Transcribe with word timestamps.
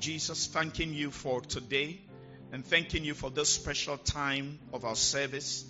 Jesus, 0.00 0.46
thanking 0.46 0.94
you 0.94 1.10
for 1.10 1.40
today 1.40 2.00
and 2.52 2.64
thanking 2.64 3.04
you 3.04 3.14
for 3.14 3.30
this 3.30 3.48
special 3.48 3.96
time 3.96 4.58
of 4.72 4.84
our 4.84 4.94
service 4.94 5.64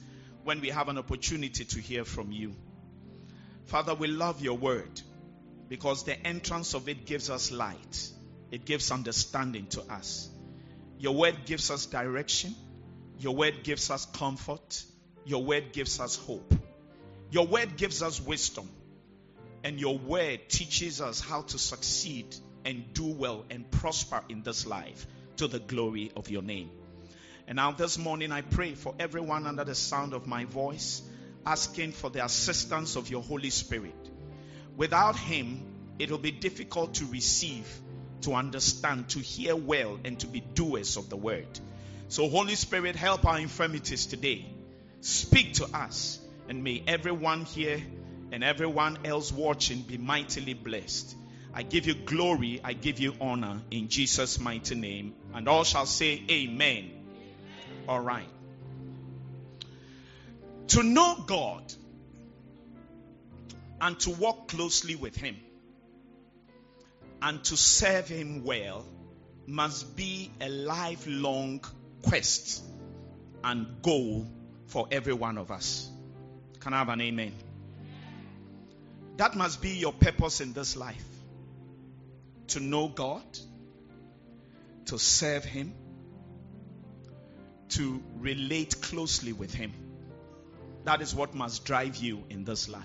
when 0.45 0.61
we 0.61 0.69
have 0.69 0.89
an 0.89 0.99
opportunity 0.99 1.65
to 1.65 1.81
hear 1.81 2.05
from 2.05 2.31
you. 2.31 2.55
Father, 3.67 3.95
we 3.95 4.07
love 4.07 4.43
your 4.43 4.57
word 4.57 5.01
because 5.69 6.05
the 6.05 6.27
entrance 6.27 6.75
of 6.75 6.89
it 6.89 7.07
gives 7.07 7.31
us 7.31 7.51
light, 7.51 8.11
it 8.51 8.65
gives 8.65 8.91
understanding 8.91 9.67
to 9.69 9.83
us. 9.91 10.29
Your 10.99 11.15
word 11.15 11.37
gives 11.47 11.71
us 11.71 11.87
direction, 11.87 12.55
your 13.19 13.35
word 13.35 13.63
gives 13.63 13.91
us 13.91 14.05
comfort, 14.07 14.83
your 15.25 15.43
word 15.43 15.73
gives 15.73 16.01
us 16.01 16.17
hope, 16.17 16.55
your 17.31 17.47
word 17.47 17.77
gives 17.77 18.03
us 18.03 18.21
wisdom, 18.21 18.69
and 19.65 19.81
your 19.81 19.99
word 19.99 20.49
teaches 20.49 21.01
us 21.01 21.21
how 21.21 21.43
to 21.43 21.59
succeed 21.59 22.35
and 22.65 22.93
do 22.93 23.07
well 23.07 23.45
and 23.51 23.71
prosper 23.71 24.23
in 24.29 24.43
this 24.43 24.67
life 24.67 25.07
to 25.37 25.49
the 25.49 25.59
glory 25.59 26.13
of 26.17 26.31
your 26.31 26.43
name. 26.43 26.71
And 27.47 27.57
now, 27.57 27.73
this 27.73 27.97
morning, 27.97 28.31
I 28.31 28.43
pray 28.43 28.75
for 28.75 28.95
everyone 28.99 29.47
under 29.47 29.65
the 29.65 29.75
sound 29.75 30.13
of 30.13 30.27
my 30.27 30.45
voice, 30.45 31.03
asking 31.47 31.93
for 31.93 32.11
the 32.11 32.25
assistance 32.25 32.97
of 32.97 33.09
your 33.09 33.23
Holy 33.23 33.51
Spirit. 33.51 33.95
Without 34.77 35.17
Him, 35.17 35.63
it 35.99 36.11
will 36.11 36.19
be 36.19 36.31
difficult 36.31 36.95
to 36.95 37.07
receive, 37.07 37.67
to 38.23 38.35
understand, 38.35 39.09
to 39.11 39.21
hear 39.21 39.57
well, 39.57 39.99
and 40.05 40.21
to 40.21 40.27
be 40.27 40.41
doers 40.41 40.97
of 40.99 41.09
the 41.09 41.17
word. 41.17 41.49
So, 42.09 42.29
Holy 42.29 42.55
Spirit, 42.55 42.97
help 42.97 43.25
our 43.25 43.39
infirmities 43.39 44.07
today. 44.07 44.45
Speak 45.01 45.55
to 45.55 45.65
us, 45.75 46.19
and 46.49 46.63
may 46.63 46.83
everyone 46.87 47.45
here 47.45 47.83
and 48.31 48.45
everyone 48.45 48.99
else 49.05 49.33
watching 49.33 49.83
be 49.83 49.97
mightily 49.97 50.55
blessed. 50.55 51.15
I 51.55 51.63
give 51.63 51.87
you 51.87 51.95
glory, 51.95 52.61
I 52.63 52.73
give 52.73 53.01
you 53.01 53.15
honor 53.21 53.61
in 53.71 53.89
Jesus' 53.89 54.39
mighty 54.39 54.75
name. 54.75 55.15
And 55.35 55.49
all 55.49 55.65
shall 55.65 55.87
say, 55.87 56.23
Amen. 56.31 56.91
All 57.89 58.01
right. 58.01 58.29
To 60.69 60.83
know 60.83 61.17
God 61.27 61.73
and 63.81 63.99
to 64.01 64.11
walk 64.11 64.49
closely 64.49 64.95
with 64.95 65.17
Him 65.17 65.37
and 67.23 67.43
to 67.45 67.57
serve 67.57 68.09
Him 68.09 68.45
well 68.45 68.85
must 69.47 69.97
be 69.97 70.31
a 70.41 70.49
lifelong 70.51 71.65
quest 72.03 72.63
and 73.43 73.81
goal 73.83 74.27
for 74.67 74.87
every 74.91 75.15
one 75.15 75.39
of 75.39 75.51
us. 75.51 75.89
Can 76.61 76.75
I 76.75 76.81
have 76.81 76.91
an 76.91 77.01
amen? 77.01 77.33
That 79.17 79.35
must 79.35 79.63
be 79.63 79.71
your 79.71 79.93
purpose 79.93 80.41
in 80.43 80.53
this 80.53 80.77
life 80.77 81.08
to 82.49 82.61
know 82.61 82.89
God, 82.89 83.23
to 84.87 84.99
serve 84.99 85.45
Him, 85.45 85.75
to 87.71 88.03
relate 88.17 88.81
closely 88.81 89.33
with 89.33 89.53
Him. 89.53 89.73
That 90.85 91.03
is 91.03 91.15
what 91.15 91.35
must 91.35 91.65
drive 91.65 91.97
you 91.97 92.25
in 92.31 92.45
this 92.45 92.69
life. 92.69 92.85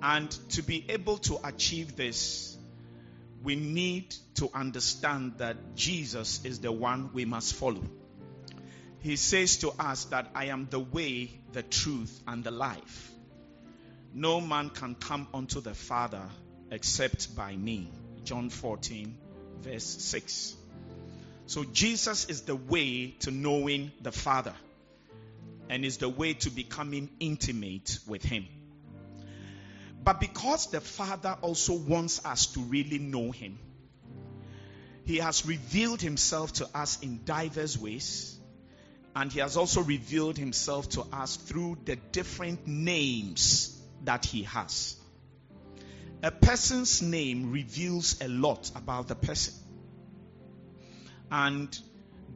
And 0.00 0.30
to 0.50 0.62
be 0.62 0.84
able 0.88 1.18
to 1.18 1.38
achieve 1.44 1.96
this, 1.96 2.56
we 3.42 3.56
need 3.56 4.14
to 4.36 4.50
understand 4.54 5.34
that 5.38 5.74
Jesus 5.74 6.44
is 6.44 6.60
the 6.60 6.72
one 6.72 7.10
we 7.12 7.24
must 7.24 7.54
follow. 7.54 7.82
He 9.00 9.16
says 9.16 9.58
to 9.58 9.70
us 9.70 10.04
that 10.06 10.30
I 10.34 10.46
am 10.46 10.68
the 10.70 10.80
way, 10.80 11.30
the 11.52 11.62
truth, 11.62 12.22
and 12.26 12.42
the 12.44 12.52
life. 12.52 13.10
No 14.14 14.40
man 14.40 14.70
can 14.70 14.94
come 14.94 15.26
unto 15.34 15.60
the 15.60 15.74
Father 15.74 16.22
except 16.70 17.34
by 17.34 17.56
me. 17.56 17.90
John 18.24 18.50
14, 18.50 19.16
verse 19.60 19.84
6. 19.84 20.56
So 21.46 21.64
Jesus 21.64 22.26
is 22.26 22.42
the 22.42 22.56
way 22.56 23.14
to 23.20 23.30
knowing 23.30 23.92
the 24.00 24.12
Father 24.12 24.54
and 25.68 25.84
is 25.84 25.98
the 25.98 26.08
way 26.08 26.34
to 26.34 26.50
becoming 26.50 27.10
intimate 27.20 27.98
with 28.06 28.22
Him. 28.22 28.46
But 30.04 30.20
because 30.20 30.70
the 30.70 30.80
Father 30.80 31.36
also 31.42 31.74
wants 31.74 32.24
us 32.24 32.46
to 32.54 32.60
really 32.60 32.98
know 32.98 33.30
Him, 33.30 33.58
He 35.04 35.18
has 35.18 35.46
revealed 35.46 36.00
Himself 36.00 36.52
to 36.54 36.68
us 36.74 37.00
in 37.02 37.20
diverse 37.24 37.78
ways. 37.78 38.38
And 39.14 39.30
He 39.30 39.40
has 39.40 39.56
also 39.56 39.82
revealed 39.82 40.38
Himself 40.38 40.88
to 40.90 41.02
us 41.12 41.36
through 41.36 41.78
the 41.84 41.96
different 41.96 42.66
names 42.66 43.78
that 44.04 44.24
He 44.24 44.44
has. 44.44 44.96
A 46.24 46.30
person's 46.30 47.02
name 47.02 47.50
reveals 47.50 48.20
a 48.20 48.28
lot 48.28 48.70
about 48.76 49.08
the 49.08 49.16
person. 49.16 49.54
And 51.32 51.76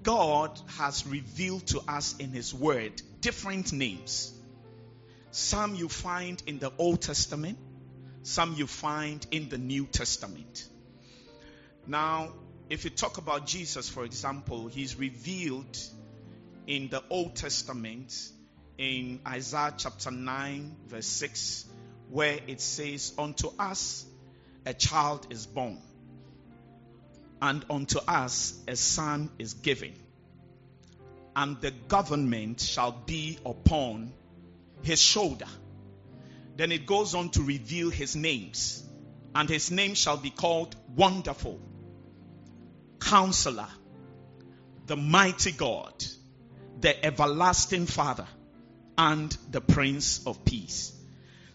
God 0.03 0.59
has 0.79 1.07
revealed 1.07 1.69
to 1.69 1.81
us 1.87 2.17
in 2.19 2.31
His 2.31 2.53
Word 2.53 3.01
different 3.21 3.73
names. 3.73 4.33
Some 5.31 5.77
you 5.77 5.89
find 5.89 6.43
in 6.47 6.59
the 6.59 6.73
Old 6.79 7.01
Testament, 7.03 7.59
some 8.25 8.55
you 8.55 8.67
find 8.67 9.25
in 9.31 9.49
the 9.49 9.59
New 9.59 9.87
Testament. 9.87 10.69
Now, 11.87 12.33
if 12.69 12.83
you 12.83 12.91
talk 12.91 13.19
about 13.19 13.47
Jesus, 13.47 13.89
for 13.89 14.05
example, 14.05 14.67
He's 14.67 14.97
revealed 14.97 15.79
in 16.67 16.89
the 16.89 17.05
Old 17.09 17.37
Testament 17.37 18.13
in 18.79 19.21
Isaiah 19.25 19.75
chapter 19.77 20.11
9, 20.11 20.77
verse 20.89 21.07
6 21.07 21.67
where 22.11 22.39
it 22.47 22.61
says, 22.61 23.13
Unto 23.19 23.51
us 23.59 24.05
a 24.65 24.75
child 24.75 25.27
is 25.31 25.47
born, 25.47 25.81
and 27.41 27.65
unto 27.71 27.99
us 27.99 28.59
a 28.67 28.77
son 28.77 29.31
is 29.39 29.55
given, 29.55 29.95
and 31.35 31.61
the 31.61 31.71
government 31.71 32.61
shall 32.61 32.93
be 32.93 33.39
upon 33.45 34.13
his 34.83 35.01
shoulder. 35.01 35.49
Then 36.57 36.73
it 36.73 36.87
goes 36.87 37.15
on 37.15 37.31
to 37.31 37.43
reveal 37.43 37.91
his 37.91 38.17
names, 38.17 38.83
and 39.35 39.49
his 39.49 39.71
name 39.71 39.95
shall 39.95 40.17
be 40.17 40.31
called 40.31 40.75
Wonderful, 40.95 41.61
Counselor, 42.99 43.69
the 44.87 44.97
Mighty 44.97 45.53
God, 45.53 45.93
the 46.81 47.05
Everlasting 47.05 47.87
Father, 47.87 48.27
and 48.97 49.37
the 49.51 49.61
Prince 49.61 50.27
of 50.27 50.45
Peace. 50.45 50.96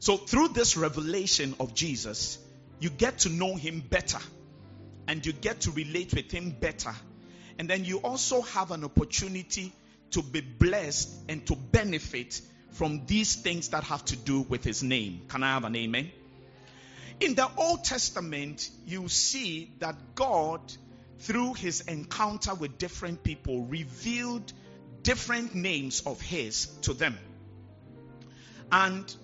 So, 0.01 0.17
through 0.17 0.47
this 0.47 0.78
revelation 0.78 1.53
of 1.59 1.75
Jesus, 1.75 2.39
you 2.79 2.89
get 2.89 3.19
to 3.19 3.29
know 3.29 3.56
him 3.56 3.81
better 3.88 4.17
and 5.07 5.23
you 5.23 5.31
get 5.31 5.62
to 5.62 5.72
relate 5.72 6.12
with 6.16 6.31
him 6.31 6.50
better. 6.59 6.91
And 7.59 7.69
then 7.69 7.85
you 7.85 8.00
also 8.00 8.41
have 8.41 8.72
an 8.72 8.84
opportunity 8.84 9.72
to 10.09 10.23
be 10.23 10.41
blessed 10.41 11.13
and 11.29 11.45
to 11.45 11.56
benefit 11.56 12.41
from 12.72 13.06
these 13.06 13.35
things 13.35 13.69
that 13.69 13.84
have 13.84 14.03
to 14.06 14.16
do 14.16 14.41
with 14.41 14.63
his 14.63 14.81
name. 14.81 15.22
Can 15.28 15.44
I 15.44 15.53
have 15.53 15.66
an 15.66 15.75
amen? 15.75 16.11
In 17.19 17.35
the 17.35 17.47
Old 17.56 17.84
Testament, 17.84 18.72
you 18.88 19.07
see 19.07 19.72
that 19.81 20.16
God, 20.16 20.61
through 21.19 21.53
his 21.53 21.81
encounter 21.81 22.56
with 22.56 22.79
different 22.79 23.23
people, 23.23 23.66
revealed 23.66 24.51
different 25.03 25.53
names 25.53 26.01
of 26.07 26.19
his 26.19 26.66
to 26.81 26.95
them. 26.95 27.16
And 28.72 29.16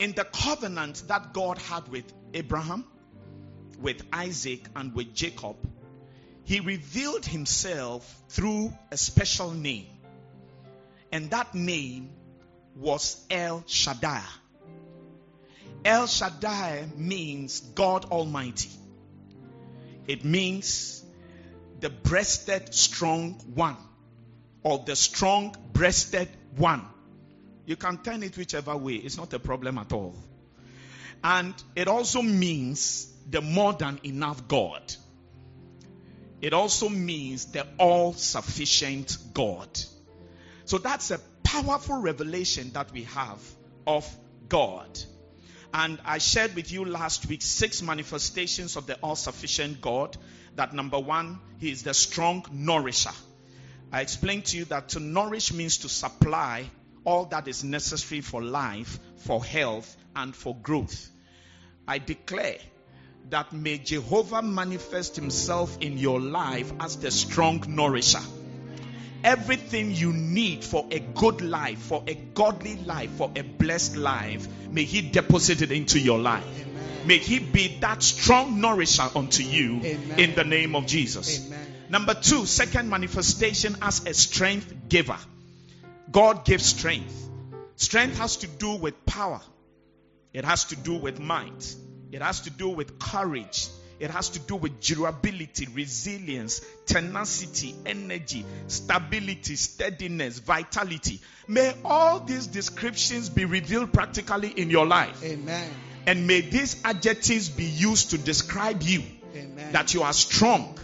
in 0.00 0.12
the 0.12 0.24
covenant 0.24 1.02
that 1.08 1.34
God 1.34 1.58
had 1.58 1.86
with 1.88 2.10
Abraham, 2.32 2.84
with 3.78 4.02
Isaac, 4.12 4.66
and 4.74 4.94
with 4.94 5.14
Jacob, 5.14 5.56
he 6.44 6.60
revealed 6.60 7.26
himself 7.26 8.22
through 8.30 8.72
a 8.90 8.96
special 8.96 9.50
name. 9.52 9.86
And 11.12 11.30
that 11.30 11.54
name 11.54 12.10
was 12.74 13.22
El 13.30 13.62
Shaddai. 13.66 14.22
El 15.84 16.06
Shaddai 16.06 16.88
means 16.96 17.60
God 17.60 18.06
Almighty. 18.06 18.70
It 20.08 20.24
means 20.24 21.04
the 21.80 21.90
breasted 21.90 22.74
strong 22.74 23.34
one 23.54 23.76
or 24.62 24.78
the 24.78 24.96
strong 24.96 25.54
breasted 25.74 26.28
one. 26.56 26.86
You 27.66 27.76
can 27.76 27.98
turn 27.98 28.22
it 28.22 28.36
whichever 28.36 28.76
way, 28.76 28.94
it's 28.94 29.16
not 29.16 29.32
a 29.32 29.38
problem 29.38 29.78
at 29.78 29.92
all. 29.92 30.16
And 31.22 31.54
it 31.76 31.88
also 31.88 32.22
means 32.22 33.12
the 33.28 33.40
more 33.40 33.72
than 33.72 34.00
enough 34.04 34.48
God. 34.48 34.94
It 36.40 36.54
also 36.54 36.88
means 36.88 37.46
the 37.46 37.66
all 37.78 38.14
sufficient 38.14 39.16
God. 39.34 39.68
So 40.64 40.78
that's 40.78 41.10
a 41.10 41.18
powerful 41.42 42.00
revelation 42.00 42.70
that 42.72 42.92
we 42.92 43.04
have 43.04 43.40
of 43.86 44.08
God. 44.48 44.98
And 45.72 45.98
I 46.04 46.18
shared 46.18 46.54
with 46.54 46.72
you 46.72 46.84
last 46.84 47.26
week 47.26 47.42
six 47.42 47.82
manifestations 47.82 48.76
of 48.76 48.86
the 48.86 48.94
all 49.02 49.16
sufficient 49.16 49.80
God. 49.80 50.16
That 50.56 50.72
number 50.72 50.98
one, 50.98 51.38
He 51.58 51.70
is 51.70 51.82
the 51.82 51.94
strong 51.94 52.44
nourisher. 52.50 53.12
I 53.92 54.00
explained 54.00 54.46
to 54.46 54.56
you 54.56 54.64
that 54.66 54.90
to 54.90 55.00
nourish 55.00 55.52
means 55.52 55.78
to 55.78 55.88
supply 55.88 56.70
all 57.04 57.26
that 57.26 57.48
is 57.48 57.64
necessary 57.64 58.20
for 58.20 58.42
life, 58.42 58.98
for 59.16 59.44
health, 59.44 59.96
and 60.14 60.34
for 60.34 60.56
growth. 60.56 61.10
I 61.86 61.98
declare 61.98 62.58
that 63.30 63.52
may 63.52 63.78
Jehovah 63.78 64.42
manifest 64.42 65.16
himself 65.16 65.78
in 65.80 65.98
your 65.98 66.20
life 66.20 66.72
as 66.80 66.96
the 66.96 67.10
strong 67.10 67.64
nourisher. 67.68 68.22
Everything 69.22 69.92
you 69.92 70.12
need 70.12 70.64
for 70.64 70.86
a 70.90 70.98
good 70.98 71.42
life, 71.42 71.78
for 71.78 72.02
a 72.06 72.14
godly 72.14 72.76
life, 72.76 73.10
for 73.12 73.30
a 73.36 73.42
blessed 73.42 73.96
life, 73.96 74.48
may 74.70 74.84
he 74.84 75.02
deposit 75.02 75.62
it 75.62 75.70
into 75.70 75.98
your 75.98 76.18
life. 76.18 76.44
Amen. 76.44 77.06
May 77.06 77.18
he 77.18 77.38
be 77.38 77.78
that 77.80 78.02
strong 78.02 78.60
nourisher 78.60 79.08
unto 79.14 79.42
you 79.42 79.80
Amen. 79.82 80.18
in 80.18 80.34
the 80.34 80.44
name 80.44 80.74
of 80.74 80.86
Jesus. 80.86 81.46
Amen. 81.46 81.66
Number 81.90 82.14
two, 82.14 82.46
second 82.46 82.88
manifestation 82.88 83.76
as 83.82 84.06
a 84.06 84.14
strength 84.14 84.88
giver. 84.88 85.18
God 86.10 86.44
gives 86.44 86.66
strength. 86.66 87.28
Strength 87.76 88.18
has 88.18 88.36
to 88.38 88.46
do 88.46 88.74
with 88.74 89.06
power, 89.06 89.40
it 90.32 90.44
has 90.44 90.64
to 90.66 90.76
do 90.76 90.94
with 90.96 91.18
might, 91.18 91.74
it 92.12 92.20
has 92.20 92.42
to 92.42 92.50
do 92.50 92.68
with 92.68 92.98
courage, 92.98 93.68
it 93.98 94.10
has 94.10 94.30
to 94.30 94.38
do 94.38 94.56
with 94.56 94.80
durability, 94.80 95.66
resilience, 95.72 96.60
tenacity, 96.86 97.74
energy, 97.86 98.44
stability, 98.66 99.56
steadiness, 99.56 100.38
vitality. 100.38 101.20
May 101.48 101.74
all 101.84 102.20
these 102.20 102.46
descriptions 102.46 103.28
be 103.28 103.44
revealed 103.44 103.92
practically 103.92 104.48
in 104.48 104.70
your 104.70 104.86
life. 104.86 105.22
Amen. 105.24 105.70
And 106.06 106.26
may 106.26 106.40
these 106.40 106.82
adjectives 106.84 107.48
be 107.48 107.64
used 107.64 108.10
to 108.10 108.18
describe 108.18 108.82
you 108.82 109.02
Amen. 109.34 109.72
that 109.72 109.94
you 109.94 110.02
are 110.02 110.12
strong, 110.12 110.78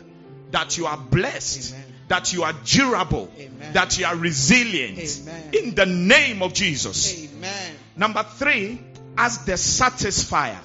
that 0.51 0.77
you 0.79 0.87
are 0.87 0.99
blessed, 0.99 1.75
Amen. 1.75 1.96
That 2.09 2.33
you 2.33 2.45
are 2.45 2.53
durable, 2.65 3.31
Amen. 3.39 3.73
that 3.73 3.99
you 3.99 4.07
are 4.07 4.17
resilient. 4.17 4.99
Amen. 5.23 5.51
In 5.53 5.75
the 5.75 5.87
name 5.87 6.43
of 6.43 6.53
Jesus. 6.55 7.25
Amen. 7.25 7.77
Number 7.97 8.23
three, 8.23 8.81
as 9.17 9.45
the 9.45 9.53
satisfier. 9.53 10.59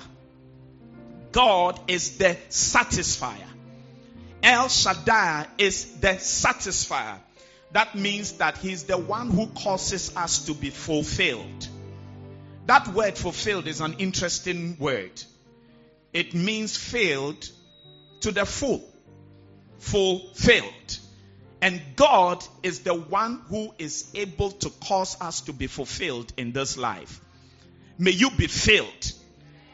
God 1.32 1.80
is 1.88 2.18
the 2.18 2.38
satisfier. 2.50 3.48
El 4.44 4.68
Shaddai 4.68 5.48
is 5.58 6.00
the 6.00 6.16
satisfier. 6.16 7.18
That 7.72 7.96
means 7.96 8.34
that 8.34 8.58
He's 8.58 8.84
the 8.84 8.98
one 8.98 9.30
who 9.30 9.48
causes 9.48 10.16
us 10.18 10.46
to 10.46 10.54
be 10.54 10.70
fulfilled. 10.70 11.68
That 12.66 12.88
word 12.90 13.18
fulfilled 13.18 13.68
is 13.68 13.82
an 13.82 13.96
interesting 14.00 14.78
word. 14.78 15.22
It 16.14 16.34
means 16.34 16.76
filled 16.76 17.50
to 18.22 18.32
the 18.32 18.46
full. 18.46 18.84
Fulfilled. 19.80 21.00
And 21.62 21.80
God 21.96 22.44
is 22.64 22.80
the 22.80 22.96
one 22.96 23.42
who 23.50 23.74
is 23.78 24.10
able 24.16 24.52
to 24.52 24.70
cause 24.88 25.16
us 25.22 25.42
to 25.42 25.54
be 25.54 25.68
fulfilled 25.68 26.34
in 26.36 26.54
this 26.54 26.76
life. 26.76 27.22
May 27.98 28.12
you 28.12 28.32
be 28.32 28.48
filled. 28.48 29.14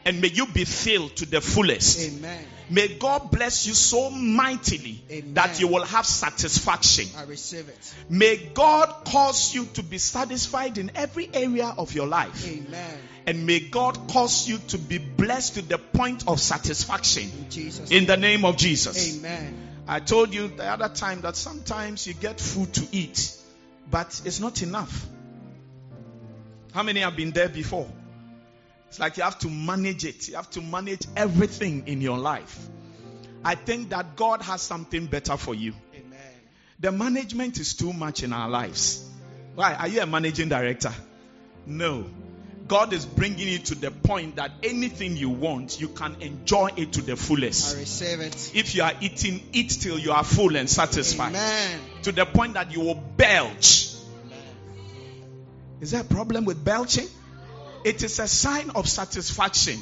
And 0.04 0.20
may 0.20 0.28
you 0.28 0.46
be 0.46 0.64
filled 0.64 1.16
to 1.16 1.26
the 1.26 1.40
fullest. 1.40 2.00
Amen. 2.00 2.44
May 2.70 2.88
God 2.88 3.30
bless 3.30 3.66
you 3.66 3.74
so 3.74 4.10
mightily 4.10 5.02
Amen. 5.10 5.34
that 5.34 5.60
you 5.60 5.68
will 5.68 5.84
have 5.84 6.06
satisfaction. 6.06 7.08
I 7.16 7.24
receive 7.24 7.68
it. 7.68 7.94
May 8.08 8.36
God 8.36 9.04
cause 9.06 9.54
you 9.54 9.66
to 9.74 9.82
be 9.82 9.98
satisfied 9.98 10.78
in 10.78 10.92
every 10.94 11.28
area 11.32 11.74
of 11.76 11.94
your 11.94 12.06
life. 12.06 12.46
Amen. 12.46 12.98
And 13.26 13.46
may 13.46 13.60
God 13.60 14.08
cause 14.08 14.48
you 14.48 14.58
to 14.68 14.78
be 14.78 14.98
blessed 14.98 15.54
to 15.54 15.62
the 15.62 15.78
point 15.78 16.26
of 16.26 16.40
satisfaction. 16.40 17.30
In. 17.56 17.72
In 17.90 18.06
the 18.06 18.16
name 18.16 18.44
of 18.44 18.56
Jesus. 18.56 19.18
Amen. 19.18 19.67
I 19.88 20.00
told 20.00 20.34
you 20.34 20.48
the 20.48 20.66
other 20.66 20.90
time 20.90 21.22
that 21.22 21.34
sometimes 21.34 22.06
you 22.06 22.12
get 22.12 22.38
food 22.38 22.74
to 22.74 22.86
eat, 22.92 23.34
but 23.90 24.20
it's 24.26 24.38
not 24.38 24.62
enough. 24.62 25.06
How 26.74 26.82
many 26.82 27.00
have 27.00 27.16
been 27.16 27.30
there 27.30 27.48
before? 27.48 27.90
It's 28.88 29.00
like 29.00 29.16
you 29.16 29.22
have 29.22 29.38
to 29.38 29.48
manage 29.48 30.04
it. 30.04 30.28
You 30.28 30.36
have 30.36 30.50
to 30.50 30.60
manage 30.60 31.06
everything 31.16 31.84
in 31.86 32.02
your 32.02 32.18
life. 32.18 32.68
I 33.42 33.54
think 33.54 33.88
that 33.90 34.14
God 34.16 34.42
has 34.42 34.60
something 34.60 35.06
better 35.06 35.38
for 35.38 35.54
you. 35.54 35.72
Amen. 35.94 36.18
The 36.80 36.92
management 36.92 37.58
is 37.58 37.74
too 37.74 37.94
much 37.94 38.22
in 38.22 38.34
our 38.34 38.50
lives. 38.50 39.08
Why? 39.54 39.74
Are 39.74 39.88
you 39.88 40.02
a 40.02 40.06
managing 40.06 40.50
director? 40.50 40.92
No. 41.64 42.04
God 42.68 42.92
is 42.92 43.06
bringing 43.06 43.48
you 43.48 43.58
to 43.58 43.74
the 43.74 43.90
point 43.90 44.36
that 44.36 44.52
anything 44.62 45.16
you 45.16 45.30
want, 45.30 45.80
you 45.80 45.88
can 45.88 46.16
enjoy 46.20 46.68
it 46.76 46.92
to 46.92 47.02
the 47.02 47.16
fullest. 47.16 47.74
I 47.74 47.80
receive 47.80 48.20
it. 48.20 48.52
If 48.54 48.74
you 48.74 48.82
are 48.82 48.92
eating, 49.00 49.42
eat 49.52 49.70
till 49.80 49.98
you 49.98 50.12
are 50.12 50.22
full 50.22 50.54
and 50.54 50.68
satisfied. 50.68 51.30
Amen. 51.30 51.80
To 52.02 52.12
the 52.12 52.26
point 52.26 52.54
that 52.54 52.72
you 52.72 52.80
will 52.80 52.94
belch. 53.16 53.94
Is 55.80 55.92
there 55.92 56.02
a 56.02 56.04
problem 56.04 56.44
with 56.44 56.62
belching? 56.62 57.06
It 57.84 58.02
is 58.02 58.18
a 58.18 58.28
sign 58.28 58.70
of 58.70 58.88
satisfaction. 58.88 59.80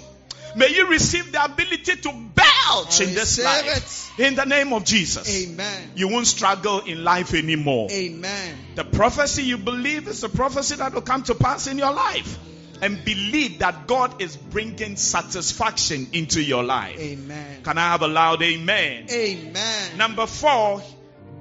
May 0.55 0.69
you 0.69 0.89
receive 0.89 1.33
the 1.33 1.45
ability 1.45 1.97
to 1.97 2.13
belch 2.35 3.01
I 3.01 3.05
in 3.05 3.15
this 3.15 3.43
life. 3.43 4.19
In 4.21 4.37
the 4.37 4.45
name 4.45 4.73
of 4.73 4.85
Jesus. 4.85 5.45
Amen. 5.45 5.91
You 5.97 6.09
won't 6.09 6.27
struggle 6.27 6.81
in 6.81 7.03
life 7.03 7.35
anymore. 7.35 7.89
Amen. 7.91 8.59
The 8.75 8.85
prophecy 8.85 9.43
you 9.43 9.59
believe 9.59 10.07
is 10.07 10.23
a 10.23 10.29
prophecy 10.29 10.77
that 10.77 10.95
will 10.95 11.03
come 11.03 11.25
to 11.25 11.35
pass 11.35 11.67
in 11.67 11.79
your 11.79 11.93
life. 11.93 12.39
And 12.83 13.05
believe 13.05 13.61
that 13.61 13.87
God 13.87 14.21
is 14.21 14.37
bringing 14.37 14.97
satisfaction 14.97 16.09
into 16.13 16.43
your 16.43 16.63
life. 16.63 16.99
Amen. 16.99 17.63
Can 17.63 17.79
I 17.79 17.93
have 17.93 18.03
a 18.03 18.09
loud 18.09 18.43
amen? 18.43 19.07
Amen. 19.11 19.97
Number 19.97 20.27
four, 20.27 20.83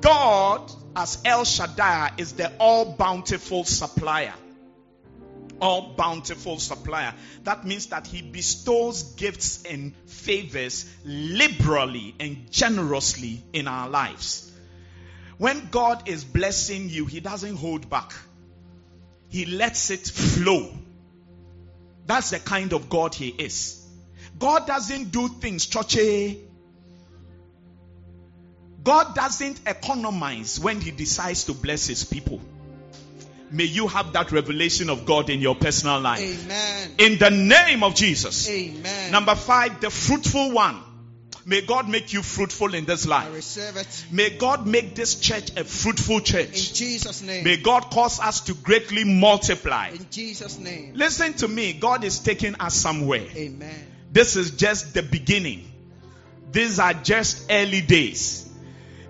God 0.01 0.71
as 0.95 1.21
El 1.25 1.43
Shaddai 1.43 2.13
is 2.17 2.33
the 2.33 2.51
all 2.57 2.85
bountiful 2.93 3.65
supplier. 3.65 4.33
All 5.61 5.93
bountiful 5.95 6.59
supplier. 6.59 7.13
That 7.43 7.65
means 7.65 7.87
that 7.87 8.07
he 8.07 8.21
bestows 8.21 9.03
gifts 9.03 9.63
and 9.65 9.95
favors 10.07 10.89
liberally 11.03 12.15
and 12.19 12.51
generously 12.51 13.43
in 13.53 13.67
our 13.67 13.89
lives. 13.89 14.51
When 15.37 15.67
God 15.69 16.07
is 16.07 16.23
blessing 16.23 16.89
you, 16.89 17.05
he 17.05 17.19
doesn't 17.19 17.55
hold 17.57 17.89
back. 17.89 18.13
He 19.29 19.45
lets 19.45 19.89
it 19.89 20.07
flow. 20.07 20.71
That's 22.05 22.29
the 22.29 22.39
kind 22.39 22.73
of 22.73 22.89
God 22.89 23.15
he 23.15 23.29
is. 23.29 23.83
God 24.37 24.67
doesn't 24.67 25.11
do 25.11 25.27
things 25.27 25.67
choche. 25.67 25.97
Eh? 25.97 26.35
God 28.83 29.15
doesn't 29.15 29.59
economize 29.65 30.59
when 30.59 30.79
he 30.79 30.91
decides 30.91 31.45
to 31.45 31.53
bless 31.53 31.87
his 31.87 32.03
people. 32.03 32.39
May 33.51 33.63
you 33.63 33.87
have 33.87 34.13
that 34.13 34.31
revelation 34.31 34.89
of 34.89 35.05
God 35.05 35.29
in 35.29 35.39
your 35.39 35.55
personal 35.55 35.99
life. 35.99 36.19
Amen. 36.19 36.91
In 36.97 37.17
the 37.17 37.29
name 37.29 37.83
of 37.83 37.95
Jesus. 37.95 38.49
Amen. 38.49 39.11
Number 39.11 39.33
five, 39.35 39.81
the 39.81 39.89
fruitful 39.89 40.51
one. 40.51 40.79
May 41.47 41.61
God 41.61 41.87
make 41.87 42.11
you 42.11 42.23
fruitful 42.23 42.73
in 42.73 42.85
this 42.85 43.05
life. 43.05 43.27
I 43.27 43.35
receive 43.35 43.77
it. 43.77 44.05
May 44.11 44.31
God 44.31 44.65
make 44.65 44.95
this 44.95 45.13
church 45.13 45.51
a 45.55 45.63
fruitful 45.63 46.21
church. 46.21 46.69
In. 46.69 46.75
Jesus' 46.75 47.21
name. 47.21 47.43
May 47.43 47.57
God 47.57 47.91
cause 47.91 48.19
us 48.19 48.41
to 48.41 48.55
greatly 48.55 49.03
multiply. 49.03 49.89
In 49.89 50.07
Jesus' 50.09 50.57
name. 50.57 50.93
Listen 50.95 51.33
to 51.35 51.47
me. 51.47 51.73
God 51.73 52.03
is 52.03 52.17
taking 52.17 52.55
us 52.55 52.73
somewhere. 52.73 53.27
Amen. 53.35 53.91
This 54.11 54.35
is 54.35 54.51
just 54.51 54.95
the 54.95 55.03
beginning. 55.03 55.71
These 56.51 56.79
are 56.79 56.93
just 56.93 57.45
early 57.51 57.81
days. 57.81 58.49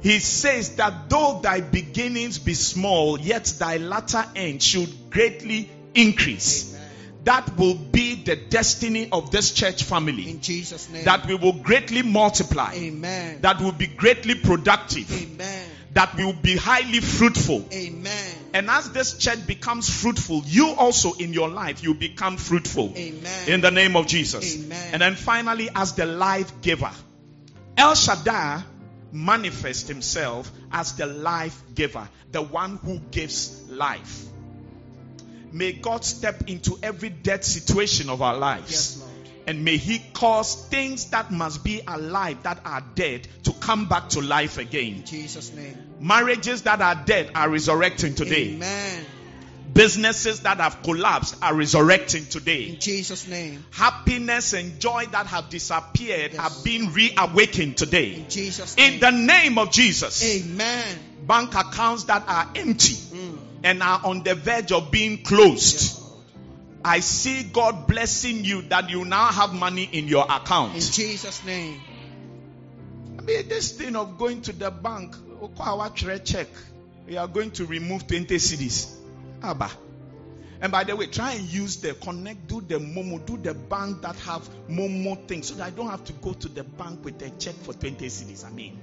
He 0.01 0.19
says 0.19 0.75
that 0.75 1.09
though 1.09 1.39
thy 1.41 1.61
beginnings 1.61 2.37
be 2.37 2.53
small, 2.53 3.17
yet 3.17 3.45
thy 3.57 3.77
latter 3.77 4.25
end 4.35 4.61
should 4.61 5.09
greatly 5.09 5.69
increase. 5.93 6.73
Amen. 6.75 6.89
That 7.23 7.57
will 7.57 7.75
be 7.75 8.04
the 8.25 8.35
destiny 8.35 9.09
of 9.11 9.31
this 9.31 9.51
church 9.51 9.83
family. 9.83 10.29
In 10.29 10.41
Jesus' 10.41 10.89
name. 10.89 11.05
That 11.05 11.27
we 11.27 11.35
will 11.35 11.53
greatly 11.53 12.01
multiply. 12.01 12.73
Amen. 12.73 13.41
That 13.41 13.61
will 13.61 13.71
be 13.71 13.87
greatly 13.87 14.35
productive. 14.35 15.11
Amen. 15.11 15.69
That 15.93 16.15
will 16.17 16.33
be 16.33 16.57
highly 16.57 16.99
fruitful. 16.99 17.65
Amen. 17.71 18.35
And 18.53 18.69
as 18.69 18.91
this 18.91 19.17
church 19.17 19.47
becomes 19.47 19.89
fruitful, 19.89 20.43
you 20.45 20.71
also 20.71 21.13
in 21.13 21.31
your 21.31 21.47
life, 21.47 21.83
you 21.83 21.93
become 21.93 22.35
fruitful. 22.35 22.91
Amen. 22.95 23.49
In 23.49 23.61
the 23.61 23.71
name 23.71 23.95
of 23.95 24.05
Jesus. 24.05 24.57
Amen. 24.57 24.89
And 24.93 25.01
then 25.01 25.15
finally, 25.15 25.69
as 25.73 25.93
the 25.93 26.05
life 26.05 26.61
giver, 26.61 26.91
El 27.77 27.95
Shaddai 27.95 28.63
manifests 29.13 29.87
himself 29.87 30.51
as 30.71 30.93
the 30.93 31.05
life 31.05 31.61
giver, 31.73 32.09
the 32.31 32.41
one 32.41 32.77
who 32.77 32.99
gives 32.99 33.69
life. 33.69 34.25
May 35.55 35.71
God 35.71 36.03
step 36.03 36.49
into 36.49 36.77
every 36.83 37.07
dead 37.07 37.45
situation 37.45 38.09
of 38.09 38.21
our 38.21 38.35
lives. 38.35 38.71
Yes, 38.71 38.97
Lord. 38.99 39.11
And 39.47 39.63
may 39.63 39.77
He 39.77 39.99
cause 40.13 40.67
things 40.67 41.11
that 41.11 41.31
must 41.31 41.63
be 41.63 41.79
alive, 41.87 42.43
that 42.43 42.59
are 42.65 42.83
dead, 42.95 43.25
to 43.43 43.53
come 43.53 43.87
back 43.87 44.09
to 44.09 44.21
life 44.21 44.57
again. 44.57 44.95
In 44.95 45.05
Jesus' 45.05 45.53
name. 45.53 45.77
Marriages 46.01 46.63
that 46.63 46.81
are 46.81 46.95
dead 47.05 47.31
are 47.35 47.49
resurrecting 47.49 48.15
today. 48.15 48.55
Amen. 48.55 49.05
Businesses 49.73 50.41
that 50.41 50.57
have 50.57 50.83
collapsed 50.83 51.37
are 51.41 51.55
resurrecting 51.55 52.25
today. 52.25 52.71
In 52.71 52.79
Jesus' 52.81 53.25
name. 53.25 53.63
Happiness 53.71 54.51
and 54.51 54.77
joy 54.81 55.05
that 55.13 55.25
have 55.27 55.49
disappeared 55.49 56.33
Yes. 56.33 56.41
are 56.41 56.63
being 56.65 56.91
reawakened 56.91 57.77
today. 57.77 58.15
In 58.15 58.29
Jesus' 58.29 58.75
name. 58.75 58.95
In 58.95 58.99
the 58.99 59.11
name 59.11 59.57
of 59.57 59.71
Jesus. 59.71 60.21
Amen. 60.21 60.99
Bank 61.25 61.55
accounts 61.55 62.03
that 62.05 62.23
are 62.27 62.49
empty 62.55 62.95
Mm. 62.95 63.37
And 63.65 63.83
are 63.83 63.99
on 64.05 64.23
the 64.23 64.35
verge 64.35 64.71
of 64.71 64.91
being 64.91 65.23
closed 65.23 66.05
I 66.85 66.99
see 66.99 67.41
God 67.41 67.87
blessing 67.87 68.45
you 68.45 68.61
that 68.69 68.91
you 68.91 69.05
now 69.05 69.31
have 69.31 69.55
money 69.55 69.89
in 69.91 70.07
your 70.07 70.23
account. 70.29 70.75
In. 70.75 70.81
Jesus' 70.81 71.43
name. 71.43 71.81
I 73.17 73.23
mean, 73.23 73.49
this 73.49 73.71
thing 73.71 73.95
of 73.95 74.19
going 74.19 74.43
to 74.43 74.53
the 74.53 74.69
bank, 74.69 75.15
check, 76.23 76.47
we 77.07 77.17
are 77.17 77.27
going 77.27 77.49
to 77.51 77.65
remove 77.65 78.05
20 78.05 78.35
cedis. 78.35 78.95
Abba. 79.41 79.71
And 80.61 80.71
by 80.71 80.83
the 80.83 80.95
way, 80.95 81.07
try 81.07 81.31
and 81.31 81.51
use 81.51 81.77
the 81.77 81.95
connect, 81.95 82.47
do 82.47 82.61
the 82.61 82.75
Momo, 82.75 83.25
do 83.25 83.37
the 83.37 83.55
bank 83.55 84.03
that 84.03 84.15
have 84.17 84.47
Momo 84.69 85.27
things 85.27 85.47
so 85.47 85.55
that 85.55 85.63
I 85.63 85.69
don't 85.71 85.89
have 85.89 86.03
to 86.05 86.13
go 86.13 86.33
to 86.33 86.47
the 86.47 86.63
bank 86.63 87.03
with 87.03 87.19
a 87.23 87.31
check 87.31 87.55
for 87.55 87.73
20 87.73 88.05
cedis. 88.05 88.45
I 88.45 88.51
mean, 88.51 88.79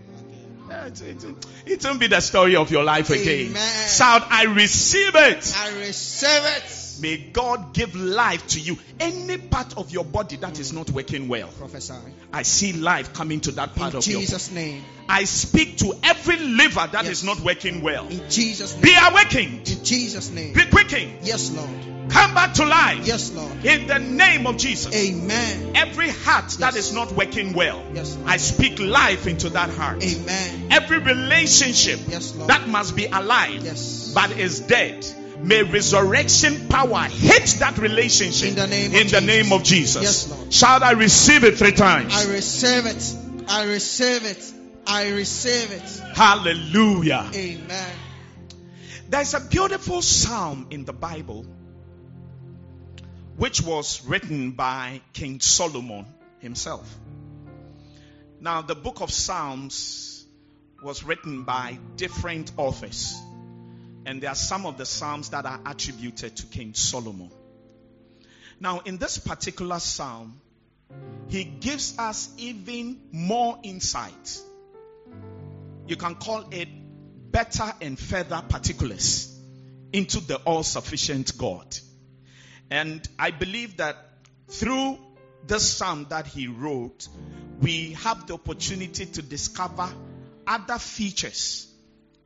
Eh, 0.73 0.87
it, 0.87 1.25
it, 1.67 1.85
won't 1.85 2.01
be 2.01 2.07
the 2.07 2.21
story 2.21 2.57
of 2.57 2.71
your 2.71 2.85
life 2.85 3.11
again. 3.11 3.51
Amen. 3.51 3.89
Shout, 3.89 4.27
I 4.31 4.45
receive 4.45 5.15
it. 5.15 5.55
I 5.57 5.79
receive 5.79 6.45
it. 6.45 6.79
May 7.01 7.17
God 7.17 7.73
give 7.73 7.95
life 7.97 8.47
to 8.49 8.61
you. 8.61 8.79
Any 9.01 9.39
part 9.39 9.77
of 9.77 9.91
your 9.91 10.05
body 10.05 10.37
that 10.37 10.59
is 10.61 10.73
not 10.73 10.91
working 10.91 11.27
well, 11.29 11.49
Prophesy. 11.49 11.95
I 12.33 12.43
see 12.43 12.75
life 12.75 13.13
coming 13.15 13.41
to 13.41 13.53
that 13.53 13.75
part 13.75 13.95
In 13.95 13.99
of 13.99 14.07
your 14.07 14.17
body. 14.19 14.27
Jesus' 14.27 14.51
name. 14.53 14.85
I 15.09 15.25
speak 15.25 15.79
to 15.79 15.95
every 16.05 16.37
liver 16.39 16.89
that 16.93 17.05
is 17.07 17.23
Yes. 17.23 17.25
not 17.25 17.41
working 17.41 17.83
well. 17.83 18.07
In 18.09 18.29
Jesus' 18.31 18.75
name. 18.75 18.83
Be 18.83 18.95
awakened. 18.95 19.69
In 19.69 19.85
Jesus' 19.85 20.31
name. 20.31 20.53
Be 20.55 20.65
quickened. 20.67 21.19
Yes, 21.23 21.51
Lord. 21.51 21.92
Come 22.13 22.35
back 22.35 22.55
to 22.55 22.65
life. 22.67 23.07
Yes, 23.07 23.33
Lord. 23.33 23.65
In 23.65 23.87
the 23.87 23.99
name 23.99 24.47
of 24.47 24.59
Jesus. 24.59 24.95
Amen. 24.95 25.73
Every 25.75 26.11
heart 26.11 26.51
that 26.61 26.75
Yes. 26.75 26.89
is 26.89 26.93
not 26.93 27.13
working 27.13 27.55
well, 27.55 27.83
Yes, 27.95 28.15
Lord. 28.17 28.29
I 28.29 28.37
speak 28.37 28.79
life 28.79 29.27
into 29.27 29.49
that 29.51 29.71
heart. 29.71 30.03
Amen. 30.05 30.69
Every 30.71 30.99
relationship 30.99 32.01
Yes, 32.09 32.35
Lord. 32.35 32.51
that 32.51 32.69
must 32.69 32.95
be 32.97 33.07
alive 33.07 33.63
Yes. 33.65 34.13
but 34.15 34.31
is 34.39 34.61
dead. 34.61 35.07
May 35.43 35.63
resurrection 35.63 36.69
power 36.69 37.01
hit 37.09 37.57
that 37.61 37.79
relationship 37.79 38.51
In 38.51 38.55
the 38.57 38.67
name 38.67 38.87
of 38.87 38.93
the 38.93 39.03
Jesus. 39.05 39.23
name 39.23 39.53
of 39.53 39.63
Jesus. 39.65 40.03
Yes, 40.03 40.29
Lord. 40.29 40.53
Shout, 40.53 40.83
I 40.83 40.93
receive 40.93 41.45
it 41.45 41.59
three 41.59 41.73
times. 41.73 42.15
I 42.15 42.25
receive 42.31 42.87
it. 42.87 43.15
I 43.49 43.65
receive 43.65 44.25
it. 44.25 44.53
I 44.87 45.09
receive 45.11 45.71
it. 45.73 46.03
Hallelujah. 46.15 47.27
Amen. 47.35 47.93
There's 49.09 49.35
a 49.35 49.41
beautiful 49.41 50.01
psalm 50.03 50.67
in 50.71 50.85
the 50.85 50.93
Bible 50.93 51.45
which 53.43 53.61
was 53.61 54.05
written 54.05 54.53
by 54.53 55.01
King 55.13 55.41
Solomon 55.41 56.07
himself. 56.39 56.89
Now, 58.39 58.63
the 58.63 58.77
book 58.77 59.01
of 59.01 59.11
Psalms 59.11 60.25
was 60.81 61.03
written 61.03 61.43
by 61.43 61.77
different 61.97 62.53
authors, 62.57 63.21
and 64.07 64.23
there 64.23 64.31
are 64.31 64.37
some 64.37 64.65
of 64.65 64.79
the 64.79 64.87
Psalms 64.87 65.31
that 65.31 65.45
are 65.45 65.59
attributed 65.67 66.37
to 66.37 66.47
King 66.47 66.75
Solomon. 66.75 67.33
Now, 68.61 68.79
in 68.79 68.99
this 68.99 69.19
particular 69.19 69.81
psalm, 69.81 70.41
he 71.27 71.43
gives 71.43 71.99
us 71.99 72.33
even 72.39 73.01
more 73.11 73.59
insight. 73.65 74.41
You 75.89 75.97
can 75.97 76.15
call 76.15 76.45
it 76.53 76.69
better 77.33 77.73
and 77.81 77.99
further 77.99 78.41
particulars 78.49 79.37
into 79.93 80.21
the 80.21 80.37
all 80.37 80.63
sufficient 80.63 81.37
God. 81.37 81.67
And 82.73 83.07
I 83.19 83.33
believe 83.33 83.77
that 83.77 83.99
through 84.49 84.99
this 85.47 85.71
psalm 85.71 86.07
that 86.09 86.27
he 86.27 86.47
wrote, 86.47 87.07
we 87.61 87.93
have 88.05 88.27
the 88.27 88.33
opportunity 88.33 89.05
to 89.05 89.21
discover 89.21 89.91
other 90.47 90.79
features 90.79 91.71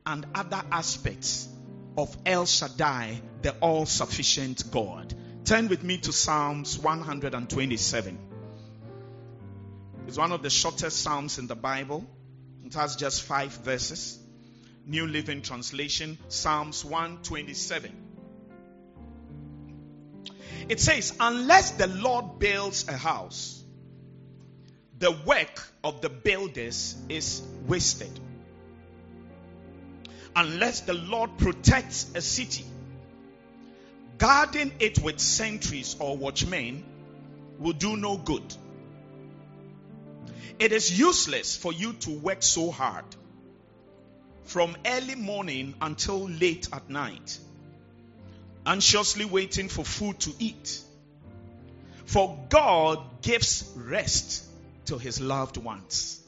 and 0.05 0.25
other 0.33 0.61
aspects 0.71 1.49
of 1.97 2.15
El 2.25 2.45
Shaddai, 2.45 3.21
the 3.41 3.55
all 3.59 3.85
sufficient 3.85 4.71
God. 4.71 5.13
Turn 5.43 5.67
with 5.67 5.83
me 5.83 5.97
to 5.97 6.13
Psalms 6.13 6.79
127. 6.79 8.17
It's 10.07 10.17
one 10.17 10.31
of 10.31 10.43
the 10.43 10.49
shortest 10.49 11.03
psalms 11.03 11.39
in 11.39 11.47
the 11.47 11.57
Bible. 11.57 12.05
It 12.63 12.73
has 12.75 12.95
just 12.95 13.23
five 13.23 13.51
verses. 13.51 14.17
New 14.85 15.07
Living 15.07 15.41
Translation, 15.41 16.17
Psalms 16.29 16.85
127. 16.85 18.06
It 20.69 20.79
says, 20.79 21.13
Unless 21.19 21.71
the 21.71 21.87
Lord 21.87 22.39
builds 22.39 22.87
a 22.87 22.97
house, 22.97 23.63
the 24.99 25.11
work 25.11 25.63
of 25.83 26.01
the 26.01 26.09
builders 26.09 26.95
is 27.09 27.41
wasted. 27.67 28.19
Unless 30.35 30.81
the 30.81 30.93
Lord 30.93 31.37
protects 31.37 32.07
a 32.15 32.21
city, 32.21 32.65
guarding 34.17 34.71
it 34.79 34.99
with 34.99 35.19
sentries 35.19 35.95
or 35.99 36.17
watchmen 36.17 36.83
will 37.59 37.73
do 37.73 37.95
no 37.95 38.17
good. 38.17 38.55
It 40.59 40.71
is 40.71 40.97
useless 40.97 41.55
for 41.55 41.71
you 41.71 41.93
to 41.93 42.11
work 42.11 42.41
so 42.41 42.71
hard 42.71 43.05
from 44.43 44.75
early 44.85 45.15
morning 45.15 45.75
until 45.81 46.27
late 46.29 46.69
at 46.73 46.89
night, 46.89 47.37
anxiously 48.67 49.23
waiting 49.25 49.69
for 49.69 49.85
food 49.85 50.19
to 50.19 50.33
eat. 50.39 50.81
For 52.05 52.37
God 52.49 53.21
gives 53.21 53.71
rest 53.75 54.43
to 54.85 54.97
his 54.97 55.21
loved 55.21 55.57
ones. 55.57 56.21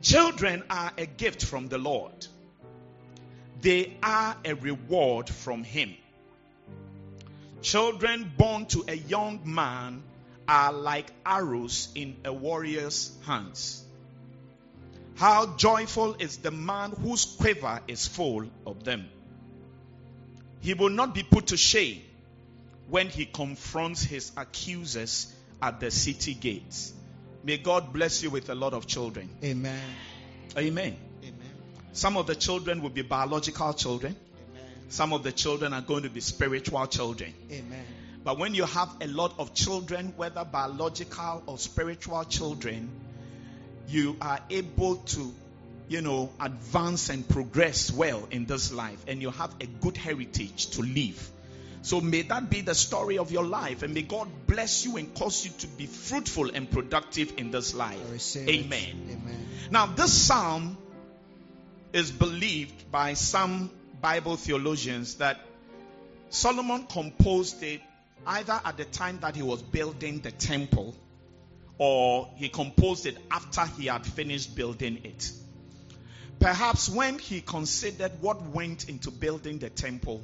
Children 0.00 0.62
are 0.70 0.92
a 0.96 1.06
gift 1.06 1.44
from 1.44 1.68
the 1.68 1.78
Lord, 1.78 2.26
they 3.60 3.96
are 4.02 4.36
a 4.44 4.54
reward 4.54 5.28
from 5.28 5.64
him. 5.64 5.94
Children 7.60 8.32
born 8.36 8.66
to 8.66 8.84
a 8.86 8.94
young 8.94 9.40
man 9.44 10.04
are 10.46 10.72
like 10.72 11.10
arrows 11.26 11.88
in 11.96 12.16
a 12.24 12.32
warrior's 12.32 13.10
hands. 13.26 13.84
How 15.16 15.56
joyful 15.56 16.14
is 16.20 16.36
the 16.36 16.52
man 16.52 16.92
whose 16.92 17.24
quiver 17.24 17.80
is 17.88 18.06
full 18.06 18.48
of 18.64 18.84
them. 18.84 19.08
He 20.60 20.74
will 20.74 20.90
not 20.90 21.14
be 21.14 21.22
put 21.22 21.48
to 21.48 21.56
shame 21.56 22.02
when 22.88 23.08
he 23.08 23.26
confronts 23.26 24.02
his 24.02 24.32
accusers 24.36 25.32
at 25.62 25.80
the 25.80 25.90
city 25.90 26.34
gates. 26.34 26.92
May 27.44 27.58
God 27.58 27.92
bless 27.92 28.22
you 28.22 28.30
with 28.30 28.48
a 28.50 28.54
lot 28.54 28.74
of 28.74 28.86
children. 28.86 29.28
Amen. 29.42 29.80
Amen. 30.56 30.96
Amen. 31.22 31.50
Some 31.92 32.16
of 32.16 32.26
the 32.26 32.34
children 32.34 32.82
will 32.82 32.90
be 32.90 33.02
biological 33.02 33.72
children. 33.74 34.16
Amen. 34.50 34.70
Some 34.88 35.12
of 35.12 35.22
the 35.22 35.32
children 35.32 35.72
are 35.72 35.80
going 35.80 36.02
to 36.02 36.10
be 36.10 36.20
spiritual 36.20 36.86
children. 36.86 37.32
Amen. 37.50 37.84
But 38.24 38.38
when 38.38 38.54
you 38.54 38.64
have 38.64 38.90
a 39.00 39.06
lot 39.06 39.34
of 39.38 39.54
children, 39.54 40.12
whether 40.16 40.44
biological 40.44 41.42
or 41.46 41.58
spiritual 41.58 42.24
children, 42.24 42.90
you 43.88 44.16
are 44.20 44.40
able 44.50 44.96
to, 44.96 45.34
you 45.88 46.02
know, 46.02 46.30
advance 46.40 47.08
and 47.08 47.26
progress 47.26 47.90
well 47.90 48.26
in 48.30 48.44
this 48.46 48.72
life 48.72 49.02
and 49.06 49.22
you 49.22 49.30
have 49.30 49.54
a 49.60 49.66
good 49.66 49.96
heritage 49.96 50.66
to 50.70 50.82
leave. 50.82 51.30
So 51.82 52.00
may 52.00 52.22
that 52.22 52.50
be 52.50 52.60
the 52.60 52.74
story 52.74 53.18
of 53.18 53.32
your 53.32 53.44
life 53.44 53.82
and 53.82 53.94
may 53.94 54.02
God 54.02 54.28
bless 54.46 54.84
you 54.84 54.96
and 54.96 55.14
cause 55.14 55.44
you 55.44 55.52
to 55.58 55.66
be 55.66 55.86
fruitful 55.86 56.50
and 56.50 56.70
productive 56.70 57.34
in 57.38 57.50
this 57.50 57.74
life. 57.74 58.36
Amen. 58.36 58.48
Amen. 58.48 59.48
Now, 59.70 59.86
this 59.86 60.12
psalm 60.12 60.76
is 61.92 62.10
believed 62.10 62.90
by 62.90 63.14
some 63.14 63.70
Bible 64.02 64.36
theologians 64.36 65.16
that 65.16 65.40
Solomon 66.30 66.86
composed 66.86 67.62
it 67.62 67.80
either 68.26 68.60
at 68.64 68.76
the 68.76 68.84
time 68.84 69.20
that 69.20 69.36
he 69.36 69.42
was 69.42 69.62
building 69.62 70.20
the 70.20 70.30
temple 70.30 70.94
or 71.78 72.28
he 72.36 72.48
composed 72.48 73.06
it 73.06 73.16
after 73.30 73.64
he 73.64 73.86
had 73.86 74.04
finished 74.04 74.54
building 74.54 75.00
it. 75.04 75.30
Perhaps 76.40 76.88
when 76.88 77.18
he 77.18 77.40
considered 77.40 78.12
what 78.20 78.40
went 78.42 78.88
into 78.88 79.10
building 79.10 79.58
the 79.58 79.70
temple, 79.70 80.22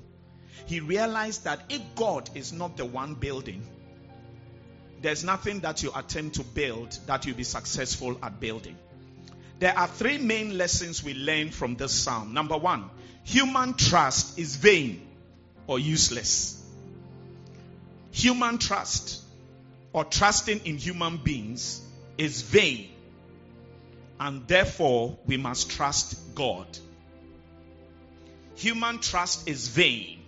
he 0.66 0.80
realized 0.80 1.44
that 1.44 1.60
if 1.68 1.82
God 1.96 2.30
is 2.34 2.52
not 2.52 2.76
the 2.76 2.84
one 2.84 3.14
building, 3.14 3.66
there's 5.02 5.24
nothing 5.24 5.60
that 5.60 5.82
you 5.82 5.90
attempt 5.94 6.36
to 6.36 6.44
build 6.44 6.98
that 7.06 7.26
you'll 7.26 7.36
be 7.36 7.44
successful 7.44 8.18
at 8.22 8.40
building. 8.40 8.76
There 9.58 9.76
are 9.76 9.86
three 9.86 10.18
main 10.18 10.56
lessons 10.56 11.02
we 11.02 11.14
learn 11.14 11.50
from 11.50 11.76
this 11.76 11.92
psalm. 11.92 12.32
Number 12.32 12.56
one, 12.56 12.90
human 13.24 13.74
trust 13.74 14.38
is 14.38 14.56
vain 14.56 15.06
or 15.66 15.78
useless. 15.78 16.60
Human 18.12 18.58
trust 18.58 19.22
or 19.92 20.04
trusting 20.04 20.60
in 20.64 20.78
human 20.78 21.18
beings 21.18 21.82
is 22.16 22.42
vain. 22.42 22.93
And 24.20 24.46
therefore, 24.46 25.18
we 25.26 25.36
must 25.36 25.70
trust 25.70 26.34
God. 26.34 26.66
Human 28.56 28.98
trust 29.00 29.48
is 29.48 29.68
vain. 29.68 30.20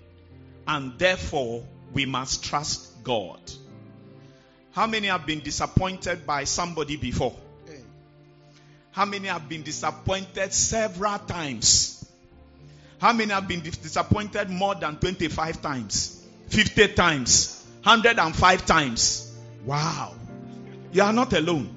And 0.67 0.99
therefore, 0.99 1.65
we 1.93 2.07
must 2.07 2.45
trust 2.45 3.05
God. 3.05 3.41
How 4.73 4.87
many 4.87 5.07
have 5.09 5.25
been 5.25 5.41
disappointed 5.41 6.27
by 6.27 6.45
somebody 6.45 6.97
before? 6.97 7.35
How 8.91 9.05
many 9.05 9.29
have 9.29 9.49
been 9.49 9.63
disappointed 9.63 10.53
several 10.53 11.19
times? 11.19 12.11
How 12.99 13.13
many 13.13 13.33
have 13.33 13.47
been 13.47 13.61
disappointed 13.61 14.49
more 14.49 14.75
than 14.75 14.97
25 14.97 15.61
times? 15.61 16.25
50 16.49 16.89
times, 16.89 17.63
105 17.83 18.67
times. 18.67 19.33
Wow. 19.65 20.15
You 20.93 21.03
are 21.03 21.13
not 21.13 21.33
alone. 21.35 21.76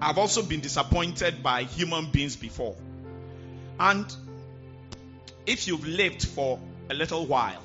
I've 0.00 0.18
also 0.18 0.42
been 0.42 0.60
disappointed 0.60 1.42
by 1.42 1.64
human 1.64 2.10
beings 2.10 2.36
before. 2.36 2.76
And 3.80 4.06
if 5.46 5.66
you've 5.66 5.86
lived 5.86 6.26
for 6.26 6.60
a 6.90 6.94
little 6.94 7.26
while, 7.26 7.62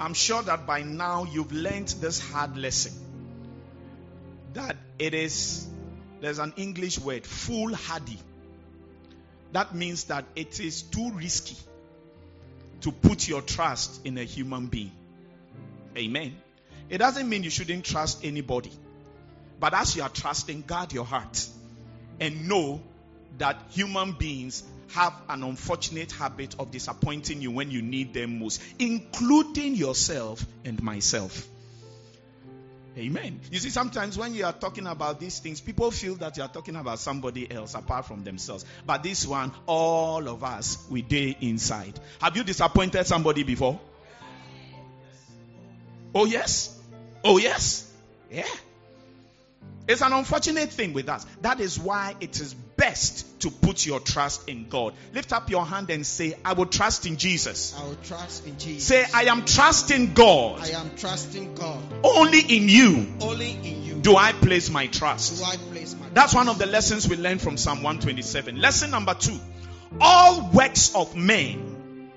I'm 0.00 0.14
sure 0.14 0.42
that 0.42 0.66
by 0.66 0.82
now 0.82 1.24
you've 1.24 1.52
learned 1.52 1.88
this 1.88 2.18
hard 2.18 2.56
lesson 2.56 2.92
that 4.54 4.76
it 4.98 5.14
is, 5.14 5.66
there's 6.20 6.38
an 6.38 6.54
English 6.56 6.98
word, 6.98 7.26
foolhardy. 7.26 8.18
That 9.52 9.74
means 9.74 10.04
that 10.04 10.24
it 10.34 10.60
is 10.60 10.82
too 10.82 11.10
risky 11.12 11.56
to 12.80 12.92
put 12.92 13.28
your 13.28 13.42
trust 13.42 14.04
in 14.04 14.18
a 14.18 14.24
human 14.24 14.66
being. 14.66 14.92
Amen. 15.96 16.36
It 16.88 16.98
doesn't 16.98 17.28
mean 17.28 17.42
you 17.42 17.50
shouldn't 17.50 17.84
trust 17.84 18.24
anybody. 18.24 18.70
But 19.60 19.74
as 19.74 19.96
you 19.96 20.02
are 20.02 20.08
trusting, 20.08 20.62
guard 20.62 20.92
your 20.92 21.04
heart 21.04 21.46
and 22.20 22.48
know 22.48 22.80
that 23.38 23.56
human 23.70 24.12
beings 24.12 24.62
have 24.92 25.14
an 25.28 25.42
unfortunate 25.42 26.12
habit 26.12 26.54
of 26.58 26.70
disappointing 26.70 27.42
you 27.42 27.50
when 27.50 27.70
you 27.70 27.82
need 27.82 28.14
them 28.14 28.38
most, 28.38 28.62
including 28.78 29.74
yourself 29.74 30.44
and 30.64 30.82
myself. 30.82 31.48
Amen. 32.96 33.40
You 33.50 33.58
see, 33.58 33.70
sometimes 33.70 34.16
when 34.16 34.34
you 34.34 34.44
are 34.44 34.52
talking 34.52 34.86
about 34.86 35.18
these 35.18 35.40
things, 35.40 35.60
people 35.60 35.90
feel 35.90 36.14
that 36.16 36.36
you 36.36 36.44
are 36.44 36.48
talking 36.48 36.76
about 36.76 37.00
somebody 37.00 37.50
else 37.50 37.74
apart 37.74 38.06
from 38.06 38.22
themselves. 38.22 38.64
But 38.86 39.02
this 39.02 39.26
one, 39.26 39.50
all 39.66 40.28
of 40.28 40.44
us, 40.44 40.78
we 40.88 41.02
day 41.02 41.36
inside. 41.40 41.98
Have 42.20 42.36
you 42.36 42.44
disappointed 42.44 43.04
somebody 43.04 43.42
before? 43.42 43.80
Oh, 46.14 46.24
yes. 46.24 46.78
Oh, 47.24 47.38
yes. 47.38 47.90
Yeah. 48.30 48.44
It's 49.86 50.00
an 50.00 50.12
unfortunate 50.12 50.70
thing 50.70 50.94
with 50.94 51.08
us. 51.08 51.26
That 51.42 51.60
is 51.60 51.78
why 51.78 52.14
it 52.20 52.40
is 52.40 52.54
best 52.54 53.40
to 53.40 53.50
put 53.50 53.84
your 53.84 54.00
trust 54.00 54.48
in 54.48 54.68
God. 54.68 54.94
Lift 55.12 55.32
up 55.32 55.50
your 55.50 55.66
hand 55.66 55.90
and 55.90 56.06
say, 56.06 56.34
I 56.44 56.54
will 56.54 56.66
trust 56.66 57.04
in 57.06 57.18
Jesus. 57.18 57.74
I 57.78 57.84
will 57.84 57.96
trust 57.96 58.46
in 58.46 58.58
Jesus. 58.58 58.84
Say, 58.84 59.04
I 59.12 59.24
am 59.24 59.44
trusting 59.44 60.14
God. 60.14 60.60
I 60.60 60.70
am 60.70 60.90
trusting 60.96 61.54
God. 61.54 61.82
Only 62.02 62.40
in 62.40 62.68
you 62.68 63.14
Only 63.20 63.50
in 63.50 63.84
you 63.84 63.94
do 63.96 64.16
I 64.16 64.32
place 64.32 64.70
my 64.70 64.86
trust. 64.86 65.38
do 65.38 65.44
I 65.44 65.56
place 65.72 65.94
my 65.94 66.06
That's 66.14 66.34
one 66.34 66.48
of 66.48 66.58
the 66.58 66.66
lessons 66.66 67.08
we 67.08 67.16
learned 67.16 67.42
from 67.42 67.56
Psalm 67.56 67.82
127. 67.82 68.60
Lesson 68.60 68.90
number 68.90 69.14
two 69.14 69.38
all 70.00 70.50
works 70.50 70.94
of 70.94 71.14
men 71.14 72.10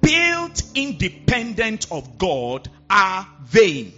built 0.00 0.62
independent 0.74 1.86
of 1.92 2.18
God 2.18 2.68
are 2.90 3.26
vain. 3.42 3.92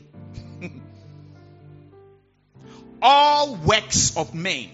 All 3.04 3.54
works 3.54 4.16
of 4.16 4.34
men 4.34 4.70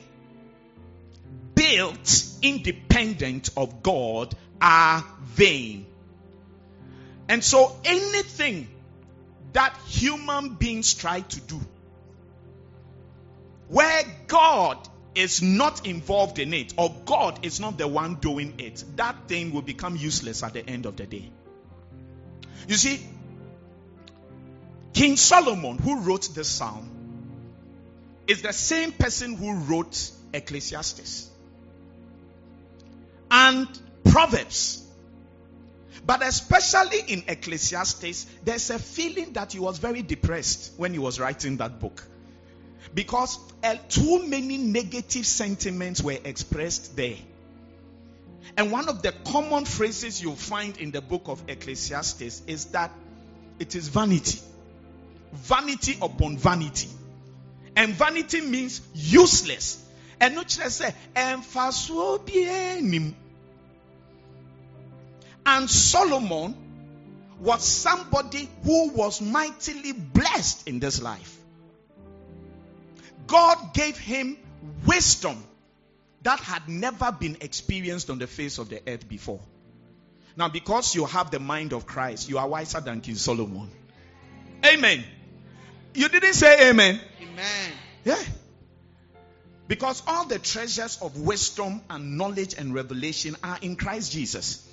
built 1.56 2.24
independent 2.42 3.50
of 3.56 3.82
God 3.82 4.32
are 4.62 5.04
vain. 5.24 5.84
And 7.28 7.42
so 7.42 7.76
anything 7.84 8.68
that 9.52 9.76
human 9.88 10.54
beings 10.54 10.94
try 10.94 11.20
to 11.20 11.40
do 11.40 11.60
where 13.68 14.02
God 14.28 14.78
is 15.14 15.42
not 15.42 15.86
involved 15.86 16.38
in 16.38 16.54
it 16.54 16.74
or 16.76 16.94
God 17.04 17.44
is 17.44 17.58
not 17.58 17.78
the 17.78 17.88
one 17.88 18.14
doing 18.16 18.54
it, 18.58 18.84
that 18.94 19.28
thing 19.28 19.52
will 19.52 19.62
become 19.62 19.96
useless 19.96 20.44
at 20.44 20.52
the 20.52 20.64
end 20.64 20.86
of 20.86 20.96
the 20.96 21.06
day. 21.06 21.30
You 22.68 22.76
see, 22.76 23.00
King 24.92 25.16
Solomon, 25.16 25.78
who 25.78 26.00
wrote 26.00 26.34
this 26.34 26.48
psalm, 26.48 26.99
is 28.30 28.42
the 28.42 28.52
same 28.52 28.92
person 28.92 29.34
who 29.34 29.54
wrote 29.54 30.12
Ecclesiastes 30.32 31.28
and 33.28 33.66
Proverbs. 34.04 34.86
But 36.06 36.24
especially 36.24 37.00
in 37.08 37.24
Ecclesiastes, 37.26 38.26
there's 38.44 38.70
a 38.70 38.78
feeling 38.78 39.32
that 39.32 39.52
he 39.52 39.58
was 39.58 39.78
very 39.78 40.02
depressed 40.02 40.74
when 40.76 40.92
he 40.92 41.00
was 41.00 41.18
writing 41.18 41.56
that 41.56 41.80
book. 41.80 42.06
Because 42.94 43.36
uh, 43.64 43.74
too 43.88 44.24
many 44.24 44.58
negative 44.58 45.26
sentiments 45.26 46.00
were 46.00 46.18
expressed 46.24 46.94
there. 46.96 47.16
And 48.56 48.70
one 48.70 48.88
of 48.88 49.02
the 49.02 49.12
common 49.26 49.64
phrases 49.64 50.22
you'll 50.22 50.36
find 50.36 50.76
in 50.78 50.92
the 50.92 51.00
book 51.00 51.22
of 51.26 51.42
Ecclesiastes 51.48 52.42
is 52.46 52.66
that 52.66 52.92
it 53.58 53.74
is 53.74 53.88
vanity. 53.88 54.38
Vanity 55.32 55.98
upon 56.00 56.38
vanity. 56.38 56.88
And 57.76 57.94
vanity 57.94 58.40
means 58.40 58.80
useless. 58.94 59.84
And 60.20 60.34
not 60.34 60.48
just 60.48 60.78
say, 60.78 60.94
"Emphasuo 61.14 62.18
bienim." 62.18 63.14
And 65.46 65.70
Solomon 65.70 66.54
was 67.40 67.64
somebody 67.64 68.48
who 68.64 68.90
was 68.90 69.22
mightily 69.22 69.92
blessed 69.92 70.68
in 70.68 70.78
this 70.78 71.00
life. 71.00 71.38
God 73.26 73.72
gave 73.72 73.96
him 73.96 74.36
wisdom 74.84 75.42
that 76.22 76.40
had 76.40 76.68
never 76.68 77.10
been 77.12 77.38
experienced 77.40 78.10
on 78.10 78.18
the 78.18 78.26
face 78.26 78.58
of 78.58 78.68
the 78.68 78.82
earth 78.86 79.08
before. 79.08 79.40
Now, 80.36 80.48
because 80.48 80.94
you 80.94 81.06
have 81.06 81.30
the 81.30 81.40
mind 81.40 81.72
of 81.72 81.86
Christ, 81.86 82.28
you 82.28 82.38
are 82.38 82.46
wiser 82.46 82.80
than 82.80 83.00
King 83.00 83.14
Solomon. 83.14 83.70
Amen. 84.64 85.04
You 85.94 86.08
didn't 86.08 86.34
say 86.34 86.70
amen. 86.70 87.00
Amen. 87.20 87.72
Yeah. 88.04 88.22
Because 89.68 90.02
all 90.06 90.26
the 90.26 90.38
treasures 90.38 90.98
of 91.00 91.20
wisdom 91.20 91.80
and 91.88 92.18
knowledge 92.18 92.54
and 92.58 92.74
revelation 92.74 93.36
are 93.42 93.58
in 93.62 93.76
Christ 93.76 94.12
Jesus. 94.12 94.66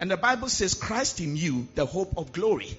And 0.00 0.10
the 0.10 0.16
Bible 0.16 0.48
says, 0.48 0.74
Christ 0.74 1.20
in 1.20 1.36
you, 1.36 1.66
the 1.74 1.86
hope 1.86 2.18
of 2.18 2.32
glory. 2.32 2.76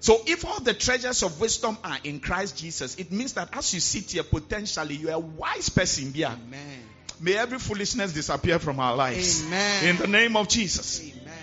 So 0.00 0.20
if 0.26 0.44
all 0.44 0.60
the 0.60 0.74
treasures 0.74 1.22
of 1.22 1.40
wisdom 1.40 1.78
are 1.82 1.98
in 2.04 2.20
Christ 2.20 2.58
Jesus, 2.58 2.96
it 2.96 3.10
means 3.10 3.32
that 3.32 3.56
as 3.56 3.72
you 3.72 3.80
sit 3.80 4.10
here, 4.10 4.22
potentially 4.22 4.96
you 4.96 5.08
are 5.08 5.14
a 5.14 5.18
wise 5.18 5.68
person. 5.68 6.12
Yeah. 6.14 6.34
Amen. 6.34 6.84
May 7.20 7.36
every 7.36 7.58
foolishness 7.58 8.12
disappear 8.12 8.58
from 8.58 8.80
our 8.80 8.94
lives. 8.94 9.44
Amen. 9.46 9.88
In 9.88 9.96
the 9.96 10.06
name 10.06 10.36
of 10.36 10.48
Jesus. 10.48 11.00
Amen. 11.00 11.34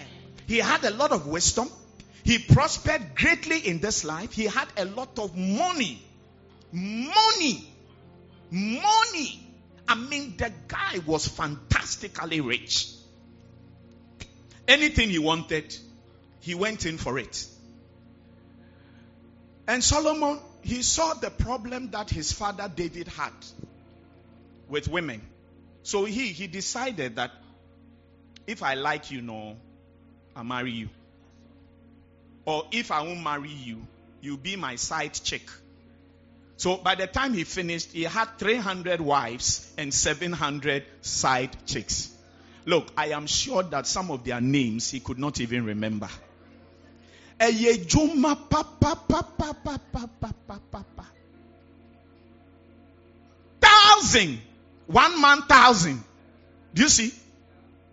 He 0.47 0.59
had 0.59 0.83
a 0.83 0.91
lot 0.91 1.11
of 1.11 1.27
wisdom. 1.27 1.69
He 2.23 2.37
prospered 2.39 3.15
greatly 3.15 3.59
in 3.67 3.79
this 3.79 4.03
life. 4.03 4.33
He 4.33 4.45
had 4.45 4.67
a 4.77 4.85
lot 4.85 5.17
of 5.17 5.35
money. 5.35 6.01
Money. 6.71 7.67
Money. 8.51 9.47
I 9.87 9.95
mean, 9.95 10.35
the 10.37 10.51
guy 10.67 10.99
was 11.05 11.27
fantastically 11.27 12.41
rich. 12.41 12.93
Anything 14.67 15.09
he 15.09 15.19
wanted, 15.19 15.75
he 16.39 16.55
went 16.55 16.85
in 16.85 16.97
for 16.97 17.17
it. 17.19 17.45
And 19.67 19.83
Solomon, 19.83 20.39
he 20.61 20.81
saw 20.81 21.13
the 21.13 21.29
problem 21.29 21.91
that 21.91 22.09
his 22.09 22.31
father 22.31 22.71
David 22.73 23.07
had 23.07 23.33
with 24.69 24.87
women. 24.87 25.21
So 25.83 26.05
he, 26.05 26.27
he 26.27 26.47
decided 26.47 27.15
that 27.15 27.31
if 28.47 28.63
I 28.63 28.75
like 28.75 29.11
you, 29.11 29.21
no, 29.21 29.57
I'll 30.35 30.43
marry 30.43 30.71
you 30.71 30.89
or 32.45 32.65
if 32.71 32.91
I 32.91 33.01
won't 33.01 33.23
marry 33.23 33.49
you, 33.49 33.85
you'll 34.21 34.37
be 34.37 34.55
my 34.55 34.75
side 34.75 35.13
chick. 35.13 35.43
So 36.57 36.77
by 36.77 36.95
the 36.95 37.07
time 37.07 37.33
he 37.33 37.43
finished, 37.43 37.91
he 37.91 38.03
had 38.03 38.37
300 38.37 39.01
wives 39.01 39.71
and 39.77 39.93
700 39.93 40.83
side 41.01 41.49
chicks. 41.65 42.11
Look, 42.65 42.91
I 42.95 43.07
am 43.09 43.25
sure 43.25 43.63
that 43.63 43.87
some 43.87 44.11
of 44.11 44.23
their 44.23 44.39
names 44.41 44.91
he 44.91 44.99
could 44.99 45.17
not 45.17 45.39
even 45.41 45.65
remember. 45.65 46.09
Thousand. 53.59 54.39
One 54.85 55.19
man 55.19 55.41
thousand. 55.43 56.03
Do 56.75 56.83
you 56.83 56.89
see? 56.89 57.11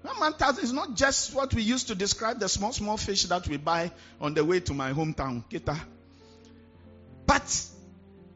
One 0.09 0.21
man 0.21 0.33
thousand 0.33 0.65
is 0.65 0.73
not 0.73 0.95
just 0.95 1.35
what 1.35 1.53
we 1.53 1.61
used 1.63 1.89
to 1.89 1.95
describe 1.95 2.41
the 2.41 2.49
small, 2.49 2.73
small 2.73 2.97
fish 2.97 3.25
that 3.25 3.47
we 3.47 3.59
buy 3.59 3.93
on 4.23 4.33
the 4.33 4.43
way 4.43 4.61
to 4.61 4.73
my 4.73 4.93
hometown, 4.95 5.45
Keta. 5.51 5.79
But 7.27 7.67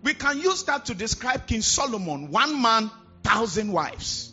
we 0.02 0.12
can 0.12 0.38
use 0.38 0.64
that 0.64 0.84
to 0.86 0.94
describe 0.94 1.46
King 1.46 1.62
Solomon, 1.62 2.30
one 2.30 2.60
man, 2.60 2.90
thousand 3.22 3.72
wives. 3.72 4.32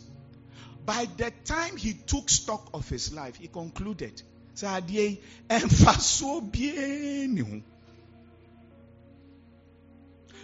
By 0.84 1.08
the 1.16 1.32
time 1.46 1.78
he 1.78 1.94
took 1.94 2.28
stock 2.28 2.68
of 2.74 2.86
his 2.90 3.14
life, 3.14 3.36
he 3.36 3.48
concluded. 3.48 4.22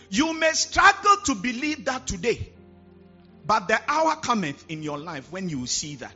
You 0.09 0.33
may 0.33 0.53
struggle 0.53 1.17
to 1.27 1.35
believe 1.35 1.85
that 1.85 2.07
today, 2.07 2.53
but 3.47 3.69
the 3.69 3.79
hour 3.87 4.17
cometh 4.17 4.65
in 4.71 4.83
your 4.83 4.97
life 4.97 5.31
when 5.31 5.51
you 5.51 5.59
will 5.59 5.67
see 5.67 5.97
that. 5.97 6.15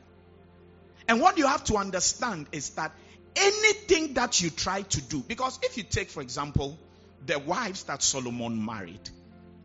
And 1.08 1.20
what 1.20 1.38
you 1.38 1.46
have 1.46 1.64
to 1.64 1.76
understand 1.76 2.46
is 2.52 2.70
that 2.70 2.92
anything 3.36 4.14
that 4.14 4.40
you 4.40 4.50
try 4.50 4.82
to 4.82 5.00
do, 5.00 5.20
because 5.26 5.58
if 5.62 5.76
you 5.76 5.82
take, 5.82 6.10
for 6.10 6.20
example, 6.20 6.78
the 7.26 7.38
wives 7.38 7.84
that 7.84 8.02
Solomon 8.02 8.64
married, 8.64 9.10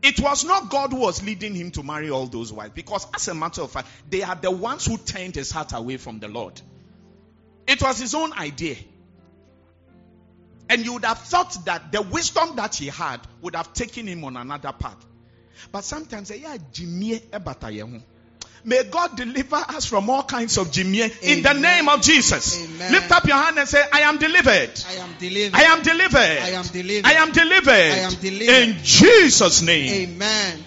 it 0.02 0.20
was 0.20 0.44
not 0.44 0.70
God 0.70 0.92
who 0.92 1.00
was 1.00 1.22
leading 1.22 1.54
him 1.54 1.70
to 1.72 1.82
marry 1.82 2.10
all 2.10 2.26
those 2.26 2.52
wives, 2.52 2.72
because 2.74 3.06
as 3.14 3.28
a 3.28 3.34
matter 3.34 3.62
of 3.62 3.70
fact, 3.70 3.88
they 4.08 4.22
are 4.22 4.36
the 4.36 4.50
ones 4.50 4.86
who 4.86 4.96
turned 4.98 5.34
his 5.34 5.50
heart 5.50 5.72
away 5.72 5.96
from 5.96 6.20
the 6.20 6.28
Lord. 6.28 6.60
It 7.66 7.82
was 7.82 7.98
his 7.98 8.14
own 8.14 8.32
idea. 8.32 8.76
And 10.68 10.84
you 10.84 10.94
would 10.94 11.04
have 11.04 11.18
thought 11.18 11.64
that 11.64 11.92
the 11.92 12.02
wisdom 12.02 12.56
that 12.56 12.74
he 12.74 12.86
had 12.86 13.20
would 13.40 13.54
have 13.54 13.72
taken 13.72 14.06
him 14.06 14.24
on 14.24 14.36
another 14.36 14.72
path. 14.72 15.04
But 15.72 15.84
sometimes, 15.84 16.30
yeah, 16.30 16.56
Jimmy 16.72 17.14
eh, 17.32 17.38
May 18.66 18.82
God 18.82 19.16
deliver 19.16 19.54
us 19.54 19.86
from 19.86 20.10
all 20.10 20.24
kinds 20.24 20.58
of 20.58 20.72
jimmy 20.72 21.00
in 21.22 21.44
the 21.44 21.52
name 21.52 21.88
of 21.88 22.02
Jesus. 22.02 22.64
Amen. 22.64 22.92
Lift 22.92 23.12
up 23.12 23.24
your 23.24 23.36
hand 23.36 23.56
and 23.58 23.68
say, 23.68 23.80
I 23.92 24.00
am 24.00 24.18
delivered. 24.18 24.72
I 24.88 24.94
am 24.94 25.14
delivered. 25.20 25.54
I 25.54 25.62
am 25.62 25.82
delivered. 25.82 26.18
I 26.18 26.50
am 26.50 26.64
delivered. 26.66 27.06
I 27.06 27.12
am 27.12 27.30
delivered. 27.30 27.70
I 27.70 27.98
am 27.98 28.14
delivered. 28.14 28.68
In 28.68 28.76
Jesus' 28.82 29.62
name. 29.62 30.10
Amen. 30.10 30.64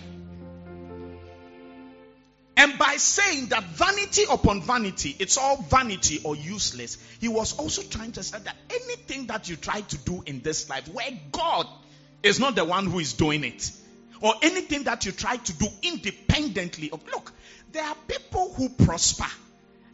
And 2.55 2.79
by 2.79 2.95
saying 2.95 3.47
that 3.47 3.65
vanity 3.65 4.23
upon 4.31 4.61
vanity, 4.61 5.17
it's 5.19 5.37
all 5.37 5.57
vanity 5.57 6.21
or 6.23 6.37
useless, 6.37 6.97
he 7.19 7.27
was 7.27 7.57
also 7.57 7.81
trying 7.81 8.13
to 8.13 8.23
say 8.23 8.39
that 8.39 8.55
anything 8.69 9.27
that 9.27 9.49
you 9.49 9.57
try 9.57 9.81
to 9.81 9.97
do 9.97 10.23
in 10.25 10.41
this 10.41 10.69
life, 10.69 10.87
where 10.87 11.11
God 11.33 11.67
is 12.23 12.39
not 12.39 12.55
the 12.55 12.63
one 12.63 12.85
who 12.85 12.99
is 12.99 13.11
doing 13.11 13.43
it, 13.43 13.71
or 14.21 14.33
anything 14.41 14.83
that 14.83 15.05
you 15.05 15.11
try 15.11 15.37
to 15.37 15.53
do 15.53 15.67
independently 15.83 16.91
of, 16.91 17.05
look, 17.07 17.33
there 17.71 17.83
are 17.83 17.95
people 18.07 18.53
who 18.53 18.69
prosper 18.69 19.29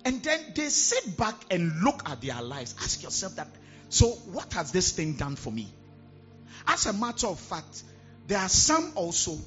and 0.05 0.21
then 0.23 0.39
they 0.55 0.69
sit 0.69 1.17
back 1.17 1.35
and 1.49 1.81
look 1.81 2.07
at 2.07 2.21
their 2.21 2.41
lives. 2.41 2.75
Ask 2.79 3.03
yourself 3.03 3.35
that. 3.37 3.47
So, 3.89 4.07
what 4.07 4.53
has 4.53 4.71
this 4.71 4.91
thing 4.91 5.13
done 5.13 5.35
for 5.35 5.51
me? 5.51 5.67
As 6.67 6.85
a 6.85 6.93
matter 6.93 7.27
of 7.27 7.39
fact, 7.39 7.83
there 8.27 8.39
are 8.39 8.49
some 8.49 8.91
also, 8.95 9.37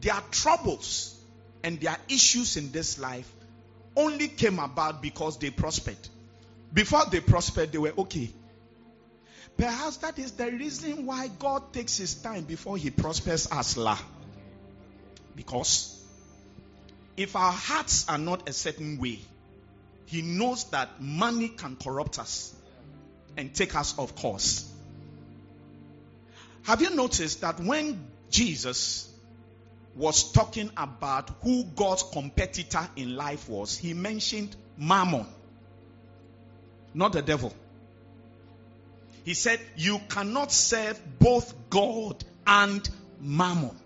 their 0.00 0.20
troubles 0.30 1.18
and 1.62 1.80
their 1.80 1.96
issues 2.08 2.56
in 2.56 2.72
this 2.72 2.98
life 2.98 3.30
only 3.96 4.28
came 4.28 4.58
about 4.58 5.02
because 5.02 5.38
they 5.38 5.50
prospered. 5.50 5.98
Before 6.72 7.04
they 7.10 7.20
prospered, 7.20 7.72
they 7.72 7.78
were 7.78 7.92
okay. 7.98 8.30
Perhaps 9.56 9.98
that 9.98 10.18
is 10.18 10.32
the 10.32 10.50
reason 10.50 11.04
why 11.04 11.28
God 11.28 11.72
takes 11.72 11.98
his 11.98 12.14
time 12.14 12.44
before 12.44 12.76
he 12.76 12.90
prospers 12.90 13.50
us. 13.50 13.76
Because 15.34 15.99
if 17.16 17.36
our 17.36 17.52
hearts 17.52 18.08
are 18.08 18.18
not 18.18 18.48
a 18.48 18.52
certain 18.52 18.98
way, 18.98 19.18
He 20.06 20.22
knows 20.22 20.64
that 20.70 21.00
money 21.00 21.48
can 21.48 21.76
corrupt 21.76 22.18
us 22.18 22.54
and 23.36 23.54
take 23.54 23.74
us 23.74 23.98
off 23.98 24.14
course. 24.16 24.70
Have 26.62 26.82
you 26.82 26.90
noticed 26.90 27.40
that 27.40 27.58
when 27.58 28.06
Jesus 28.30 29.10
was 29.96 30.32
talking 30.32 30.70
about 30.76 31.30
who 31.42 31.64
God's 31.64 32.02
competitor 32.02 32.88
in 32.96 33.16
life 33.16 33.48
was, 33.48 33.76
he 33.76 33.92
mentioned 33.92 34.54
mammon, 34.76 35.26
not 36.94 37.12
the 37.12 37.22
devil. 37.22 37.52
He 39.24 39.34
said, 39.34 39.60
You 39.76 40.00
cannot 40.08 40.52
serve 40.52 41.00
both 41.18 41.54
God 41.68 42.24
and 42.46 42.88
mammon. 43.20 43.76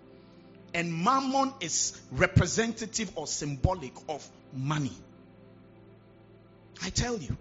And 0.74 0.92
mammon 0.92 1.54
is 1.60 1.98
representative 2.10 3.12
or 3.14 3.28
symbolic 3.28 3.92
of 4.08 4.28
money. 4.52 4.92
I 6.82 6.90
tell 6.90 7.16
you, 7.16 7.36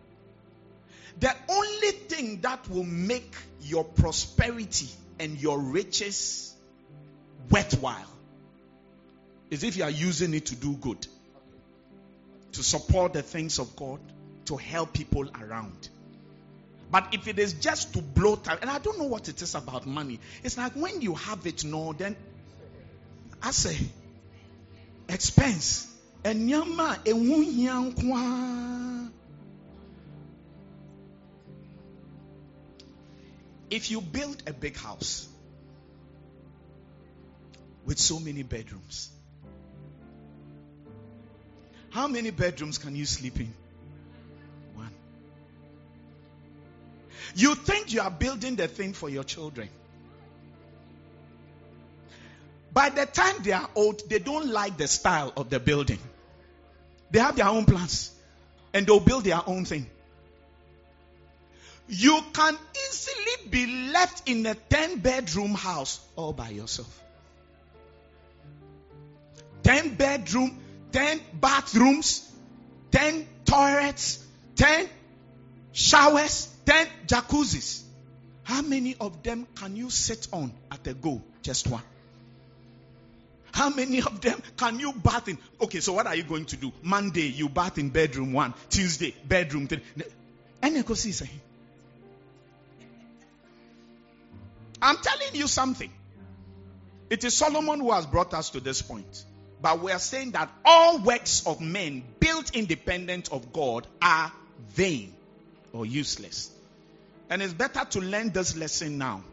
the 1.20 1.34
only 1.50 1.92
thing 1.92 2.42
that 2.42 2.70
will 2.70 2.84
make 2.84 3.36
your 3.62 3.84
prosperity 3.84 4.88
and 5.20 5.42
your 5.42 5.60
riches 5.60 6.56
worthwhile 7.50 8.10
is 9.50 9.64
if 9.64 9.78
you 9.78 9.84
are 9.84 9.90
using 9.90 10.34
it 10.34 10.48
to 10.48 10.56
do 10.56 10.76
good, 10.76 11.06
to 12.54 12.64
support 12.64 13.14
the 13.14 13.22
things 13.22 13.60
of 13.60 13.76
God, 13.76 14.00
to 14.46 14.58
help 14.58 14.94
people 14.94 15.28
around. 15.42 15.90
But 16.92 17.14
if 17.14 17.28
it 17.28 17.40
is 17.40 17.54
just 17.54 17.94
to 17.94 18.02
blow 18.02 18.36
time, 18.36 18.60
and 18.62 18.70
I 18.70 18.78
don't 18.78 19.00
know 19.00 19.06
what 19.06 19.28
it 19.28 19.42
is 19.42 19.56
about 19.56 19.88
money, 19.88 20.20
it's 20.44 20.58
like 20.58 20.74
when 20.74 21.02
you 21.02 21.16
have 21.16 21.48
it, 21.48 21.64
no, 21.64 21.94
then 21.94 22.16
asɛ 23.44 23.76
expense 25.10 25.88
nneɛma 26.24 26.88
a 26.96 27.10
ɛho 27.10 27.44
hia 27.44 27.74
nko 27.74 28.14
If 33.70 33.90
you 33.90 34.02
build 34.02 34.44
a 34.46 34.54
big 34.54 34.78
house 34.78 35.28
with 37.86 37.98
so 37.98 38.20
many 38.20 38.44
bedrooms, 38.44 39.10
how 41.90 42.08
many 42.08 42.30
bedrooms 42.30 42.78
can 42.78 42.96
you 42.96 43.08
sleep 43.08 43.40
in? 43.40 43.52
One. 44.76 44.92
You 47.34 47.56
think 47.56 47.92
you 47.94 48.02
are 48.02 48.12
building 48.12 48.56
the 48.56 48.68
thing 48.68 48.94
for 48.94 49.10
your 49.10 49.24
children. 49.24 49.70
By 52.74 52.90
the 52.90 53.06
time 53.06 53.44
they 53.44 53.52
are 53.52 53.70
old, 53.76 54.10
they 54.10 54.20
don't 54.20 54.48
like 54.48 54.78
the 54.78 54.88
style 54.88 55.32
of 55.38 55.50
the 55.50 55.60
building. 55.60 56.00
They 57.12 57.20
have 57.20 57.36
their 57.36 57.48
own 57.48 57.66
plans 57.66 58.12
and 58.74 58.88
they'll 58.88 59.00
build 59.00 59.26
their 59.26 59.42
own 59.46 59.66
thing. 59.66 59.88
You 61.88 62.20
can 62.34 62.58
easily 62.90 63.50
be 63.50 63.92
left 63.92 64.28
in 64.28 64.46
a 64.48 64.56
10 64.56 65.00
bedroom 65.00 65.54
house 65.54 66.00
all 66.16 66.34
by 66.34 66.50
yourself. 66.50 67.02
10 69.62 69.96
bedroom, 69.96 70.60
10 70.92 71.22
bathrooms, 71.40 72.30
10 72.92 73.28
toilets, 73.46 74.26
10 74.56 74.90
showers, 75.74 76.48
10 76.66 76.88
jacuzzis. 77.06 77.84
How 78.44 78.62
many 78.62 78.96
of 79.00 79.22
them 79.22 79.48
can 79.56 79.76
you 79.76 79.90
sit 79.90 80.28
on 80.34 80.52
at 80.72 80.88
a 80.88 80.94
go? 80.94 81.22
Just 81.44 81.68
one. 81.68 81.84
How 83.54 83.70
many 83.70 84.02
of 84.02 84.20
them 84.20 84.42
can 84.58 84.80
you 84.80 84.92
bath 84.94 85.28
in? 85.28 85.38
Okay, 85.62 85.80
so 85.80 85.94
what 85.94 86.08
are 86.08 86.16
you 86.16 86.24
going 86.24 86.46
to 86.46 86.58
do? 86.58 86.74
Monday, 86.82 87.28
you 87.28 87.48
bath 87.48 87.78
in 87.78 87.90
bedroom 87.90 88.34
one. 88.34 88.56
Tuesday, 88.72 89.14
bedroom 89.26 89.68
three. 89.68 89.82
Eh? 89.96 90.08
I'm 94.82 94.98
telling 94.98 95.36
you 95.36 95.48
something. 95.48 95.92
It 97.12 97.24
is 97.24 97.36
Solomon 97.36 97.80
who 97.80 97.92
has 97.92 98.08
brought 98.08 98.34
us 98.34 98.50
to 98.50 98.60
this 98.60 98.82
point. 98.82 99.24
But 99.62 99.82
we 99.82 99.92
are 99.92 100.00
saying 100.00 100.32
that 100.32 100.50
all 100.66 100.98
works 100.98 101.46
of 101.46 101.62
men 101.62 102.04
built 102.20 102.56
independent 102.56 103.32
of 103.32 103.54
God 103.54 103.86
are 104.02 104.32
vain 104.70 105.14
or 105.74 105.86
useless. 105.86 106.52
And 107.30 107.42
it's 107.44 107.54
better 107.54 107.86
to 107.92 108.00
learn 108.00 108.32
this 108.32 108.58
lesson 108.58 108.98
now. 108.98 109.24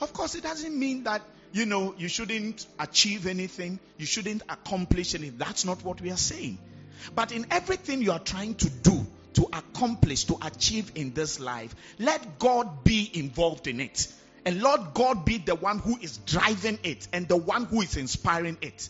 Of 0.00 0.12
course, 0.12 0.36
it 0.36 0.44
doesn't 0.44 0.78
mean 0.78 1.02
that 1.04 1.22
you 1.52 1.66
know, 1.66 1.94
you 1.98 2.08
shouldn't 2.08 2.66
achieve 2.78 3.26
anything, 3.26 3.78
you 3.98 4.06
shouldn't 4.06 4.42
accomplish 4.48 5.14
anything. 5.14 5.38
That's 5.38 5.64
not 5.64 5.84
what 5.84 6.00
we 6.00 6.10
are 6.10 6.16
saying. 6.16 6.58
But 7.14 7.32
in 7.32 7.46
everything 7.50 8.02
you 8.02 8.12
are 8.12 8.18
trying 8.18 8.54
to 8.56 8.70
do, 8.70 9.06
to 9.34 9.44
accomplish, 9.52 10.24
to 10.24 10.36
achieve 10.42 10.92
in 10.94 11.12
this 11.12 11.40
life, 11.40 11.74
let 11.98 12.38
God 12.38 12.84
be 12.84 13.10
involved 13.14 13.66
in 13.66 13.80
it. 13.80 14.12
And 14.44 14.62
Lord 14.62 14.94
God 14.94 15.24
be 15.24 15.38
the 15.38 15.54
one 15.54 15.78
who 15.78 15.98
is 16.00 16.18
driving 16.18 16.78
it 16.82 17.06
and 17.12 17.28
the 17.28 17.36
one 17.36 17.64
who 17.64 17.82
is 17.82 17.96
inspiring 17.96 18.58
it. 18.62 18.88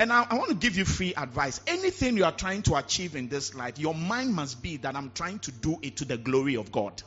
And 0.00 0.12
I, 0.12 0.26
I, 0.30 0.34
want 0.34 0.50
to 0.50 0.54
give 0.54 0.76
you 0.76 0.84
free 0.84 1.12
advice. 1.14 1.60
Anything 1.66 2.16
you 2.16 2.24
are 2.24 2.32
trying 2.32 2.62
to 2.62 2.76
achieve 2.76 3.16
in 3.16 3.28
this 3.28 3.54
life, 3.54 3.78
your 3.78 3.94
mind 3.94 4.32
must 4.32 4.62
be 4.62 4.76
that 4.78 4.94
I'm 4.94 5.10
trying 5.12 5.40
to 5.40 5.52
do 5.52 5.78
it 5.82 5.96
to 5.96 6.04
the 6.04 6.16
glory 6.16 6.56
of 6.56 6.70
God, 6.70 7.02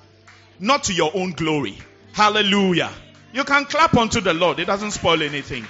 not 0.59 0.85
to 0.85 0.93
your 0.93 1.11
own 1.13 1.31
glory. 1.31 1.77
Hallelujah. 2.11 2.91
You 3.33 3.43
can 3.43 3.65
clap 3.65 3.95
unto 3.95 4.21
the 4.21 4.33
Lord, 4.33 4.59
it 4.59 4.65
doesn't 4.65 4.91
spoil 4.91 5.21
anything. 5.21 5.65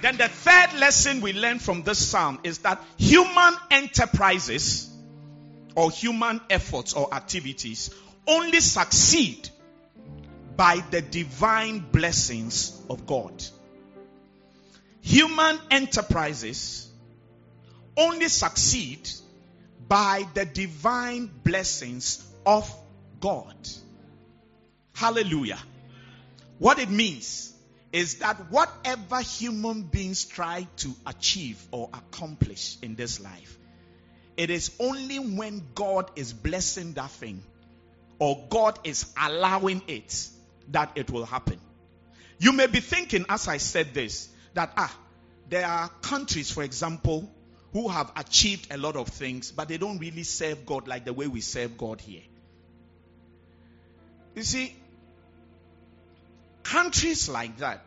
Then 0.00 0.16
the 0.16 0.28
third 0.28 0.78
lesson 0.78 1.20
we 1.20 1.32
learn 1.32 1.58
from 1.58 1.82
this 1.82 1.98
psalm 1.98 2.38
is 2.44 2.58
that 2.58 2.82
human 2.96 3.54
enterprises 3.70 4.88
or 5.74 5.90
human 5.90 6.40
efforts 6.50 6.92
or 6.92 7.12
activities 7.12 7.90
only 8.26 8.60
succeed 8.60 9.48
by 10.56 10.82
the 10.90 11.02
divine 11.02 11.80
blessings 11.80 12.80
of 12.88 13.06
God. 13.06 13.42
Human 15.00 15.58
enterprises 15.70 16.88
only 17.96 18.28
succeed 18.28 19.08
by 19.88 20.26
the 20.34 20.44
divine 20.44 21.30
blessings 21.42 22.24
of 22.46 22.72
God. 23.20 23.56
Hallelujah. 24.98 25.60
What 26.58 26.80
it 26.80 26.90
means 26.90 27.54
is 27.92 28.16
that 28.16 28.50
whatever 28.50 29.20
human 29.20 29.82
beings 29.82 30.24
try 30.24 30.66
to 30.78 30.92
achieve 31.06 31.64
or 31.70 31.88
accomplish 31.94 32.76
in 32.82 32.96
this 32.96 33.20
life, 33.20 33.56
It 34.36 34.50
is 34.50 34.70
only 34.78 35.18
when 35.18 35.62
God 35.74 36.10
is 36.14 36.32
blessing 36.32 36.92
that 36.94 37.10
thing 37.10 37.42
or 38.20 38.46
God 38.48 38.78
is 38.84 39.12
allowing 39.20 39.82
it 39.88 40.28
that 40.70 40.92
it 40.94 41.10
will 41.10 41.26
happen. 41.26 41.60
You 42.38 42.52
may 42.52 42.68
be 42.68 42.78
thinking, 42.78 43.26
as 43.28 43.48
I 43.48 43.56
said 43.56 43.94
this, 43.94 44.28
that 44.54 44.72
ah, 44.76 44.96
there 45.48 45.66
are 45.66 45.88
countries, 46.02 46.52
for 46.52 46.62
example, 46.62 47.28
who 47.72 47.88
have 47.88 48.12
achieved 48.16 48.72
a 48.72 48.78
lot 48.78 48.94
of 48.94 49.08
things, 49.08 49.50
but 49.50 49.68
they 49.68 49.76
don't 49.76 49.98
really 49.98 50.22
serve 50.22 50.64
God 50.66 50.86
like 50.86 51.04
the 51.04 51.12
way 51.12 51.26
we 51.26 51.40
serve 51.40 51.76
God 51.76 52.00
here. 52.00 52.22
You 54.36 54.44
see, 54.44 54.76
countries 56.68 57.28
like 57.28 57.58
that, 57.58 57.82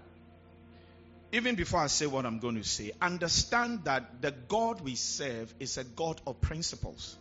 even 1.32 1.56
before 1.56 1.82
I 1.82 1.88
say 1.88 2.08
what 2.08 2.26
I'm 2.26 2.39
going 2.39 2.56
to 2.56 2.63
say, 2.63 2.91
understand 3.02 3.86
that 3.86 4.22
the 4.22 4.32
God 4.32 4.82
we 4.82 4.96
serve 4.96 5.54
is 5.60 5.78
a 5.78 5.84
God 5.84 6.20
of 6.26 6.41
principles. 6.41 7.15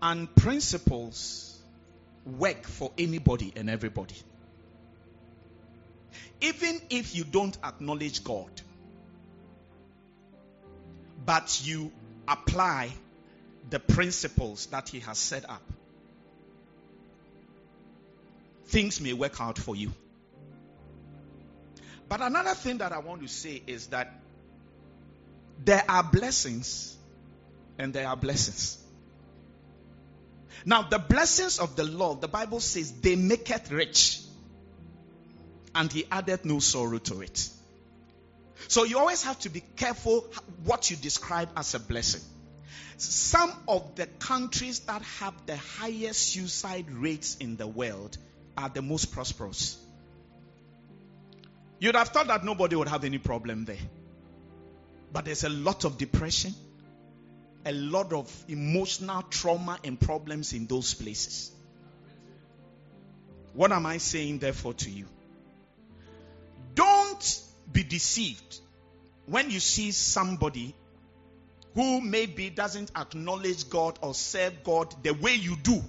And 0.00 0.34
principles 0.34 1.56
work 2.26 2.66
for 2.66 2.90
anybody 2.98 3.52
and 3.54 3.70
everybody. 3.70 4.16
Even 6.40 6.80
if 6.90 7.14
you 7.14 7.22
don't 7.22 7.56
acknowledge 7.64 8.24
God, 8.24 8.50
but 11.24 11.62
you 11.64 11.92
apply 12.26 12.90
the 13.70 13.78
principles 13.78 14.66
that 14.66 14.88
He 14.88 14.98
has 15.00 15.18
set 15.18 15.48
up, 15.48 15.62
things 18.72 19.00
may 19.00 19.12
work 19.12 19.40
out 19.40 19.58
for 19.58 19.76
you. 19.76 19.92
But 22.08 22.22
another 22.22 22.54
thing 22.54 22.78
that 22.78 22.92
I 22.92 22.98
want 22.98 23.22
to 23.22 23.28
say 23.28 23.62
is 23.66 23.88
that 23.88 24.12
there 25.64 25.84
are 25.88 26.02
blessings 26.02 26.96
and 27.78 27.92
there 27.92 28.08
are 28.08 28.16
blessings. 28.16 28.78
Now, 30.64 30.82
the 30.82 30.98
blessings 30.98 31.58
of 31.58 31.76
the 31.76 31.84
Lord, 31.84 32.20
the 32.20 32.28
Bible 32.28 32.60
says, 32.60 32.92
they 33.00 33.16
make 33.16 33.50
it 33.50 33.70
rich, 33.70 34.20
and 35.74 35.92
He 35.92 36.06
added 36.10 36.44
no 36.44 36.58
sorrow 36.58 36.98
to 36.98 37.20
it. 37.20 37.48
So 38.68 38.84
you 38.84 38.98
always 38.98 39.24
have 39.24 39.38
to 39.40 39.50
be 39.50 39.60
careful 39.76 40.20
what 40.64 40.90
you 40.90 40.96
describe 40.96 41.50
as 41.56 41.74
a 41.74 41.80
blessing. 41.80 42.22
Some 42.96 43.52
of 43.66 43.96
the 43.96 44.06
countries 44.06 44.80
that 44.80 45.02
have 45.20 45.34
the 45.46 45.56
highest 45.56 46.20
suicide 46.20 46.90
rates 46.90 47.36
in 47.36 47.56
the 47.56 47.66
world 47.66 48.16
are 48.56 48.68
the 48.68 48.82
most 48.82 49.12
prosperous. 49.12 49.78
You'd 51.78 51.96
have 51.96 52.08
thought 52.08 52.28
that 52.28 52.44
nobody 52.44 52.76
would 52.76 52.88
have 52.88 53.04
any 53.04 53.18
problem 53.18 53.64
there. 53.64 53.76
But 55.12 55.24
there's 55.24 55.44
a 55.44 55.48
lot 55.48 55.84
of 55.84 55.98
depression, 55.98 56.54
a 57.66 57.72
lot 57.72 58.12
of 58.12 58.32
emotional 58.48 59.22
trauma 59.22 59.78
and 59.84 60.00
problems 60.00 60.52
in 60.52 60.66
those 60.66 60.94
places. 60.94 61.50
What 63.52 63.72
am 63.72 63.84
I 63.84 63.98
saying, 63.98 64.38
therefore, 64.38 64.74
to 64.74 64.90
you? 64.90 65.06
Don't 66.74 67.40
be 67.70 67.82
deceived 67.82 68.60
when 69.26 69.50
you 69.50 69.60
see 69.60 69.92
somebody 69.92 70.74
who 71.74 72.00
maybe 72.00 72.50
doesn't 72.50 72.90
acknowledge 72.96 73.68
God 73.68 73.98
or 74.02 74.14
serve 74.14 74.62
God 74.62 74.94
the 75.02 75.12
way 75.12 75.34
you 75.34 75.56
do, 75.56 75.82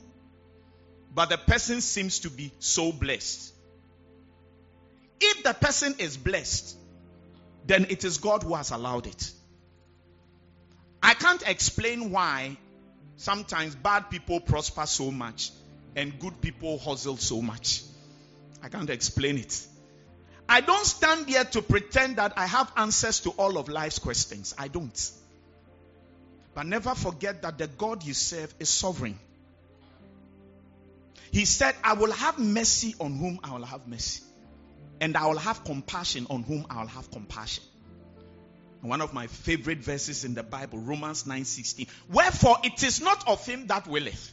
but 1.13 1.30
the 1.30 1.38
person 1.38 1.82
seems 1.82 2.19
to 2.19 2.30
be 2.30 2.52
so 2.60 2.91
blessed. 2.91 3.54
If 5.19 5.43
the 5.43 5.54
person 5.54 5.95
is 5.99 6.17
blessed, 6.17 6.78
then 7.65 7.86
it 7.89 8.04
is 8.04 8.17
God 8.17 8.43
who 8.43 8.56
has 8.56 8.71
allowed 8.71 9.08
it. 9.08 9.32
I 11.02 11.13
can't 11.13 11.47
explain 11.47 12.12
why 12.12 12.58
sometimes 13.17 13.76
bad 13.76 14.10
people 14.10 14.39
prosper 14.39 14.86
so 14.86 15.12
much 15.12 15.52
and 15.95 16.17
good 16.19 16.41
people 16.41 16.78
hustle 16.78 17.17
so 17.17 17.41
much. 17.41 17.84
I 18.62 18.69
can't 18.69 18.89
explain 18.89 19.38
it. 19.38 19.67
I 20.47 20.62
don't 20.62 20.86
stand 20.86 21.28
here 21.28 21.43
to 21.43 21.62
pretend 21.62 22.17
that 22.17 22.34
I 22.38 22.47
have 22.47 22.71
answers 22.76 23.21
to 23.21 23.30
all 23.32 23.58
of 23.58 23.69
life's 23.69 23.99
questions. 23.99 24.54
I 24.58 24.67
don't. 24.67 25.12
But 26.54 26.65
never 26.65 26.95
forget 26.95 27.41
that 27.43 27.58
the 27.58 27.67
God 27.67 28.04
you 28.04 28.13
serve 28.13 28.54
is 28.60 28.69
sovereign. 28.69 29.17
He 31.34 31.46
said, 31.46 31.76
I 31.84 31.93
will 31.93 32.12
have 32.12 32.38
mercy 32.38 32.93
on 33.00 33.17
whom 33.17 33.39
I 33.43 33.54
will 33.54 33.65
have 33.65 33.88
mercy 33.88 34.22
and 35.02 35.17
I 35.17 35.26
will 35.26 35.39
have 35.39 35.63
compassion 35.63 36.28
on 36.30 36.43
whom 36.43 36.67
I 36.69 36.82
will 36.82 36.88
have 36.88 37.10
compassion. 37.10 37.63
One 38.82 39.02
of 39.02 39.13
my 39.13 39.26
favorite 39.26 39.80
verses 39.80 40.26
in 40.26 40.36
the 40.36 40.43
Bible, 40.43 40.78
Romans 40.78 41.24
9:16. 41.24 41.88
Wherefore 42.10 42.58
it 42.63 42.84
is 42.84 43.02
not 43.02 43.28
of 43.28 43.43
him 43.46 43.65
that 43.67 43.88
willeth, 43.88 44.32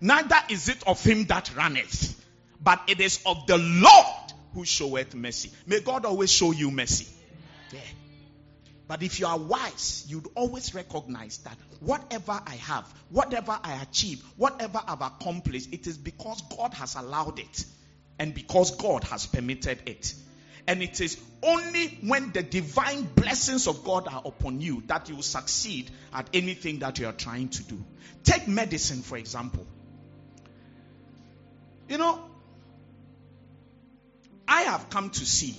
neither 0.00 0.36
is 0.50 0.68
it 0.68 0.84
of 0.86 1.02
him 1.02 1.24
that 1.24 1.50
runneth, 1.56 2.24
but 2.62 2.80
it 2.86 3.00
is 3.00 3.20
of 3.26 3.46
the 3.48 3.58
Lord 3.58 4.32
who 4.54 4.64
showeth 4.64 5.16
mercy. 5.16 5.50
May 5.66 5.80
God 5.80 6.04
always 6.04 6.30
show 6.30 6.52
you 6.52 6.70
mercy. 6.70 7.08
Yeah. 7.72 7.80
But 8.88 9.02
if 9.02 9.20
you 9.20 9.26
are 9.26 9.38
wise, 9.38 10.06
you'd 10.08 10.26
always 10.34 10.74
recognize 10.74 11.38
that 11.38 11.56
whatever 11.80 12.40
I 12.46 12.54
have, 12.54 12.86
whatever 13.10 13.58
I 13.62 13.82
achieve, 13.82 14.24
whatever 14.36 14.80
I've 14.84 15.02
accomplished, 15.02 15.68
it 15.72 15.86
is 15.86 15.98
because 15.98 16.40
God 16.56 16.72
has 16.72 16.94
allowed 16.94 17.38
it 17.38 17.66
and 18.18 18.34
because 18.34 18.76
God 18.76 19.04
has 19.04 19.26
permitted 19.26 19.78
it. 19.86 20.14
And 20.66 20.82
it 20.82 21.02
is 21.02 21.20
only 21.42 21.98
when 22.02 22.32
the 22.32 22.42
divine 22.42 23.02
blessings 23.02 23.66
of 23.66 23.84
God 23.84 24.08
are 24.08 24.22
upon 24.24 24.62
you 24.62 24.82
that 24.86 25.08
you 25.10 25.16
will 25.16 25.22
succeed 25.22 25.90
at 26.12 26.28
anything 26.32 26.78
that 26.78 26.98
you 26.98 27.06
are 27.06 27.12
trying 27.12 27.50
to 27.50 27.62
do. 27.62 27.84
Take 28.24 28.48
medicine, 28.48 29.02
for 29.02 29.18
example. 29.18 29.66
You 31.90 31.98
know, 31.98 32.22
I 34.46 34.62
have 34.62 34.88
come 34.88 35.10
to 35.10 35.26
see 35.26 35.56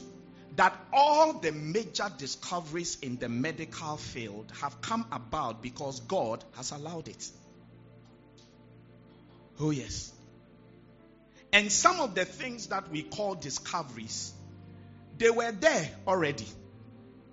that 0.56 0.76
all 0.92 1.34
the 1.34 1.52
major 1.52 2.10
discoveries 2.18 2.98
in 3.02 3.18
the 3.18 3.30
medical 3.30 3.98
field 3.98 4.52
have 4.62 4.82
come 4.82 5.06
about 5.12 5.62
because 5.62 6.00
God 6.02 6.44
has 6.56 6.72
allowed 6.72 7.08
it. 7.08 7.30
Oh, 9.60 9.72
yes. 9.72 10.12
And 11.52 11.72
some 11.72 12.00
of 12.00 12.16
the 12.16 12.26
things 12.26 12.68
that 12.68 12.90
we 12.90 13.04
call 13.04 13.36
discoveries, 13.36 14.34
they 15.18 15.30
were 15.30 15.52
there 15.52 15.90
already. 16.08 16.48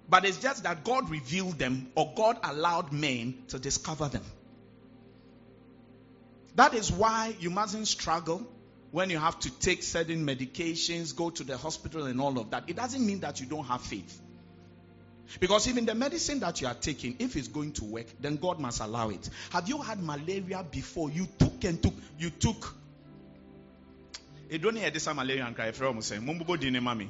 But 0.08 0.24
it's 0.24 0.38
just 0.38 0.62
that 0.62 0.84
God 0.84 1.10
revealed 1.10 1.58
them 1.58 1.90
or 1.94 2.12
God 2.16 2.38
allowed 2.42 2.92
men 2.92 3.34
to 3.48 3.58
discover 3.58 4.08
them. 4.08 4.24
That 6.54 6.74
is 6.74 6.90
why 6.90 7.34
you 7.38 7.50
mustn't 7.50 7.88
struggle 7.88 8.46
when 8.92 9.10
you 9.10 9.18
have 9.18 9.38
to 9.40 9.50
take 9.50 9.82
certain 9.82 10.26
medications, 10.26 11.14
go 11.14 11.30
to 11.30 11.44
the 11.44 11.56
hospital, 11.56 12.06
and 12.06 12.20
all 12.20 12.38
of 12.38 12.50
that. 12.50 12.64
It 12.68 12.76
doesn't 12.76 13.04
mean 13.04 13.20
that 13.20 13.40
you 13.40 13.46
don't 13.46 13.64
have 13.64 13.82
faith. 13.82 14.20
Because 15.40 15.66
even 15.68 15.86
the 15.86 15.94
medicine 15.94 16.40
that 16.40 16.60
you 16.60 16.68
are 16.68 16.74
taking, 16.74 17.16
if 17.18 17.36
it's 17.36 17.48
going 17.48 17.72
to 17.72 17.84
work, 17.84 18.06
then 18.20 18.36
God 18.36 18.60
must 18.60 18.80
allow 18.80 19.10
it. 19.10 19.28
Have 19.50 19.68
you 19.68 19.78
had 19.78 20.00
malaria 20.00 20.64
before? 20.70 21.10
You 21.10 21.26
took 21.38 21.64
and 21.64 21.82
took, 21.82 21.94
you 22.18 22.30
took 22.30 22.74
Edroni 24.50 24.78
had 24.78 24.94
this 24.94 25.06
malaria 25.06 25.44
and 25.44 25.56
cry 25.56 25.72
from 25.72 26.00
say, 26.02 26.18
Mumbo 26.18 26.56
dine 26.56 26.74
mami. 26.74 27.08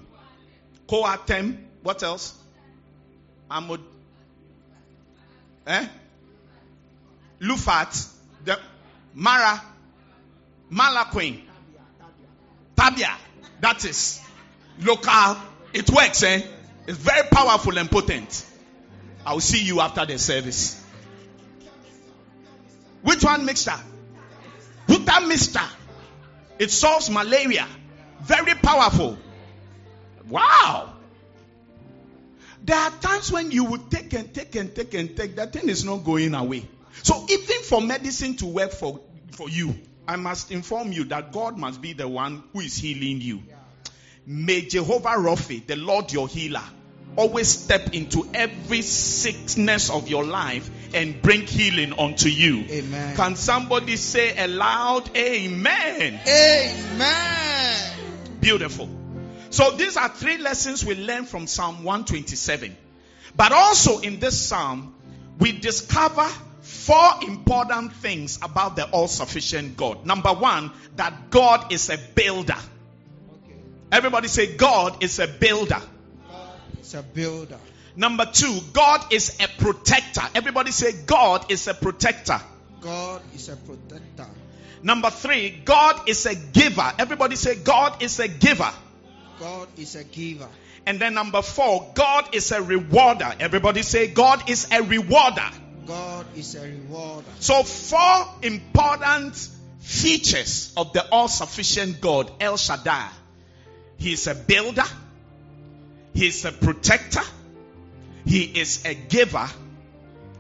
Coartem, 0.89 1.57
what 1.83 2.03
else? 2.03 2.35
Amod. 3.51 3.81
Eh? 5.67 5.87
Lufat, 7.41 8.09
the 8.45 8.59
Mara, 9.15 9.61
Malaquin, 10.73 11.43
Tabia. 12.77 13.15
That 13.61 13.85
is 13.85 14.21
local. 14.81 15.37
It 15.73 15.91
works, 15.91 16.23
eh? 16.23 16.43
It's 16.87 16.99
very 16.99 17.27
powerful 17.29 17.77
and 17.79 17.91
potent. 17.91 18.47
I'll 19.25 19.41
see 19.41 19.63
you 19.65 19.81
after 19.81 20.07
the 20.07 20.19
service. 20.19 20.83
Which 23.03 23.25
one 23.25 23.45
mixture? 23.45 23.79
Put 24.87 25.07
that 25.07 25.27
mixture. 25.27 25.61
It 26.59 26.71
solves 26.71 27.11
malaria. 27.11 27.67
Very 28.23 28.55
powerful. 28.55 29.19
Wow. 30.29 30.93
There 32.65 32.77
are 32.77 32.91
times 32.91 33.31
when 33.31 33.51
you 33.51 33.65
would 33.65 33.91
take 33.91 34.13
and 34.13 34.33
take 34.35 34.55
and 34.57 34.75
take 34.75 34.95
and 34.95 35.17
take, 35.17 35.37
that 35.37 35.53
thing 35.53 35.69
is 35.69 35.85
not 35.85 35.99
going 35.99 36.35
away. 36.35 36.69
So 37.03 37.27
even 37.29 37.63
for 37.63 37.81
medicine 37.81 38.37
to 38.37 38.47
work 38.47 38.73
for, 38.73 39.01
for 39.33 39.49
you, 39.49 39.75
I 40.09 40.17
must 40.17 40.51
inform 40.51 40.93
you 40.93 41.05
that 41.05 41.33
God 41.33 41.59
must 41.59 41.81
be 41.81 41.93
the 41.93 42.09
one 42.09 42.43
who 42.53 42.61
is 42.61 42.77
healing 42.77 43.21
you. 43.21 43.43
May 44.27 44.63
Jehovah 44.63 45.17
Rapha, 45.17 45.67
the 45.67 45.77
Lord 45.77 46.13
your 46.13 46.29
healer, 46.29 46.63
always 47.17 47.49
step 47.49 47.95
into 47.95 48.29
every 48.35 48.83
sickness 48.83 49.91
of 49.91 50.09
your 50.09 50.25
life 50.25 50.71
and 50.95 51.21
bring 51.23 51.43
healing 51.47 51.99
unto 51.99 52.29
you. 52.29 52.65
Amen. 52.69 53.17
Can 53.17 53.37
somebody 53.37 53.97
say 53.97 54.37
aloud, 54.37 55.17
Amen? 55.17 56.21
Amen. 56.27 57.93
Beautiful. 58.41 58.89
So 59.51 59.71
these 59.73 59.97
are 59.97 60.09
three 60.09 60.39
lessons 60.39 60.85
we 60.85 60.95
learn 60.95 61.25
from 61.25 61.47
Psalm 61.47 61.85
127. 61.85 62.77
But 63.37 63.53
also 63.53 64.01
in 64.01 64.19
this 64.21 64.39
psalm, 64.41 64.95
we 65.39 65.53
discover 65.53 66.27
four 66.77 67.25
important 67.27 67.93
things 67.95 68.39
about 68.43 68.77
the 68.77 68.85
all 68.91 69.09
sufficient 69.09 69.77
God. 69.77 70.07
Number 70.07 70.33
one, 70.33 70.71
that 70.97 71.31
God 71.31 71.73
is 71.73 71.91
a 71.91 71.99
builder. 72.15 72.55
Okay. 72.55 73.59
Everybody 73.91 74.29
say, 74.29 74.57
God 74.57 75.03
is 75.03 75.19
a 75.19 75.27
builder. 75.27 75.81
God 76.31 76.61
is 76.81 76.95
a 76.95 77.03
builder. 77.03 77.59
Number 77.97 78.27
two, 78.27 78.61
God 78.73 79.13
is 79.13 79.39
a 79.41 79.49
protector. 79.49 80.23
Everybody 80.35 80.71
say, 80.71 80.93
God 81.07 81.51
is 81.51 81.67
a 81.67 81.75
protector. 81.75 82.41
God 82.81 83.23
is 83.35 83.49
a 83.49 83.57
protector. 83.57 84.29
Number 84.83 85.11
three, 85.11 85.51
God 85.65 86.09
is 86.09 86.27
a 86.27 86.35
giver. 86.35 86.93
Everybody 86.99 87.37
say, 87.37 87.57
God 87.57 88.03
is 88.03 88.21
a 88.21 88.29
giver. 88.29 88.71
God 89.41 89.69
is 89.77 89.97
a 89.97 90.05
giver. 90.05 90.49
And 90.87 91.01
then 91.01 91.15
number 91.15 91.43
four, 91.43 91.91
God 91.95 92.35
is 92.35 92.53
a 92.53 92.63
rewarder. 92.63 93.35
Everybody 93.41 93.83
say, 93.83 94.07
God 94.07 94.49
is 94.49 94.69
a 94.71 94.83
rewarder. 94.83 95.51
God 95.87 96.27
is 96.37 96.55
a 96.55 96.63
rewarder. 96.63 97.29
So, 97.41 97.63
four 97.63 98.27
important 98.43 99.37
features 99.81 100.73
of 100.77 100.93
the 100.93 101.09
all 101.11 101.29
sufficient 101.29 102.01
God, 102.01 102.31
El 102.41 102.57
Shaddai. 102.57 103.09
He 103.99 104.13
is 104.13 104.27
a 104.27 104.35
builder, 104.35 104.85
He 106.15 106.27
is 106.27 106.45
a 106.45 106.53
protector, 106.53 107.23
He 108.27 108.43
is 108.45 108.85
a 108.85 108.95
giver, 108.95 109.49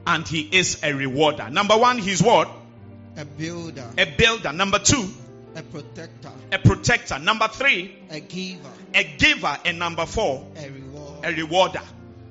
and 0.07 0.27
He 0.27 0.41
is 0.41 0.81
a 0.83 0.93
rewarder. 0.93 1.49
Number 1.51 1.77
one, 1.77 1.99
He's 1.99 2.23
what? 2.23 2.49
A 3.17 3.25
builder. 3.25 3.89
A 3.97 4.05
builder. 4.05 4.53
Number 4.53 4.79
two, 4.79 5.09
A 5.55 5.63
protector. 5.63 6.33
a 6.53 6.59
protector. 6.59 7.19
Number 7.19 7.49
three, 7.49 7.97
A 8.11 8.21
giver. 8.21 8.69
a 8.95 9.05
giver. 9.17 9.57
And 9.65 9.79
number 9.79 10.05
four, 10.07 10.47
A 10.57 10.69
reward. 10.71 11.25
a 11.25 11.33
rewarder. 11.33 11.83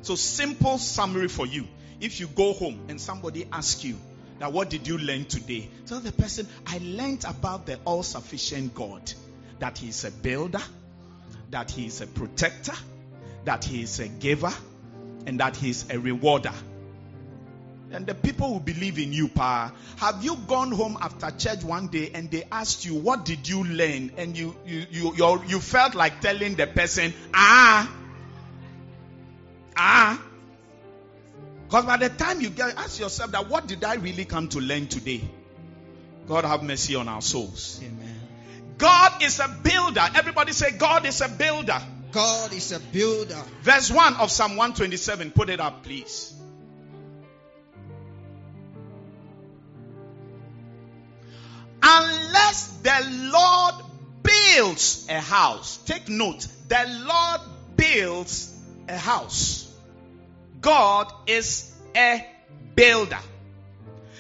So, 0.04 0.15
simple 0.15 0.78
summary 0.78 1.28
for 1.28 1.47
you. 1.47 1.67
If 2.01 2.19
you 2.19 2.27
go 2.27 2.53
home 2.53 2.86
and 2.89 2.99
somebody 2.99 3.47
asks 3.51 3.84
you, 3.84 3.97
that 4.39 4.51
what 4.51 4.69
did 4.69 4.88
you 4.88 4.97
learn 4.97 5.25
today? 5.25 5.69
Tell 5.86 5.99
the 5.99 6.12
person, 6.12 6.47
I 6.67 6.79
learned 6.84 7.23
about 7.25 7.65
the 7.65 7.79
all 7.86 8.03
sufficient 8.03 8.73
God. 8.73 9.13
That 9.60 9.77
he 9.77 9.89
is 9.89 10.03
a 10.03 10.12
builder, 10.12 10.62
that 11.51 11.71
he 11.71 11.86
is 11.86 12.01
a 12.01 12.08
protector, 12.08 12.73
that 13.45 13.63
he 13.63 13.84
is 13.84 13.99
a 13.99 14.10
giver, 14.10 14.51
and 15.25 15.39
that 15.39 15.55
he 15.55 15.69
is 15.69 15.86
a 15.89 15.97
rewarder. 15.97 16.53
And 17.91 18.05
the 18.05 18.15
people 18.15 18.51
will 18.51 18.60
believe 18.60 18.99
in 18.99 19.13
you, 19.13 19.29
pa. 19.29 19.71
Have 19.97 20.21
you 20.21 20.36
gone 20.47 20.71
home 20.71 20.97
after 20.99 21.31
church 21.31 21.63
one 21.63 21.88
day 21.88 22.12
and 22.13 22.29
they 22.29 22.43
asked 22.51 22.84
you, 22.84 22.95
what 22.95 23.23
did 23.23 23.47
you 23.47 23.63
learn? 23.63 24.12
And 24.17 24.38
you, 24.38 24.53
you, 24.65 24.86
you, 24.91 25.15
you, 25.15 25.43
you 25.47 25.60
felt 25.62 25.95
like 25.95 26.19
telling 26.19 26.55
the 26.55 26.67
person, 26.67 27.13
ah, 27.34 27.89
ah. 29.77 30.21
Because 31.65 31.86
by 31.86 31.97
the 31.97 32.10
time 32.10 32.41
you 32.41 32.49
get, 32.49 32.78
ask 32.78 32.99
yourself 32.99 33.32
that, 33.32 33.49
what 33.49 33.67
did 33.67 33.84
I 33.84 33.95
really 33.95 34.25
come 34.25 34.47
to 34.49 34.60
learn 34.60 34.88
today? 34.88 35.21
God 36.28 36.45
have 36.45 36.63
mercy 36.63 36.95
on 36.95 37.08
our 37.08 37.21
souls. 37.21 37.80
Amen. 37.84 38.21
God 38.78 39.23
is 39.23 39.39
a 39.39 39.47
builder. 39.47 40.06
Everybody 40.15 40.51
say, 40.51 40.71
God 40.78 41.06
is 41.06 41.21
a 41.21 41.30
builder. 41.30 41.82
God 42.12 42.54
is 42.54 42.71
a 42.71 42.80
builder. 42.80 43.41
Verse 43.62 43.91
1 43.91 44.15
of 44.15 44.32
Psalm 44.32 44.51
127. 44.51 45.32
Put 45.32 45.49
it 45.49 45.60
up, 45.60 45.84
please. 45.84 46.34
Unless 51.82 52.67
the 52.82 53.32
Lord 53.34 53.75
builds 54.23 55.08
a 55.10 55.19
house, 55.19 55.78
take 55.86 56.10
note, 56.10 56.47
the 56.67 57.06
Lord 57.08 57.41
builds 57.75 58.56
a 58.89 58.97
house. 58.97 59.64
God 60.65 61.13
is 61.28 61.71
a 61.95 62.25
builder. 62.73 63.19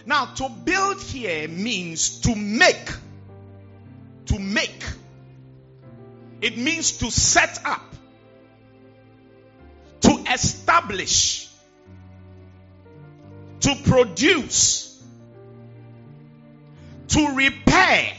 Now, 0.05 0.25
to 0.25 0.47
build 0.47 1.01
here 1.01 1.47
means 1.47 2.19
to 2.21 2.35
make. 2.35 2.87
To 4.27 4.37
make. 4.37 4.83
It 6.41 6.55
means 6.55 6.99
to 6.99 7.09
set 7.09 7.65
up, 7.65 7.95
to 10.01 10.23
establish, 10.31 11.49
to 13.61 13.75
produce, 13.83 15.03
to 17.07 17.35
repair, 17.35 18.13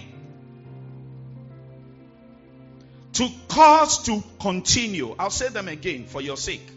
to 3.13 3.29
cause 3.47 4.03
to 4.07 4.25
continue. 4.41 5.15
I'll 5.17 5.31
say 5.31 5.49
them 5.49 5.69
again 5.69 6.07
for 6.07 6.21
your 6.21 6.37
sake. 6.37 6.69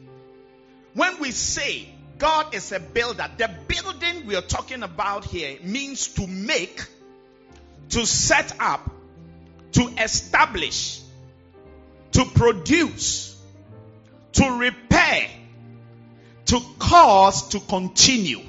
When 0.99 1.21
we 1.21 1.31
say 1.31 1.87
God 2.17 2.53
is 2.53 2.73
a 2.73 2.79
builder, 2.81 3.25
the 3.37 3.49
building 3.69 4.25
we 4.25 4.35
are 4.35 4.41
talking 4.41 4.83
about 4.83 5.23
here 5.23 5.57
means 5.63 6.09
to 6.15 6.27
make, 6.27 6.85
to 7.91 8.05
set 8.05 8.53
up, 8.59 8.91
to 9.71 9.87
establish, 9.97 10.99
to 12.11 12.25
produce, 12.25 13.41
to 14.33 14.59
repair, 14.59 15.29
to 16.47 16.59
cause 16.79 17.47
to 17.47 17.61
continue. 17.61 18.41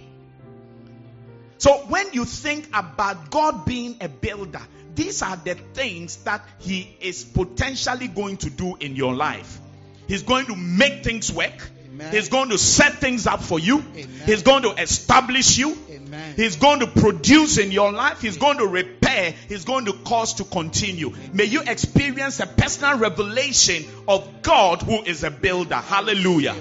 So 1.58 1.72
when 1.86 2.12
you 2.14 2.24
think 2.24 2.68
about 2.74 3.30
God 3.30 3.64
being 3.64 3.98
a 4.00 4.08
builder, 4.08 4.62
these 4.96 5.22
are 5.22 5.36
the 5.36 5.54
things 5.54 6.16
that 6.24 6.44
He 6.58 6.96
is 7.00 7.22
potentially 7.22 8.08
going 8.08 8.38
to 8.38 8.50
do 8.50 8.74
in 8.74 8.96
your 8.96 9.14
life. 9.14 9.60
He's 10.08 10.24
going 10.24 10.46
to 10.46 10.56
make 10.56 11.04
things 11.04 11.30
work. 11.30 11.70
Amen. 12.00 12.14
He's 12.14 12.30
going 12.30 12.48
to 12.48 12.56
set 12.56 12.94
things 12.94 13.26
up 13.26 13.42
for 13.42 13.58
you. 13.58 13.78
Amen. 13.78 14.08
He's 14.24 14.42
going 14.42 14.62
to 14.62 14.70
establish 14.70 15.58
you. 15.58 15.76
Amen. 15.90 16.34
He's 16.34 16.56
going 16.56 16.80
to 16.80 16.86
produce 16.86 17.58
in 17.58 17.72
your 17.72 17.92
life. 17.92 18.22
He's 18.22 18.38
going 18.38 18.56
to 18.56 18.66
repair. 18.66 19.34
He's 19.48 19.66
going 19.66 19.84
to 19.84 19.92
cause 19.92 20.34
to 20.34 20.44
continue. 20.44 21.12
May 21.34 21.44
you 21.44 21.60
experience 21.60 22.40
a 22.40 22.46
personal 22.46 22.96
revelation 22.96 23.84
of 24.08 24.40
God 24.40 24.80
who 24.80 25.02
is 25.02 25.24
a 25.24 25.30
builder. 25.30 25.76
Hallelujah. 25.76 26.56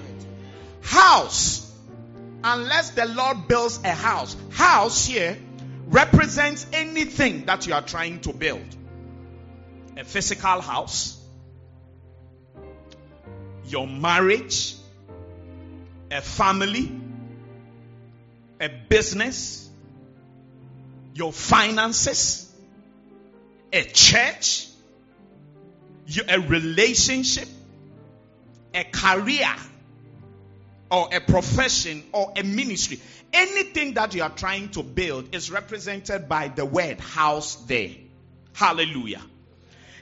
House. 0.81 1.73
Unless 2.43 2.91
the 2.91 3.05
Lord 3.05 3.47
builds 3.47 3.79
a 3.85 3.91
house. 3.91 4.35
House 4.51 5.05
here 5.05 5.37
represents 5.87 6.67
anything 6.73 7.45
that 7.45 7.65
you 7.65 7.73
are 7.73 7.81
trying 7.81 8.19
to 8.21 8.33
build. 8.33 8.65
A 9.95 10.03
physical 10.03 10.59
house. 10.59 11.17
Your 13.67 13.87
marriage. 13.87 14.75
A 16.11 16.21
family 16.21 16.99
a 18.59 18.69
business, 18.89 19.69
your 21.13 21.31
finances, 21.31 22.53
a 23.71 23.83
church, 23.83 24.67
a 26.27 26.39
relationship, 26.39 27.47
a 28.73 28.83
career, 28.83 29.55
or 30.91 31.07
a 31.13 31.21
profession, 31.21 32.03
or 32.11 32.33
a 32.35 32.43
ministry. 32.43 32.99
Anything 33.31 33.93
that 33.93 34.15
you 34.15 34.23
are 34.23 34.29
trying 34.29 34.69
to 34.69 34.83
build 34.83 35.33
is 35.35 35.51
represented 35.51 36.27
by 36.27 36.47
the 36.47 36.65
word 36.65 36.99
house 36.99 37.55
there. 37.67 37.91
Hallelujah. 38.53 39.21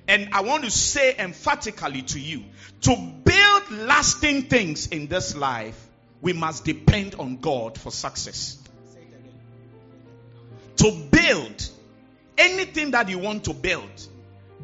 And 0.07 0.29
I 0.31 0.41
want 0.41 0.63
to 0.63 0.71
say 0.71 1.13
emphatically 1.17 2.03
to 2.03 2.19
you 2.19 2.45
to 2.81 2.95
build 2.95 3.71
lasting 3.71 4.43
things 4.43 4.87
in 4.87 5.07
this 5.07 5.35
life, 5.35 5.86
we 6.21 6.33
must 6.33 6.65
depend 6.65 7.15
on 7.15 7.37
God 7.37 7.77
for 7.77 7.91
success. 7.91 8.57
To 10.77 10.91
build 11.11 11.69
anything 12.37 12.91
that 12.91 13.09
you 13.09 13.19
want 13.19 13.45
to 13.45 13.53
build, 13.53 14.07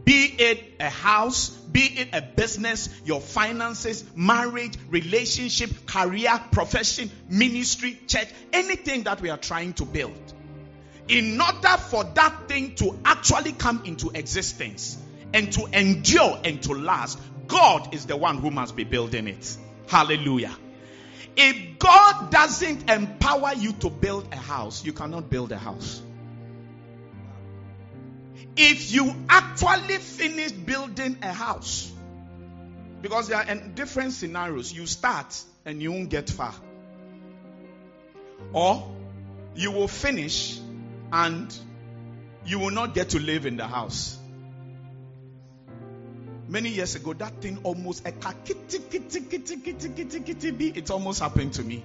be 0.05 0.25
it 0.25 0.75
a 0.79 0.89
house, 0.89 1.49
be 1.49 1.81
it 1.81 2.09
a 2.13 2.21
business, 2.21 2.89
your 3.05 3.21
finances, 3.21 4.03
marriage, 4.15 4.73
relationship, 4.89 5.85
career, 5.85 6.39
profession, 6.51 7.09
ministry, 7.29 7.99
church, 8.07 8.27
anything 8.51 9.03
that 9.03 9.21
we 9.21 9.29
are 9.29 9.37
trying 9.37 9.73
to 9.73 9.85
build. 9.85 10.33
In 11.07 11.39
order 11.39 11.77
for 11.77 12.03
that 12.03 12.47
thing 12.47 12.75
to 12.75 12.97
actually 13.05 13.51
come 13.51 13.83
into 13.85 14.09
existence 14.11 14.97
and 15.33 15.51
to 15.53 15.65
endure 15.73 16.39
and 16.43 16.61
to 16.63 16.73
last, 16.73 17.19
God 17.47 17.93
is 17.93 18.05
the 18.05 18.15
one 18.15 18.37
who 18.37 18.51
must 18.51 18.75
be 18.75 18.83
building 18.83 19.27
it. 19.27 19.57
Hallelujah. 19.87 20.55
If 21.35 21.79
God 21.79 22.31
doesn't 22.31 22.89
empower 22.89 23.53
you 23.55 23.73
to 23.73 23.89
build 23.89 24.27
a 24.31 24.37
house, 24.37 24.85
you 24.85 24.93
cannot 24.93 25.29
build 25.29 25.51
a 25.51 25.57
house. 25.57 26.01
If 28.55 28.91
you 28.91 29.15
actually 29.29 29.97
finish 29.97 30.51
building 30.51 31.17
a 31.23 31.33
house, 31.33 31.91
because 33.01 33.27
there 33.27 33.37
are 33.37 33.55
different 33.55 34.13
scenarios, 34.13 34.71
you 34.71 34.85
start 34.85 35.41
and 35.65 35.81
you 35.81 35.91
won't 35.91 36.09
get 36.09 36.29
far, 36.29 36.53
or 38.53 38.95
you 39.55 39.71
will 39.71 39.87
finish 39.87 40.59
and 41.11 41.55
you 42.45 42.59
will 42.59 42.71
not 42.71 42.93
get 42.93 43.09
to 43.09 43.19
live 43.19 43.45
in 43.45 43.57
the 43.57 43.67
house. 43.67 44.17
Many 46.53 46.69
years 46.69 46.93
ago, 46.93 47.13
that 47.13 47.41
thing 47.41 47.57
almost 47.63 48.07
a 48.07 48.11
kitty, 48.11 48.77
kitty, 48.91 49.21
kitty, 49.21 49.57
kitty, 49.57 49.89
kitty, 49.89 50.19
kitty, 50.19 50.51
bee, 50.51 50.71
it 50.75 50.91
almost 50.91 51.19
happened 51.19 51.51
to 51.53 51.63
me. 51.63 51.83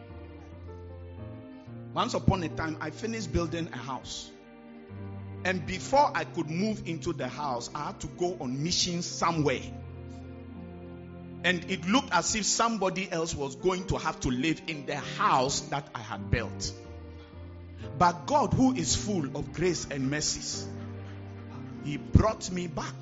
Once 1.94 2.12
upon 2.12 2.42
a 2.42 2.50
time, 2.50 2.76
I 2.78 2.90
finished 2.90 3.32
building 3.32 3.70
a 3.72 3.78
house. 3.78 4.30
And 5.46 5.64
before 5.66 6.12
I 6.14 6.24
could 6.24 6.50
move 6.50 6.82
into 6.84 7.14
the 7.14 7.28
house, 7.28 7.70
I 7.74 7.86
had 7.86 8.00
to 8.00 8.08
go 8.08 8.36
on 8.40 8.62
mission 8.62 9.00
somewhere. 9.00 9.62
And 11.44 11.64
it 11.70 11.88
looked 11.88 12.12
as 12.12 12.34
if 12.34 12.44
somebody 12.44 13.10
else 13.10 13.34
was 13.34 13.56
going 13.56 13.86
to 13.86 13.96
have 13.96 14.20
to 14.20 14.28
live 14.28 14.60
in 14.66 14.84
the 14.84 14.96
house 14.96 15.60
that 15.70 15.88
I 15.94 16.00
had 16.00 16.30
built. 16.30 16.74
But 17.96 18.26
God, 18.26 18.52
who 18.52 18.74
is 18.74 18.94
full 18.94 19.34
of 19.34 19.54
grace 19.54 19.86
and 19.90 20.10
mercies, 20.10 20.68
He 21.84 21.96
brought 21.96 22.50
me 22.50 22.66
back 22.66 22.94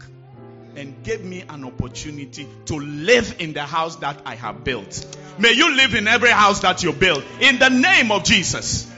and 0.76 1.02
gave 1.02 1.24
me 1.24 1.42
an 1.48 1.64
opportunity 1.64 2.46
to 2.66 2.78
live 2.78 3.36
in 3.38 3.52
the 3.52 3.62
house 3.62 3.96
that 3.96 4.20
I 4.24 4.34
have 4.34 4.62
built. 4.64 5.16
May 5.38 5.52
you 5.52 5.74
live 5.74 5.94
in 5.94 6.06
every 6.06 6.30
house 6.30 6.60
that 6.60 6.82
you 6.82 6.92
build 6.92 7.24
in 7.40 7.58
the 7.58 7.68
name 7.68 8.12
of 8.12 8.24
Jesus. 8.24 8.90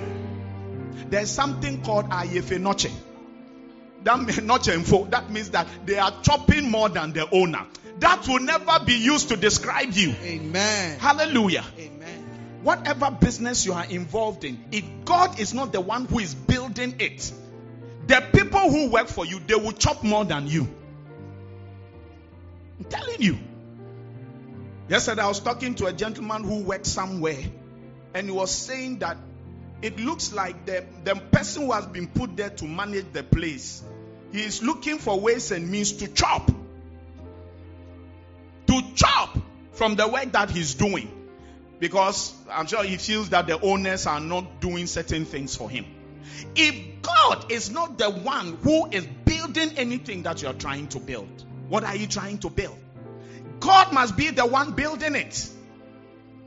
There's 1.08 1.30
something 1.30 1.82
called 1.82 2.10
ayefe 2.10 2.60
noche. 2.60 2.90
That 4.04 4.20
means 4.20 5.10
That 5.10 5.30
means 5.30 5.50
that 5.50 5.66
they 5.86 5.98
are 5.98 6.12
chopping 6.22 6.70
more 6.70 6.88
than 6.88 7.12
the 7.12 7.28
owner. 7.30 7.66
That 8.00 8.28
will 8.28 8.40
never 8.40 8.84
be 8.84 8.94
used 8.94 9.28
to 9.30 9.36
describe 9.36 9.92
you. 9.92 10.14
Amen. 10.22 10.98
Hallelujah. 11.00 11.64
Amen. 11.78 12.60
Whatever 12.62 13.10
business 13.10 13.66
you 13.66 13.72
are 13.72 13.84
involved 13.86 14.44
in, 14.44 14.62
if 14.70 14.84
God 15.04 15.40
is 15.40 15.54
not 15.54 15.72
the 15.72 15.80
one 15.80 16.04
who 16.04 16.18
is 16.18 16.34
building 16.34 16.96
it, 17.00 17.32
the 18.06 18.22
people 18.32 18.70
who 18.70 18.90
work 18.90 19.08
for 19.08 19.26
you, 19.26 19.40
they 19.46 19.54
will 19.54 19.72
chop 19.72 20.04
more 20.04 20.24
than 20.24 20.46
you. 20.46 20.68
I'm 22.78 22.84
telling 22.84 23.20
you. 23.20 23.38
Yesterday, 24.88 25.22
I 25.22 25.28
was 25.28 25.40
talking 25.40 25.74
to 25.76 25.86
a 25.86 25.92
gentleman 25.92 26.44
who 26.44 26.60
worked 26.60 26.86
somewhere, 26.86 27.42
and 28.14 28.26
he 28.26 28.32
was 28.32 28.50
saying 28.50 29.00
that 29.00 29.18
it 29.82 29.98
looks 30.00 30.32
like 30.32 30.64
the, 30.66 30.84
the 31.04 31.14
person 31.16 31.66
who 31.66 31.72
has 31.72 31.86
been 31.86 32.08
put 32.08 32.36
there 32.36 32.50
to 32.50 32.64
manage 32.64 33.12
the 33.12 33.22
place, 33.22 33.82
he 34.32 34.42
is 34.42 34.62
looking 34.62 34.98
for 34.98 35.20
ways 35.20 35.50
and 35.52 35.70
means 35.70 35.92
to 35.92 36.08
chop. 36.08 36.50
To 38.66 38.82
chop 38.94 39.38
from 39.72 39.96
the 39.96 40.08
work 40.08 40.32
that 40.32 40.50
he's 40.50 40.74
doing. 40.74 41.14
Because 41.78 42.34
I'm 42.50 42.66
sure 42.66 42.82
he 42.82 42.96
feels 42.96 43.30
that 43.30 43.46
the 43.46 43.60
owners 43.60 44.06
are 44.06 44.20
not 44.20 44.60
doing 44.60 44.86
certain 44.86 45.24
things 45.24 45.54
for 45.54 45.70
him. 45.70 45.86
If 46.56 47.02
God 47.02 47.52
is 47.52 47.70
not 47.70 47.98
the 47.98 48.10
one 48.10 48.58
who 48.62 48.86
is 48.90 49.06
building 49.24 49.70
anything 49.76 50.24
that 50.24 50.42
you're 50.42 50.52
trying 50.54 50.88
to 50.88 50.98
build, 50.98 51.44
what 51.68 51.84
are 51.84 51.96
you 51.96 52.06
trying 52.06 52.38
to 52.38 52.50
build? 52.50 52.78
God 53.60 53.92
must 53.92 54.16
be 54.16 54.30
the 54.30 54.46
one 54.46 54.72
building 54.72 55.14
it. 55.14 55.48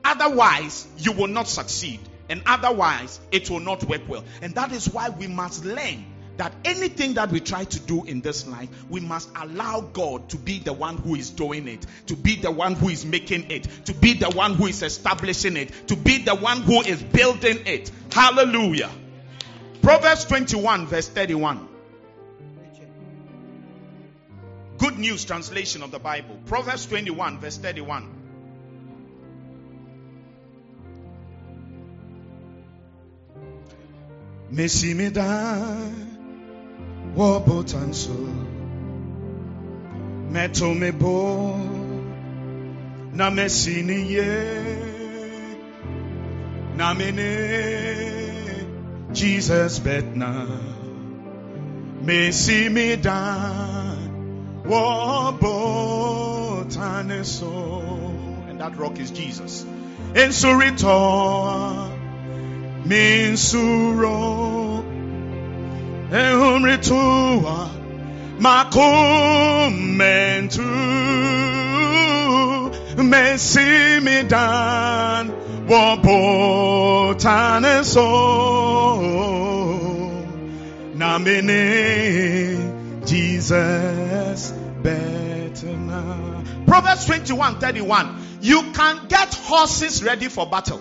Otherwise, 0.04 0.88
you 0.98 1.12
will 1.12 1.28
not 1.28 1.48
succeed. 1.48 2.00
And 2.30 2.42
otherwise, 2.46 3.20
it 3.32 3.50
will 3.50 3.60
not 3.60 3.84
work 3.84 4.08
well. 4.08 4.24
And 4.42 4.56
that 4.56 4.72
is 4.72 4.90
why 4.90 5.10
we 5.10 5.28
must 5.28 5.66
learn 5.66 6.06
that 6.38 6.54
anything 6.64 7.16
that 7.16 7.30
we 7.30 7.40
try 7.40 7.66
to 7.66 7.80
do 7.80 8.06
in 8.06 8.22
this 8.22 8.48
life, 8.48 8.70
we 8.90 9.02
must 9.02 9.30
allow 9.36 9.82
God 9.82 10.30
to 10.30 10.38
be 10.38 10.60
the 10.60 10.74
one 10.74 10.98
who 10.98 11.16
is 11.16 11.30
doing 11.30 11.68
it, 11.68 11.86
to 12.08 12.16
be 12.16 12.36
the 12.38 12.50
one 12.50 12.76
who 12.76 12.90
is 12.90 13.06
making 13.06 13.52
it, 13.52 13.64
to 13.86 13.94
be 13.94 14.14
the 14.14 14.30
one 14.30 14.56
who 14.56 14.68
is 14.68 14.82
establishing 14.82 15.58
it, 15.58 15.88
to 15.88 15.96
be 15.96 16.20
the 16.20 16.34
one 16.34 16.62
who 16.62 16.82
is 16.82 17.04
building 17.04 17.60
it. 17.66 17.92
Hallelujah. 18.12 18.90
Proverbs 19.82 20.26
21, 20.26 20.88
verse 20.88 21.10
31. 21.10 21.68
Good 24.82 24.98
News 24.98 25.26
translation 25.26 25.84
of 25.84 25.92
the 25.92 26.00
Bible. 26.00 26.40
Proverbs 26.48 26.88
21, 26.88 27.38
verse 27.38 27.58
31. 27.58 28.10
Mesimida 34.52 35.94
wobotanso 37.16 38.18
meto 40.32 40.74
mebo 40.74 41.60
na 43.14 43.30
na 46.76 46.94
mene 46.96 47.32
Jesus 49.14 49.80
betna 49.80 50.72
and 58.50 58.60
that 58.60 58.78
rock 58.78 59.00
is 59.00 59.12
Jesus. 59.12 59.64
In 59.64 60.30
Insurito. 60.30 61.90
Minsuro. 62.86 64.84
Ehumritua. 66.10 67.70
Makumentu. 68.40 68.72
Mesimidan. 72.98 74.62
Wabotaneso 75.68 77.16
Namine 80.98 82.71
Jesus 83.12 84.52
better 84.82 85.68
now. 85.76 86.44
Proverbs 86.66 87.06
21 87.08 87.60
31. 87.60 88.40
You 88.40 88.72
can 88.72 89.08
get 89.10 89.34
horses 89.34 90.02
ready 90.02 90.30
for 90.30 90.46
battle, 90.50 90.80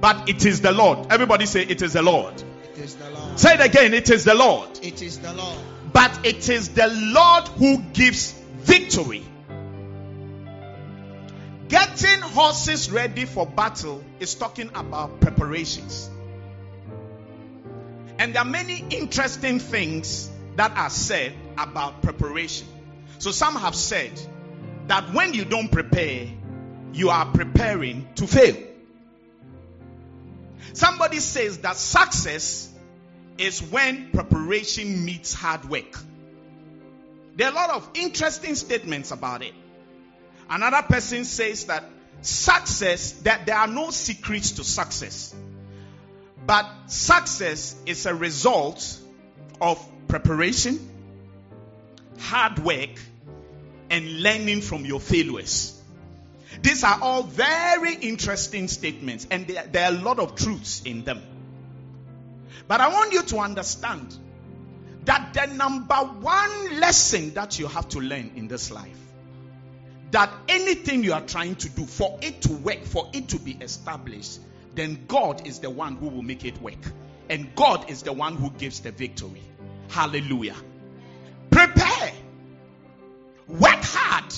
but 0.00 0.30
it 0.30 0.46
is 0.46 0.62
the 0.62 0.72
Lord. 0.72 1.08
Everybody 1.10 1.44
say, 1.44 1.64
It 1.64 1.82
is 1.82 1.92
the 1.92 2.00
Lord. 2.00 2.42
It 2.72 2.78
is 2.78 2.94
the 2.94 3.10
Lord. 3.10 3.38
Say 3.38 3.52
it 3.52 3.60
again, 3.60 3.92
It 3.92 4.08
is 4.08 4.24
the 4.24 4.34
Lord. 4.34 4.70
It 4.82 5.02
is 5.02 5.18
the 5.18 5.34
Lord. 5.34 5.58
But 5.92 6.24
it 6.24 6.48
is 6.48 6.70
the 6.70 6.88
Lord 6.88 7.46
who 7.48 7.82
gives 7.92 8.32
victory. 8.60 9.22
Getting 11.68 12.20
horses 12.20 12.90
ready 12.90 13.26
for 13.26 13.44
battle 13.46 14.02
is 14.18 14.34
talking 14.34 14.70
about 14.74 15.20
preparations. 15.20 16.08
And 18.18 18.34
there 18.34 18.40
are 18.40 18.48
many 18.48 18.82
interesting 18.88 19.58
things 19.58 20.30
that 20.56 20.76
are 20.76 20.90
said 20.90 21.32
about 21.56 22.02
preparation. 22.02 22.66
So 23.18 23.30
some 23.30 23.56
have 23.56 23.74
said 23.74 24.12
that 24.88 25.12
when 25.14 25.34
you 25.34 25.44
don't 25.44 25.70
prepare, 25.70 26.28
you 26.92 27.10
are 27.10 27.26
preparing 27.26 28.08
to 28.16 28.26
fail. 28.26 28.56
Somebody 30.72 31.18
says 31.18 31.58
that 31.58 31.76
success 31.76 32.72
is 33.38 33.62
when 33.62 34.10
preparation 34.10 35.04
meets 35.04 35.32
hard 35.32 35.64
work. 35.68 35.98
There 37.36 37.46
are 37.48 37.52
a 37.52 37.54
lot 37.54 37.70
of 37.70 37.88
interesting 37.94 38.54
statements 38.54 39.10
about 39.10 39.42
it. 39.42 39.54
Another 40.50 40.82
person 40.82 41.24
says 41.24 41.64
that 41.66 41.84
success, 42.20 43.12
that 43.22 43.46
there 43.46 43.56
are 43.56 43.66
no 43.66 43.90
secrets 43.90 44.52
to 44.52 44.64
success. 44.64 45.34
But 46.46 46.66
success 46.86 47.76
is 47.86 48.04
a 48.06 48.14
result 48.14 48.98
of 49.60 49.78
preparation, 50.08 50.78
hard 52.18 52.58
work, 52.58 52.90
and 53.90 54.22
learning 54.22 54.60
from 54.60 54.84
your 54.84 55.00
failures. 55.00 55.80
These 56.62 56.84
are 56.84 56.98
all 57.00 57.22
very 57.22 57.94
interesting 57.94 58.68
statements, 58.68 59.26
and 59.30 59.46
there, 59.46 59.84
are 59.84 59.92
a 59.92 59.98
lot 59.98 60.18
of 60.18 60.34
truths 60.36 60.82
in 60.84 61.04
them. 61.04 61.22
But 62.68 62.80
I 62.80 62.88
want 62.88 63.12
you 63.12 63.22
to 63.22 63.38
understand 63.38 64.16
that 65.04 65.34
the 65.34 65.46
number 65.46 65.96
one 65.96 66.80
lesson 66.80 67.34
that 67.34 67.58
you 67.58 67.66
have 67.66 67.88
to 67.90 68.00
learn 68.00 68.32
in 68.36 68.48
this 68.48 68.70
life 68.70 68.98
that 70.12 70.30
anything 70.46 71.02
you 71.02 71.14
are 71.14 71.22
trying 71.22 71.56
to 71.56 71.68
do 71.70 71.86
for 71.86 72.18
it 72.22 72.42
to 72.42 72.52
work, 72.52 72.84
for 72.84 73.08
it 73.12 73.28
to 73.30 73.38
be 73.38 73.52
established, 73.52 74.40
then 74.74 75.04
God 75.08 75.46
is 75.46 75.58
the 75.60 75.70
one 75.70 75.96
who 75.96 76.08
will 76.08 76.22
make 76.22 76.44
it 76.44 76.60
work. 76.60 76.92
And 77.30 77.54
God 77.54 77.90
is 77.90 78.02
the 78.02 78.12
one 78.12 78.36
who 78.36 78.50
gives 78.50 78.80
the 78.80 78.92
victory. 78.92 79.42
Hallelujah. 79.92 80.56
Prepare. 81.50 82.12
Work 83.46 83.82
hard. 83.82 84.34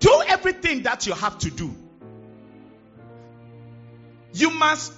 Do 0.00 0.22
everything 0.28 0.82
that 0.82 1.06
you 1.06 1.14
have 1.14 1.38
to 1.38 1.50
do. 1.50 1.74
You 4.34 4.50
must 4.50 4.92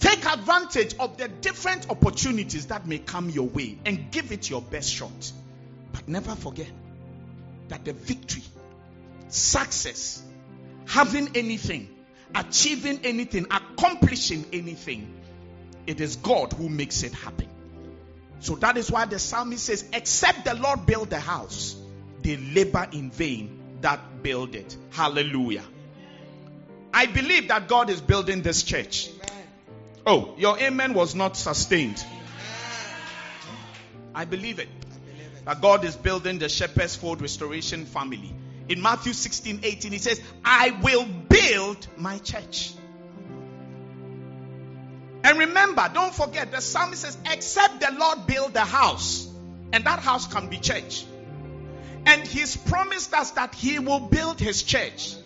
take 0.00 0.26
advantage 0.26 0.96
of 0.98 1.16
the 1.16 1.28
different 1.28 1.88
opportunities 1.90 2.66
that 2.66 2.88
may 2.88 2.98
come 2.98 3.30
your 3.30 3.46
way 3.46 3.78
and 3.84 4.10
give 4.10 4.32
it 4.32 4.50
your 4.50 4.62
best 4.62 4.92
shot. 4.92 5.32
But 5.92 6.08
never 6.08 6.34
forget 6.34 6.70
that 7.68 7.84
the 7.84 7.92
victory, 7.92 8.42
success, 9.28 10.20
having 10.86 11.36
anything, 11.36 11.88
achieving 12.34 13.00
anything, 13.04 13.46
accomplishing 13.48 14.44
anything, 14.52 15.14
it 15.86 16.00
is 16.00 16.16
God 16.16 16.52
who 16.52 16.68
makes 16.68 17.04
it 17.04 17.12
happen. 17.12 17.48
So 18.40 18.54
that 18.56 18.76
is 18.76 18.90
why 18.90 19.04
the 19.04 19.18
psalmist 19.18 19.64
says, 19.64 19.84
Except 19.92 20.44
the 20.44 20.54
Lord 20.54 20.86
build 20.86 21.10
the 21.10 21.20
house, 21.20 21.76
they 22.22 22.36
labor 22.36 22.86
in 22.92 23.10
vain 23.10 23.58
that 23.80 24.22
build 24.22 24.54
it. 24.54 24.76
Hallelujah. 24.90 25.64
I 26.92 27.06
believe 27.06 27.48
that 27.48 27.68
God 27.68 27.90
is 27.90 28.00
building 28.00 28.42
this 28.42 28.62
church. 28.62 29.10
Oh, 30.06 30.34
your 30.38 30.58
amen 30.58 30.94
was 30.94 31.14
not 31.14 31.36
sustained. 31.36 32.02
I 34.14 34.24
believe 34.24 34.58
it. 34.58 34.68
That 35.44 35.60
God 35.60 35.84
is 35.84 35.96
building 35.96 36.38
the 36.38 36.48
Shepherd's 36.48 36.96
Fold 36.96 37.20
Restoration 37.20 37.86
family. 37.86 38.34
In 38.68 38.82
Matthew 38.82 39.12
16 39.12 39.60
18, 39.62 39.92
he 39.92 39.98
says, 39.98 40.20
I 40.44 40.70
will 40.82 41.04
build 41.04 41.86
my 41.96 42.18
church. 42.18 42.72
And 45.28 45.40
remember, 45.40 45.90
don't 45.92 46.14
forget, 46.14 46.52
the 46.52 46.62
psalmist 46.62 47.02
says, 47.02 47.18
except 47.30 47.80
the 47.80 47.92
Lord 47.92 48.26
build 48.26 48.54
the 48.54 48.64
house, 48.64 49.28
and 49.74 49.84
that 49.84 49.98
house 49.98 50.26
can 50.26 50.48
be 50.48 50.56
church. 50.56 51.04
And 52.06 52.26
he's 52.26 52.56
promised 52.56 53.12
us 53.12 53.32
that 53.32 53.54
he 53.54 53.78
will 53.78 54.00
build 54.00 54.40
his 54.40 54.62
church. 54.62 55.16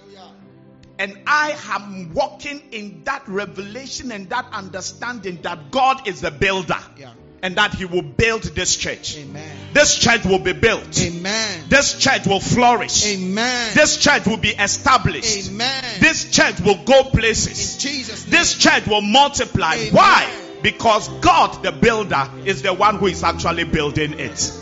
And 0.99 1.21
I 1.25 1.57
am 1.69 2.15
walking 2.15 2.73
in 2.73 3.05
that 3.05 3.29
revelation 3.29 4.11
and 4.11 4.29
that 4.31 4.47
understanding 4.53 5.41
that 5.43 5.71
God 5.71 6.09
is 6.09 6.21
the 6.21 6.33
builder. 6.33 6.81
Yeah. 6.99 7.13
And 7.43 7.57
that 7.57 7.75
he 7.75 7.85
will 7.85 8.03
build 8.03 8.43
this 8.43 8.77
church. 8.77 9.19
Amen. 9.19 9.57
This 9.73 9.99
church 9.99 10.25
will 10.25 10.39
be 10.39 10.53
built. 10.53 11.01
Amen. 11.03 11.65
This 11.69 11.99
church 11.99 12.27
will 12.27 12.41
flourish. 12.41 13.05
Amen. 13.07 13.75
This 13.75 13.97
church 13.97 14.27
will 14.27 14.37
be 14.37 14.51
established. 14.51 15.51
Amen. 15.51 15.85
This 15.99 16.31
church 16.31 16.61
will 16.61 16.85
go 16.85 17.03
places. 17.05 17.75
In 17.75 17.81
Jesus' 17.81 18.25
name. 18.25 18.31
This 18.31 18.55
church 18.59 18.87
will 18.87 19.03
multiply. 19.03 19.75
Amen. 19.75 19.93
Why? 19.93 20.31
Because 20.63 21.09
God, 21.21 21.65
the 21.65 21.73
builder, 21.73 22.31
is 22.45 22.63
the 22.63 22.73
one 22.73 22.99
who 22.99 23.07
is 23.09 23.25
actually 23.25 23.65
building 23.65 24.21
it. 24.21 24.53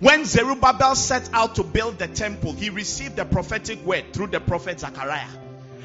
When 0.00 0.24
Zerubbabel 0.24 0.94
set 0.94 1.28
out 1.32 1.56
to 1.56 1.64
build 1.64 1.98
the 1.98 2.06
temple, 2.06 2.52
he 2.52 2.70
received 2.70 3.16
the 3.16 3.24
prophetic 3.24 3.84
word 3.84 4.12
through 4.12 4.28
the 4.28 4.40
prophet 4.40 4.80
Zechariah, 4.80 5.28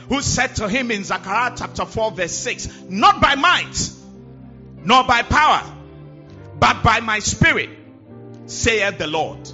who 0.09 0.21
said 0.21 0.55
to 0.57 0.69
him 0.69 0.91
in 0.91 1.03
Zechariah 1.03 1.53
chapter 1.57 1.85
4, 1.85 2.11
verse 2.11 2.31
6, 2.31 2.83
Not 2.89 3.21
by 3.21 3.35
might, 3.35 3.89
nor 4.83 5.03
by 5.03 5.23
power, 5.23 5.63
but 6.63 6.81
by 6.81 7.01
my 7.01 7.19
spirit, 7.19 7.69
saith 8.45 8.97
the 8.97 9.05
Lord. 9.05 9.51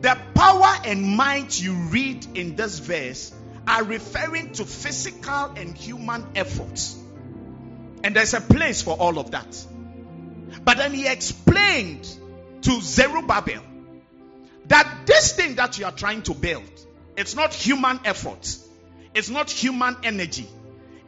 The 0.00 0.16
power 0.32 0.76
and 0.84 1.02
might 1.16 1.60
you 1.60 1.72
read 1.72 2.24
in 2.36 2.54
this 2.54 2.78
verse 2.78 3.34
are 3.66 3.82
referring 3.82 4.52
to 4.52 4.64
physical 4.64 5.46
and 5.56 5.76
human 5.76 6.24
efforts. 6.36 6.96
And 8.04 8.14
there's 8.14 8.32
a 8.32 8.40
place 8.40 8.80
for 8.80 8.94
all 8.96 9.18
of 9.18 9.32
that. 9.32 9.66
But 10.64 10.76
then 10.76 10.94
he 10.94 11.08
explained 11.08 12.08
to 12.62 12.80
Zerubbabel 12.80 13.64
that 14.68 14.88
this 15.04 15.32
thing 15.32 15.56
that 15.56 15.80
you 15.80 15.86
are 15.86 15.90
trying 15.90 16.22
to 16.22 16.34
build, 16.34 16.70
it's 17.16 17.34
not 17.34 17.54
human 17.54 17.98
effort, 18.04 18.56
it's 19.16 19.30
not 19.30 19.50
human 19.50 19.96
energy, 20.04 20.48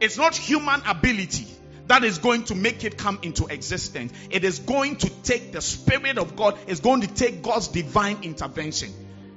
it's 0.01 0.17
not 0.17 0.35
human 0.35 0.81
ability 0.85 1.47
that 1.89 2.03
is 2.03 2.19
going 2.19 2.43
to 2.45 2.55
make 2.55 2.83
it 2.83 2.97
come 2.97 3.19
into 3.23 3.47
existence. 3.47 4.13
It 4.29 4.43
is 4.43 4.59
going 4.59 4.95
to 4.97 5.09
take 5.23 5.51
the 5.51 5.61
Spirit 5.61 6.17
of 6.17 6.35
God, 6.35 6.57
it's 6.67 6.79
going 6.79 7.01
to 7.01 7.07
take 7.07 7.41
God's 7.41 7.67
divine 7.67 8.19
intervention. 8.23 8.93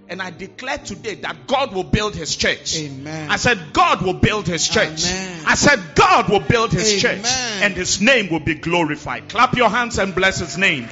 And 0.09 0.21
I 0.21 0.31
declare 0.31 0.77
today 0.77 1.15
that 1.17 1.47
God 1.47 1.73
will 1.75 1.85
build 1.85 2.15
his 2.15 2.37
church. 2.37 2.77
Amen. 2.77 3.31
I 3.31 3.37
said, 3.37 3.73
God 3.73 4.03
will 4.03 4.13
build 4.13 4.47
his 4.47 4.69
church. 4.69 5.07
Amen. 5.07 5.45
I 5.47 5.55
said, 5.55 5.81
God 5.95 6.29
will 6.29 6.41
build 6.41 6.73
his 6.73 7.01
church. 7.01 7.25
And 7.63 7.73
his 7.75 8.03
name 8.03 8.31
will 8.31 8.41
be 8.41 8.55
glorified. 8.55 9.31
Clap 9.31 9.55
your 9.55 9.71
hands 9.71 9.99
and 9.99 10.15
bless 10.15 10.41
his 10.41 10.59
name. 10.59 10.87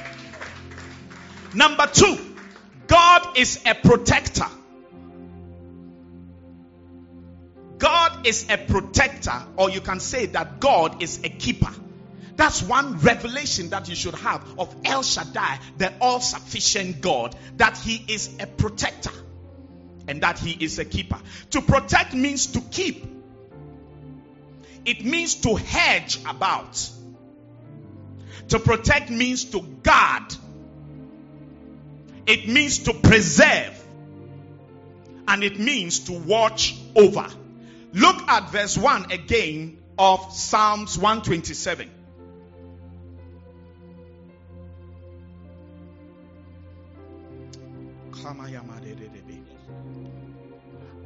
Number 1.53 1.85
two, 1.85 2.17
God 2.87 3.37
is 3.37 3.61
a 3.67 3.75
protector. 3.75 4.47
Is 8.23 8.47
a 8.49 8.57
protector, 8.57 9.43
or 9.57 9.71
you 9.71 9.81
can 9.81 9.99
say 9.99 10.27
that 10.27 10.59
God 10.59 11.01
is 11.01 11.19
a 11.23 11.29
keeper. 11.29 11.71
That's 12.35 12.61
one 12.61 12.97
revelation 12.99 13.69
that 13.69 13.89
you 13.89 13.95
should 13.95 14.15
have 14.15 14.43
of 14.57 14.75
El 14.85 15.03
Shaddai, 15.03 15.59
the 15.77 15.93
all 15.99 16.21
sufficient 16.21 17.01
God, 17.01 17.35
that 17.57 17.77
He 17.77 18.03
is 18.07 18.29
a 18.39 18.47
protector 18.47 19.11
and 20.07 20.21
that 20.21 20.39
He 20.39 20.51
is 20.51 20.79
a 20.79 20.85
keeper. 20.85 21.19
To 21.51 21.61
protect 21.61 22.13
means 22.13 22.47
to 22.47 22.61
keep, 22.61 23.05
it 24.85 25.03
means 25.05 25.35
to 25.41 25.55
hedge 25.55 26.19
about. 26.25 26.89
To 28.49 28.59
protect 28.59 29.09
means 29.09 29.45
to 29.45 29.61
guard, 29.61 30.35
it 32.27 32.47
means 32.47 32.79
to 32.79 32.93
preserve, 32.93 33.83
and 35.27 35.43
it 35.43 35.59
means 35.59 35.99
to 36.01 36.13
watch 36.13 36.75
over. 36.95 37.27
Look 37.93 38.21
at 38.27 38.49
verse 38.49 38.77
1 38.77 39.11
again 39.11 39.77
of 39.97 40.33
Psalms 40.33 40.97
127. 40.97 41.89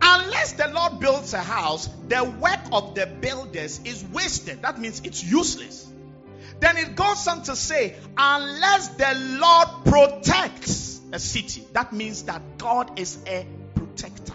Unless 0.01 0.53
the 0.53 0.67
Lord 0.67 0.99
builds 0.99 1.33
a 1.33 1.41
house, 1.41 1.89
the 2.07 2.23
work 2.23 2.59
of 2.71 2.95
the 2.95 3.07
builders 3.07 3.79
is 3.83 4.03
wasted. 4.03 4.61
That 4.61 4.79
means 4.79 5.01
it's 5.03 5.23
useless. 5.23 5.91
Then 6.59 6.77
it 6.77 6.95
goes 6.95 7.27
on 7.27 7.43
to 7.43 7.55
say, 7.55 7.95
unless 8.17 8.89
the 8.89 9.13
Lord 9.39 9.67
protects 9.85 11.01
a 11.11 11.19
city, 11.19 11.65
that 11.73 11.93
means 11.93 12.23
that 12.23 12.41
God 12.57 12.99
is 12.99 13.17
a 13.27 13.45
protector. 13.75 14.33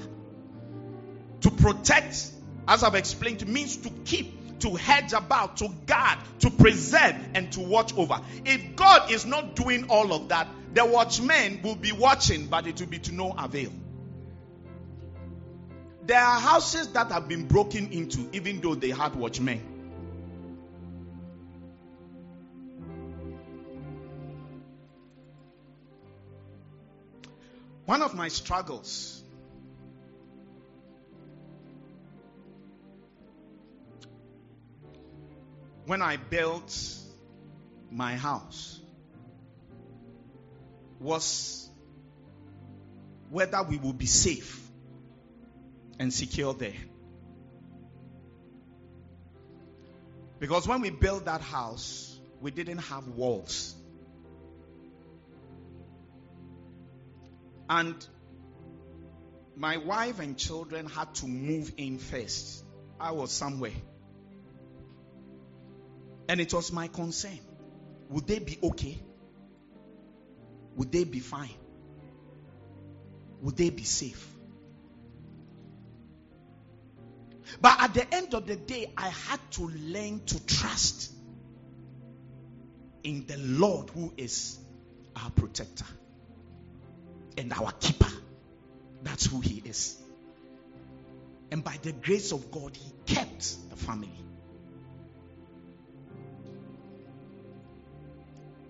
To 1.43 1.51
protect, 1.51 2.31
as 2.71 2.85
I've 2.85 2.95
explained, 2.95 3.45
means 3.49 3.79
to 3.79 3.91
keep, 4.05 4.61
to 4.61 4.77
hedge 4.77 5.13
about, 5.13 5.57
to 5.57 5.69
guard, 5.87 6.19
to 6.39 6.51
preserve, 6.51 7.17
and 7.35 7.51
to 7.53 7.61
watch 7.61 7.93
over. 7.97 8.21
If 8.45 8.77
God 8.77 9.11
is 9.11 9.27
not 9.27 9.57
doing 9.57 9.91
all 9.91 10.13
of 10.13 10.29
that, 10.29 10.47
the 10.73 10.87
watchmen 10.87 11.63
will 11.63 11.75
be 11.75 11.91
watching, 11.91 12.47
but 12.47 12.69
it 12.69 12.79
will 12.79 12.87
be 12.87 13.01
to 13.01 13.13
no 13.13 13.33
avail. 13.37 13.73
There 16.07 16.23
are 16.23 16.39
houses 16.39 16.87
that 16.93 17.11
have 17.11 17.27
been 17.29 17.49
broken 17.49 17.91
into, 17.91 18.29
even 18.33 18.61
though 18.61 18.77
they 18.77 18.91
had 18.91 19.17
watchmen. 19.17 19.61
One 27.85 28.03
of 28.03 28.15
my 28.15 28.29
struggles 28.29 29.20
when 35.91 36.03
I 36.03 36.17
built 36.17 36.73
my 37.91 38.15
house 38.15 38.79
was 41.01 41.69
whether 43.29 43.61
we 43.65 43.77
will 43.77 43.93
be 43.93 44.07
safe 44.07 44.71
and 45.99 46.15
secure 46.15 46.55
there. 46.55 46.81
Because 50.39 50.69
when 50.69 50.81
we 50.81 50.91
built 50.91 51.25
that 51.25 51.41
house, 51.41 52.21
we 52.41 52.53
didn't 52.53 52.85
have 52.93 53.09
walls. 53.09 53.75
And 57.69 57.97
my 59.57 59.79
wife 59.79 60.21
and 60.21 60.39
children 60.39 60.87
had 60.87 61.17
to 61.17 61.27
move 61.27 61.73
in 61.77 61.99
first. 61.99 62.65
I 63.01 63.11
was 63.11 63.33
somewhere. 63.33 63.81
And 66.31 66.41
it 66.41 66.55
was 66.55 66.71
my 66.71 66.87
concern. 66.87 67.41
Would 68.11 68.29
they 68.29 68.39
be 68.39 68.57
okay? 68.63 68.97
Would 70.77 70.93
they 70.93 71.03
be 71.03 71.19
fine? 71.19 71.59
Would 73.43 73.57
they 73.57 73.71
be 73.71 73.83
safe? 73.83 74.25
But 77.61 77.81
at 77.81 77.95
the 77.95 78.15
end 78.15 78.35
of 78.35 78.47
the 78.47 78.55
day, 78.55 78.93
I 78.97 79.09
had 79.09 79.41
to 79.55 79.63
learn 79.67 80.21
to 80.27 80.47
trust 80.47 81.11
in 83.03 83.27
the 83.27 83.37
Lord 83.37 83.91
who 83.91 84.13
is 84.17 84.57
our 85.17 85.31
protector 85.31 85.87
and 87.37 87.53
our 87.53 87.73
keeper. 87.73 88.13
That's 89.03 89.27
who 89.27 89.41
He 89.41 89.61
is. 89.65 90.01
And 91.51 91.65
by 91.65 91.77
the 91.83 91.91
grace 91.91 92.31
of 92.31 92.53
God, 92.53 92.77
He 92.77 92.93
kept 93.13 93.69
the 93.69 93.75
family. 93.75 94.30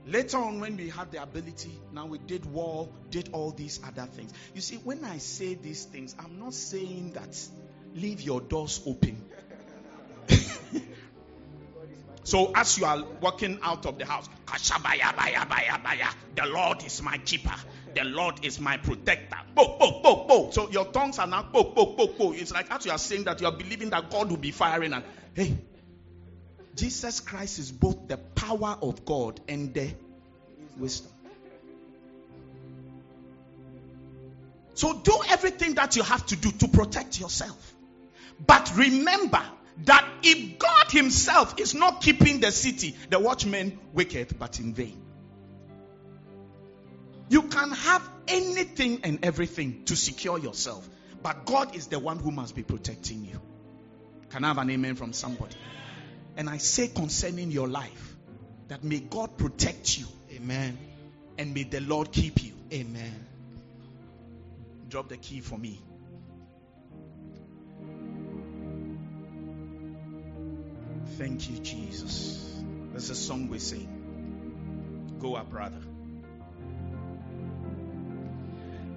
Later 0.06 0.38
on, 0.38 0.60
when 0.60 0.76
we 0.76 0.88
had 0.88 1.12
the 1.12 1.22
ability, 1.22 1.78
now 1.92 2.06
we 2.06 2.18
did 2.18 2.46
wall, 2.46 2.92
did 3.10 3.30
all 3.32 3.50
these 3.50 3.80
other 3.86 4.06
things. 4.06 4.32
You 4.54 4.60
see, 4.60 4.76
when 4.76 5.04
I 5.04 5.18
say 5.18 5.54
these 5.54 5.84
things, 5.84 6.16
I'm 6.18 6.38
not 6.38 6.54
saying 6.54 7.12
that 7.12 7.36
leave 7.94 8.22
your 8.22 8.40
doors 8.40 8.80
open. 8.86 9.24
so 12.24 12.52
as 12.54 12.78
you 12.78 12.86
are 12.86 13.04
walking 13.20 13.58
out 13.62 13.84
of 13.84 13.98
the 13.98 14.06
house, 14.06 14.28
the 16.36 16.46
Lord 16.46 16.84
is 16.84 17.02
my 17.02 17.18
keeper. 17.18 17.54
The 17.94 18.04
Lord 18.04 18.44
is 18.44 18.60
my 18.60 18.76
protector. 18.78 19.36
Bo, 19.54 19.76
bo, 19.78 20.00
bo, 20.02 20.26
bo. 20.26 20.50
So 20.50 20.70
your 20.70 20.86
tongues 20.86 21.18
are 21.18 21.26
now 21.26 21.42
bo, 21.42 21.64
bo, 21.64 21.86
bo, 21.96 22.06
bo. 22.06 22.32
It's 22.32 22.52
like 22.52 22.70
as 22.70 22.86
you 22.86 22.92
are 22.92 22.98
saying 22.98 23.24
that 23.24 23.40
you 23.40 23.48
are 23.48 23.52
believing 23.52 23.90
that 23.90 24.10
God 24.10 24.30
will 24.30 24.36
be 24.36 24.52
firing 24.52 24.92
and 24.92 25.04
hey, 25.34 25.58
Jesus 26.80 27.20
Christ 27.20 27.58
is 27.58 27.70
both 27.70 28.08
the 28.08 28.16
power 28.16 28.74
of 28.80 29.04
God 29.04 29.38
and 29.46 29.74
the 29.74 29.90
wisdom. 30.78 31.12
So 34.72 34.94
do 34.94 35.20
everything 35.28 35.74
that 35.74 35.96
you 35.96 36.02
have 36.02 36.24
to 36.28 36.36
do 36.36 36.50
to 36.50 36.68
protect 36.68 37.20
yourself. 37.20 37.74
But 38.46 38.72
remember 38.74 39.42
that 39.84 40.08
if 40.22 40.58
God 40.58 40.90
Himself 40.90 41.60
is 41.60 41.74
not 41.74 42.00
keeping 42.00 42.40
the 42.40 42.50
city, 42.50 42.96
the 43.10 43.18
watchman 43.18 43.78
waketh 43.92 44.38
but 44.38 44.58
in 44.58 44.72
vain. 44.72 45.02
You 47.28 47.42
can 47.42 47.72
have 47.72 48.08
anything 48.26 49.00
and 49.04 49.22
everything 49.22 49.84
to 49.84 49.96
secure 49.96 50.38
yourself, 50.38 50.88
but 51.22 51.44
God 51.44 51.76
is 51.76 51.88
the 51.88 51.98
one 51.98 52.18
who 52.18 52.30
must 52.30 52.56
be 52.56 52.62
protecting 52.62 53.26
you. 53.26 53.38
Can 54.30 54.44
I 54.44 54.48
have 54.48 54.58
an 54.58 54.70
amen 54.70 54.94
from 54.94 55.12
somebody? 55.12 55.56
And 56.36 56.48
I 56.48 56.58
say 56.58 56.88
concerning 56.88 57.50
your 57.50 57.68
life 57.68 58.16
that 58.68 58.84
may 58.84 59.00
God 59.00 59.36
protect 59.36 59.98
you. 59.98 60.06
Amen. 60.32 60.78
And 61.38 61.54
may 61.54 61.64
the 61.64 61.80
Lord 61.80 62.12
keep 62.12 62.42
you. 62.42 62.52
Amen. 62.72 63.26
Drop 64.88 65.08
the 65.08 65.16
key 65.16 65.40
for 65.40 65.58
me. 65.58 65.80
Thank 71.18 71.50
you, 71.50 71.58
Jesus. 71.58 72.62
There's 72.92 73.10
a 73.10 73.14
song 73.14 73.48
we 73.48 73.58
sing. 73.58 75.16
Go 75.20 75.34
up, 75.34 75.50
brother. 75.50 75.80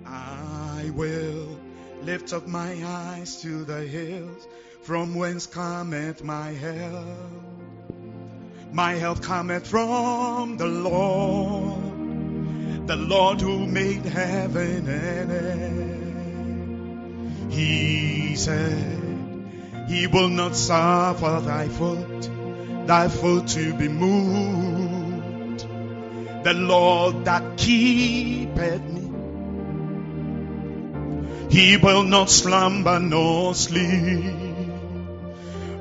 I 0.05 0.91
will 0.93 1.59
lift 2.01 2.33
up 2.33 2.47
my 2.47 2.83
eyes 2.85 3.41
to 3.41 3.63
the 3.63 3.81
hills 3.81 4.47
from 4.83 5.15
whence 5.15 5.47
cometh 5.47 6.23
my 6.23 6.51
help. 6.51 7.17
My 8.73 8.93
help 8.93 9.21
cometh 9.21 9.65
from 9.65 10.57
the 10.57 10.67
Lord, 10.67 11.81
the 12.87 12.97
Lord 12.97 13.39
who 13.39 13.65
made 13.65 14.03
heaven 14.05 14.89
and 14.89 15.31
earth. 17.47 17.53
He 17.53 18.35
said, 18.35 19.87
He 19.87 20.07
will 20.07 20.29
not 20.29 20.55
suffer 20.55 21.41
thy 21.45 21.69
foot, 21.69 22.29
thy 22.85 23.07
foot 23.07 23.47
to 23.49 23.73
be 23.75 23.87
moved. 23.87 25.65
The 26.43 26.53
Lord 26.53 27.23
that 27.25 27.57
keepeth 27.57 28.83
me 28.83 29.03
he 31.53 31.77
will 31.77 32.01
not 32.01 32.31
slumber 32.31 32.99
nor 32.99 33.53
sleep. 33.53 34.52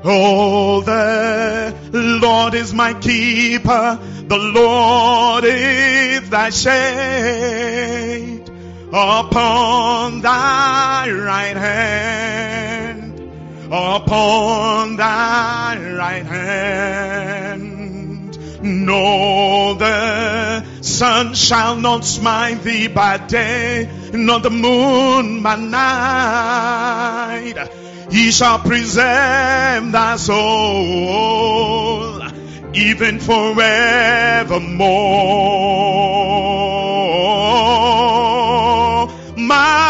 Oh, 0.05 0.81
the 0.81 1.73
Lord 1.93 2.55
is 2.55 2.73
my 2.73 2.93
keeper. 2.93 3.97
The 4.27 4.37
Lord 4.37 5.45
is 5.45 6.29
thy 6.29 6.49
shade 6.49 8.43
upon 8.89 10.19
thy 10.19 11.09
right 11.09 11.55
hand. 11.55 13.17
Upon 13.71 14.97
thy 14.97 15.77
right 15.95 16.25
hand. 16.25 18.37
No, 18.61 19.73
the 19.75 20.65
sun 20.81 21.33
shall 21.33 21.77
not 21.77 22.03
smite 22.03 22.61
thee 22.63 22.87
by 22.87 23.15
day, 23.17 23.89
nor 24.13 24.39
the 24.39 24.49
moon 24.49 25.43
by 25.43 25.55
night. 25.55 27.55
He 28.13 28.29
shall 28.29 28.59
preserve 28.59 29.91
thy 29.91 30.17
soul, 30.17 30.37
even 32.75 33.19
forevermore. 33.19 33.57
My 39.35 39.82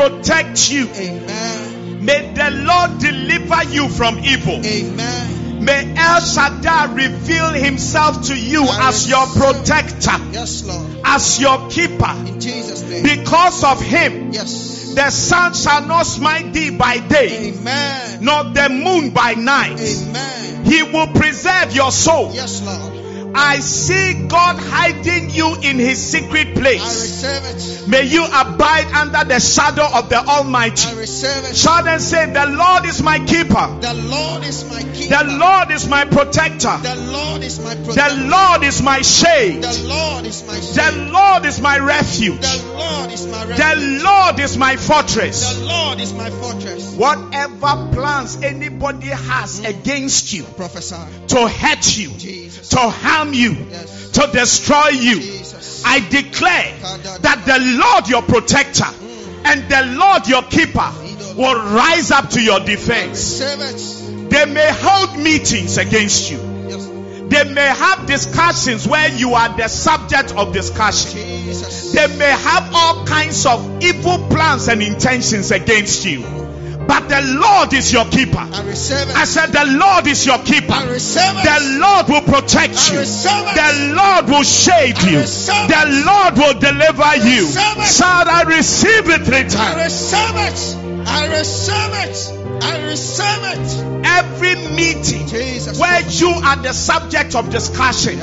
protect 0.00 0.70
you. 0.70 0.88
Amen. 0.88 2.04
May 2.04 2.32
the 2.32 2.50
Lord 2.50 2.98
deliver 3.00 3.64
you 3.64 3.88
from 3.88 4.18
evil. 4.20 4.64
Amen. 4.64 5.64
May 5.64 5.94
El 5.94 6.20
Shaddai 6.22 6.94
reveal 6.94 7.50
himself 7.52 8.22
to 8.28 8.34
you 8.34 8.66
as 8.66 9.06
your 9.08 9.26
protector, 9.26 10.16
Yes, 10.32 10.64
Lord. 10.64 10.86
as 11.04 11.38
your 11.38 11.68
keeper. 11.68 12.14
In 12.26 12.40
Jesus' 12.40 12.82
name. 12.82 13.02
Because 13.02 13.62
of 13.62 13.82
him, 13.82 14.32
Yes. 14.32 14.94
the 14.94 15.10
sun 15.10 15.52
shall 15.52 15.82
not 15.86 16.06
smite 16.06 16.54
thee 16.54 16.70
by 16.70 16.98
day, 16.98 17.52
Amen. 17.52 18.18
nor 18.22 18.44
the 18.44 18.70
moon 18.70 19.10
by 19.10 19.34
night. 19.34 19.78
Amen. 19.78 20.64
He 20.64 20.82
will 20.82 21.08
preserve 21.08 21.76
your 21.76 21.92
soul. 21.92 22.30
Yes, 22.32 22.62
Lord. 22.62 22.94
I 23.34 23.60
see 23.60 24.26
God 24.26 24.56
hiding 24.58 25.30
you 25.30 25.56
in 25.62 25.78
his 25.78 26.02
secret 26.02 26.48
I 26.48 26.52
place. 26.52 27.86
May 27.86 28.04
you 28.04 28.24
abide 28.24 28.86
under 28.86 29.24
the 29.24 29.40
shadow 29.40 29.86
of 29.94 30.08
the 30.08 30.18
I 30.18 30.38
Almighty. 30.38 30.96
receive 30.96 31.44
it. 31.44 31.56
Shout 31.56 31.86
and 31.86 32.00
say, 32.00 32.32
The 32.32 32.46
Lord 32.46 32.84
is 32.86 33.02
my 33.02 33.18
keeper. 33.18 33.78
The 33.80 33.94
Lord 33.94 34.44
is 34.44 34.64
my 34.70 34.82
keeper. 34.82 35.16
The 35.16 35.24
Lord 35.38 35.70
is 35.70 35.88
my 35.88 36.04
protector. 36.04 36.78
The 36.82 36.96
Lord 37.12 37.42
is 37.42 37.60
my 37.60 37.74
protector. 37.74 38.14
The. 38.14 38.30
Lord 38.30 38.62
is 38.62 38.82
my 38.82 39.02
shade. 39.02 39.62
The 39.62 39.88
Lord 39.88 40.26
is 40.26 40.46
my 40.46 40.60
shade. 40.60 40.76
The. 40.76 41.10
Lord 41.12 41.44
is 41.46 41.60
my 41.60 41.78
refuge. 41.78 42.40
The 42.40 42.64
Lord 42.74 43.12
is 43.12 43.26
my 43.26 43.44
refuge. 43.44 43.58
The. 43.58 44.00
Lord 44.04 44.40
is 44.40 44.56
my 44.56 44.76
fortress. 44.76 45.58
The 45.58 45.64
Lord 45.66 46.00
is 46.00 46.12
my 46.12 46.30
fortress. 46.30 46.94
Whatever 46.94 47.90
plans 47.92 48.42
anybody 48.42 49.08
has 49.08 49.64
against 49.64 50.32
you 50.32 50.44
Prophesy. 50.44 50.96
to 51.28 51.48
hurt 51.48 51.96
you, 51.96 52.10
Jesus. 52.10 52.68
to 52.70 52.78
harm 52.78 53.19
you, 53.32 53.56
Yes. 53.70 54.10
to 54.12 54.28
destroy 54.32 54.88
you, 54.88 55.20
Jesus. 55.20 55.82
I 55.84 56.00
declare 56.00 56.74
that 57.20 57.42
the 57.46 57.58
Lord 57.78 58.08
your 58.08 58.22
protector 58.22 58.88
and 59.44 59.68
the 59.68 59.96
Lord 59.98 60.26
your 60.28 60.42
keeper 60.42 60.90
will 61.36 61.54
rise 61.74 62.10
up 62.10 62.30
to 62.30 62.42
your 62.42 62.60
defense. 62.60 63.38
They 63.38 64.44
may 64.46 64.70
hold 64.72 65.18
meetings 65.18 65.78
against 65.78 66.30
you. 66.30 66.38
They 67.28 67.44
may 67.44 67.66
have 67.66 68.06
discussions 68.06 68.88
where 68.88 69.08
you 69.08 69.34
are 69.34 69.56
the 69.56 69.68
subject 69.68 70.34
of 70.34 70.52
discussion. 70.52 71.12
Jesus. 71.12 71.92
They 71.92 72.08
may 72.16 72.30
have 72.30 72.70
all 72.74 73.06
kinds 73.06 73.46
of 73.46 73.82
evil 73.82 74.18
plans 74.28 74.66
and 74.68 74.82
intentions 74.82 75.52
against 75.52 76.04
you. 76.04 76.24
But 76.90 77.08
the 77.08 77.22
Lord 77.38 77.72
is 77.72 77.92
your 77.92 78.04
keeper. 78.06 78.42
I 78.42 78.62
receive 78.66 79.08
it. 79.08 79.14
I 79.14 79.24
said, 79.24 79.54
The 79.54 79.78
Lord 79.78 80.08
is 80.08 80.26
your 80.26 80.38
keeper. 80.38 80.74
The 80.74 81.78
Lord 81.78 82.08
will 82.10 82.26
protect 82.26 82.90
you. 82.90 82.98
The 82.98 83.94
Lord 83.94 84.26
will 84.26 84.42
shade 84.42 84.98
you. 85.06 85.22
The. 85.22 86.02
Lord 86.04 86.34
will 86.36 86.58
deliver 86.58 87.16
you. 87.16 87.46
Shout, 87.46 88.26
I 88.26 88.42
receive 88.42 89.08
it 89.08 89.22
three 89.22 89.46
times? 89.46 89.54
I 89.54 89.84
receive 89.84 90.36
it. 90.36 91.06
I 91.06 91.26
receive 91.38 91.94
it. 91.94 92.62
I 92.62 92.84
receive 92.84 93.44
it. 93.44 94.06
Every 94.06 94.54
meeting 94.74 95.26
Jesus. 95.28 95.78
where 95.78 96.00
you 96.08 96.28
are 96.28 96.56
the 96.56 96.72
subject 96.72 97.34
of 97.34 97.50
discussion, 97.50 98.18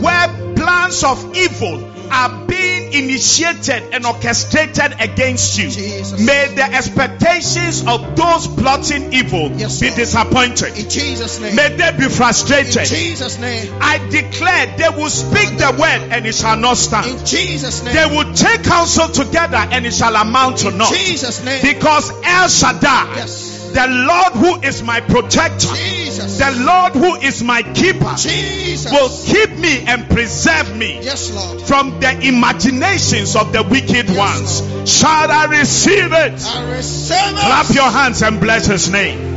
where 0.00 0.28
plans 0.54 1.02
of 1.02 1.36
evil 1.36 1.90
are 2.12 2.46
being 2.46 2.71
initiated 2.92 3.94
and 3.94 4.06
orchestrated 4.06 4.94
against 5.00 5.58
you, 5.58 5.70
Jesus. 5.70 6.20
may 6.20 6.54
the 6.54 6.64
expectations 6.64 7.86
of 7.86 8.16
those 8.16 8.46
plotting 8.48 9.12
evil 9.12 9.50
Yes, 9.52 9.80
be 9.80 9.90
disappointed. 9.90 10.76
In 10.78 10.88
Jesus' 10.88 11.40
name. 11.40 11.56
May 11.56 11.68
they 11.76 11.92
be 11.98 12.08
frustrated. 12.08 12.76
In. 12.76 12.84
Jesus' 12.86 13.38
name. 13.38 13.72
I 13.80 13.98
declare 14.08 14.74
they 14.76 14.88
will 14.90 15.10
speak 15.10 15.56
the 15.58 15.76
word 15.78 16.12
and 16.12 16.26
it 16.26 16.34
shall 16.34 16.56
not 16.56 16.76
stand. 16.76 17.06
In 17.06 17.24
Jesus' 17.26 17.82
name. 17.82 17.94
They 17.94 18.06
will 18.16 18.32
take 18.34 18.62
counsel 18.64 19.08
together 19.08 19.56
and 19.56 19.86
it 19.86 19.94
shall 19.94 20.14
amount 20.16 20.58
to 20.58 20.68
In 20.68 20.78
naught. 20.78 20.94
Jesus' 20.94 21.44
name. 21.44 21.62
Because 21.62 22.10
El 22.24 22.48
Shaddai, 22.48 23.16
Yes. 23.16 23.51
The 23.72 23.86
Lord 23.88 24.32
who 24.34 24.66
is 24.66 24.82
my 24.82 25.00
protector, 25.00 25.68
Jesus. 25.74 26.38
the 26.38 26.50
Lord 26.64 26.92
who 26.92 27.14
is 27.16 27.42
my 27.42 27.62
keeper, 27.62 28.14
Jesus. 28.16 28.90
will 28.92 29.08
keep 29.26 29.50
me 29.58 29.80
and 29.86 30.08
preserve 30.08 30.76
me 30.76 31.00
Yes, 31.02 31.30
Lord. 31.32 31.62
from 31.62 31.98
the 32.00 32.10
imaginations 32.28 33.34
of 33.36 33.52
the 33.52 33.62
wicked 33.62 34.08
Yes, 34.10 34.60
ones. 34.62 34.90
Shall 34.90 35.30
I 35.30 35.44
receive 35.46 36.12
it? 36.12 36.46
I 36.46 36.72
receive 36.76 37.16
it. 37.16 37.40
Clap 37.40 37.70
your 37.74 37.90
hands 37.90 38.22
and 38.22 38.40
bless 38.40 38.66
his 38.66 38.90
name. 38.90 39.30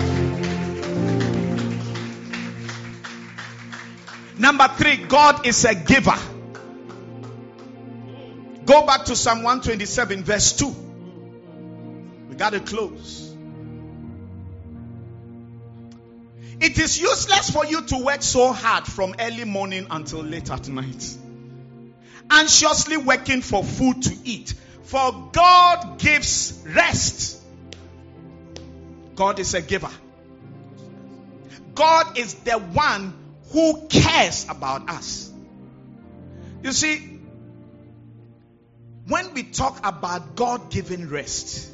Number 4.38 4.67
three, 4.67 4.97
God 4.97 5.45
is 5.47 5.63
a 5.63 5.73
giver. 5.75 6.17
Go 8.65 8.86
back 8.86 9.05
to 9.05 9.15
Psalm 9.15 9.43
127, 9.43 10.23
verse 10.23 10.53
2. 10.57 10.75
We 12.29 12.36
got 12.36 12.49
to 12.53 12.59
close. 12.59 13.24
It 16.66 16.80
is 16.80 16.99
useless 16.99 17.51
for 17.51 17.63
you 17.63 17.84
to 17.84 17.97
work 18.03 18.24
so 18.24 18.51
hard 18.51 18.86
from 18.86 19.13
early 19.20 19.43
morning 19.43 19.86
until 19.91 20.24
late 20.24 20.49
at 20.49 20.68
night. 20.68 21.16
Anxiously 22.32 22.97
working 22.97 23.41
for 23.41 23.63
food 23.63 24.01
to 24.01 24.18
eat. 24.24 24.55
For 24.82 25.30
God 25.32 25.99
gives 25.99 26.63
rest. 26.66 27.39
God 29.13 29.38
is 29.38 29.53
a 29.53 29.61
giver. 29.61 29.91
God 31.76 32.18
is 32.18 32.34
the 32.34 32.53
one 32.53 33.13
who 33.51 33.86
cares 33.88 34.47
about 34.49 34.89
us. 34.89 35.32
You 36.63 36.72
see, 36.72 37.20
when 39.07 39.36
we 39.36 39.43
talk 39.43 39.86
about 39.86 40.36
God 40.36 40.72
giving 40.72 41.09
rest, 41.09 41.72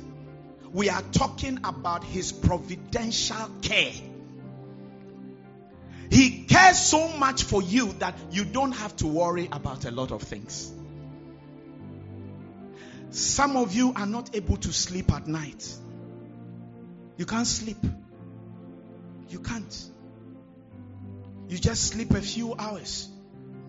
we 0.73 0.89
are 0.89 1.01
talking 1.13 1.59
about 1.63 2.03
His 2.03 2.33
providential 2.33 3.49
care. 3.61 3.93
He 6.11 6.43
cares 6.43 6.77
so 6.77 7.07
much 7.07 7.43
for 7.43 7.61
you 7.61 7.93
that 7.99 8.17
you 8.31 8.43
don't 8.43 8.73
have 8.73 8.93
to 8.97 9.07
worry 9.07 9.47
about 9.49 9.85
a 9.85 9.91
lot 9.91 10.11
of 10.11 10.21
things. 10.21 10.69
Some 13.11 13.55
of 13.55 13.73
you 13.73 13.93
are 13.95 14.05
not 14.05 14.35
able 14.35 14.57
to 14.57 14.73
sleep 14.73 15.09
at 15.13 15.25
night. 15.25 15.73
You 17.15 17.25
can't 17.25 17.47
sleep. 17.47 17.77
You 19.29 19.39
can't. 19.39 19.89
You 21.47 21.57
just 21.57 21.93
sleep 21.93 22.11
a 22.11 22.21
few 22.21 22.55
hours. 22.55 23.07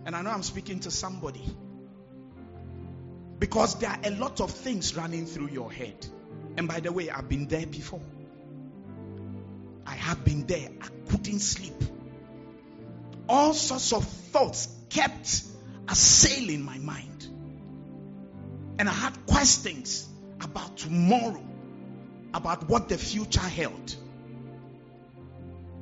And 0.05 0.17
I 0.17 0.23
know 0.23 0.31
I'm 0.31 0.43
speaking 0.43 0.81
to 0.81 0.91
somebody. 0.91 1.45
Because 3.39 3.77
there 3.77 3.91
are 3.91 4.01
a 4.03 4.11
lot 4.11 4.41
of 4.41 4.51
things 4.51 4.97
running 4.97 5.27
through 5.27 5.51
your 5.51 5.71
head. 5.71 6.05
And 6.57 6.67
by 6.67 6.81
the 6.81 6.91
way, 6.91 7.09
I've 7.09 7.29
been 7.29 7.47
there 7.47 7.67
before. 7.67 8.03
I 9.87 9.95
have 9.95 10.25
been 10.25 10.45
there. 10.49 10.71
I 10.81 10.89
couldn't 11.09 11.39
sleep 11.39 11.75
all 13.29 13.55
sorts 13.55 13.93
of 13.93 14.05
thoughts 14.05 14.69
kept 14.91 15.43
assailing 15.89 16.63
my 16.63 16.79
mind. 16.79 17.29
And 18.79 18.89
I 18.89 18.93
had 18.93 19.27
questions 19.27 20.09
about 20.41 20.77
tomorrow, 20.77 21.43
about 22.35 22.69
what 22.69 22.89
the 22.89 22.99
future 22.99 23.41
held. 23.41 23.95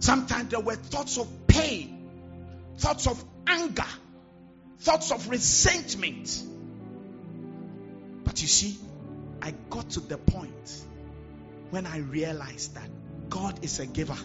Sometimes 0.01 0.51
there 0.51 0.61
were 0.61 0.77
thoughts 0.77 1.19
of 1.19 1.47
pain, 1.47 2.09
thoughts 2.79 3.07
of 3.07 3.23
anger, 3.47 3.85
thoughts 4.81 5.13
of 5.13 5.29
resentment. 5.29 6.43
But 8.25 8.41
you 8.41 8.49
see, 8.49 8.79
I 9.43 9.53
got 9.69 9.91
to 9.91 10.01
the 10.01 10.19
point 10.19 10.85
when 11.71 11.87
I 11.87 11.99
realized 11.99 12.75
that 12.75 12.89
God 13.29 13.63
is 13.63 13.79
a 13.79 13.87
giver. 13.87 14.17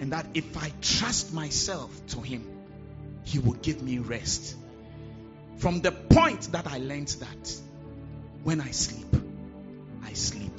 And 0.00 0.12
that 0.12 0.26
if 0.34 0.56
I 0.56 0.72
trust 0.80 1.32
myself 1.32 1.90
to 2.08 2.20
Him, 2.20 2.46
He 3.24 3.38
will 3.38 3.54
give 3.54 3.82
me 3.82 3.98
rest. 3.98 4.56
From 5.58 5.80
the 5.80 5.90
point 5.92 6.52
that 6.52 6.66
I 6.66 6.78
learned 6.78 7.08
that, 7.20 7.56
when 8.44 8.60
I 8.60 8.70
sleep, 8.70 9.14
I 10.04 10.12
sleep. 10.12 10.52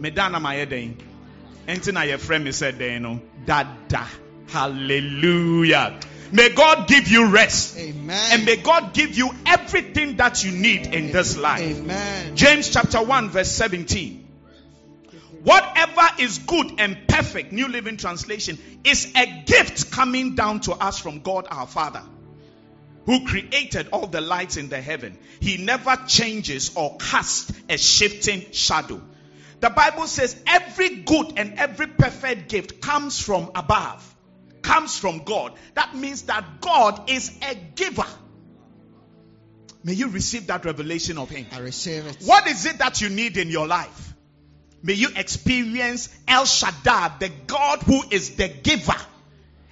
Medana 0.00 0.40
mayedeng. 0.40 0.96
Enti 1.68 1.92
na 1.92 2.16
friend 2.16 2.44
me 2.44 2.52
said 2.52 2.78
there, 2.78 2.98
no. 2.98 3.20
Dada. 3.46 4.06
Hallelujah. 4.48 6.00
May 6.32 6.50
God 6.50 6.88
give 6.88 7.08
you 7.08 7.26
rest. 7.30 7.76
Amen. 7.78 8.20
And 8.32 8.44
may 8.44 8.56
God 8.56 8.92
give 8.94 9.16
you 9.16 9.30
everything 9.46 10.16
that 10.16 10.44
you 10.44 10.52
need 10.52 10.86
in 10.86 11.12
this 11.12 11.36
life. 11.36 11.78
Amen. 11.78 12.36
James 12.36 12.70
chapter 12.70 13.02
1 13.02 13.30
verse 13.30 13.50
17. 13.50 14.19
Whatever 15.42 16.02
is 16.18 16.38
good 16.38 16.72
and 16.78 17.08
perfect, 17.08 17.52
New 17.52 17.68
Living 17.68 17.96
Translation, 17.96 18.58
is 18.84 19.10
a 19.16 19.42
gift 19.46 19.90
coming 19.90 20.34
down 20.34 20.60
to 20.60 20.72
us 20.72 20.98
from 20.98 21.20
God 21.20 21.46
our 21.50 21.66
Father, 21.66 22.02
who 23.06 23.24
created 23.24 23.88
all 23.92 24.06
the 24.06 24.20
lights 24.20 24.58
in 24.58 24.68
the 24.68 24.80
heaven. 24.80 25.16
He 25.40 25.56
never 25.56 25.96
changes 26.06 26.76
or 26.76 26.98
casts 26.98 27.52
a 27.70 27.78
shifting 27.78 28.52
shadow. 28.52 29.00
The 29.60 29.70
Bible 29.70 30.06
says 30.06 30.40
every 30.46 30.96
good 30.96 31.34
and 31.36 31.58
every 31.58 31.86
perfect 31.86 32.48
gift 32.50 32.82
comes 32.82 33.18
from 33.20 33.50
above, 33.54 34.14
comes 34.60 34.98
from 34.98 35.24
God. 35.24 35.54
That 35.74 35.94
means 35.94 36.22
that 36.22 36.60
God 36.60 37.08
is 37.08 37.34
a 37.42 37.54
giver. 37.54 38.06
May 39.82 39.94
you 39.94 40.08
receive 40.08 40.48
that 40.48 40.66
revelation 40.66 41.16
of 41.16 41.30
Him. 41.30 41.46
I 41.52 41.60
receive 41.60 42.06
it. 42.06 42.18
What 42.24 42.46
is 42.46 42.66
it 42.66 42.78
that 42.78 43.00
you 43.00 43.08
need 43.08 43.38
in 43.38 43.48
your 43.48 43.66
life? 43.66 44.09
May 44.82 44.94
you 44.94 45.08
experience 45.14 46.08
El 46.26 46.46
Shaddai, 46.46 47.12
the 47.18 47.30
God 47.46 47.82
who 47.82 48.02
is 48.10 48.36
the 48.36 48.48
giver. 48.48 48.96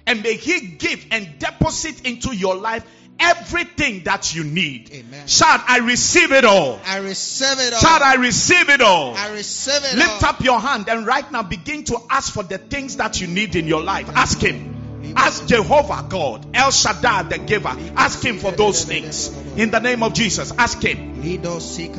And 0.05 0.23
may 0.23 0.35
He 0.35 0.67
give 0.67 1.05
and 1.11 1.39
deposit 1.39 2.05
into 2.05 2.35
your 2.35 2.55
life 2.55 2.85
everything 3.19 4.03
that 4.03 4.33
you 4.33 4.43
need. 4.43 4.91
Amen. 4.91 5.27
Shout, 5.27 5.61
I 5.67 5.79
receive 5.79 6.31
it 6.31 6.45
all. 6.45 6.79
I 6.85 6.97
receive 6.97 7.59
it 7.59 7.73
all. 7.73 7.79
Shout, 7.79 8.01
I 8.01 8.15
receive 8.15 8.69
it 8.69 8.81
all. 8.81 9.15
I 9.15 9.31
receive 9.31 9.83
it 9.83 9.91
all. 9.91 9.97
Lift 9.97 10.23
all. 10.23 10.29
up 10.29 10.41
your 10.41 10.59
hand 10.59 10.87
and 10.89 11.05
right 11.05 11.29
now 11.31 11.43
begin 11.43 11.83
to 11.85 11.99
ask 12.09 12.33
for 12.33 12.43
the 12.43 12.57
things 12.57 12.97
that 12.97 13.19
you 13.19 13.27
need 13.27 13.55
in 13.55 13.67
your 13.67 13.81
life. 13.83 14.09
Ask 14.15 14.39
Him. 14.39 15.13
Ask 15.15 15.47
Jehovah 15.47 16.05
God, 16.07 16.45
El 16.53 16.71
Shaddai, 16.71 17.23
the 17.23 17.37
giver. 17.39 17.75
Ask 17.95 18.23
Him 18.23 18.37
for 18.37 18.51
those 18.51 18.85
things. 18.85 19.29
In 19.57 19.71
the 19.71 19.79
name 19.79 20.03
of 20.03 20.13
Jesus, 20.13 20.53
ask 20.57 20.81
Him. 20.81 21.19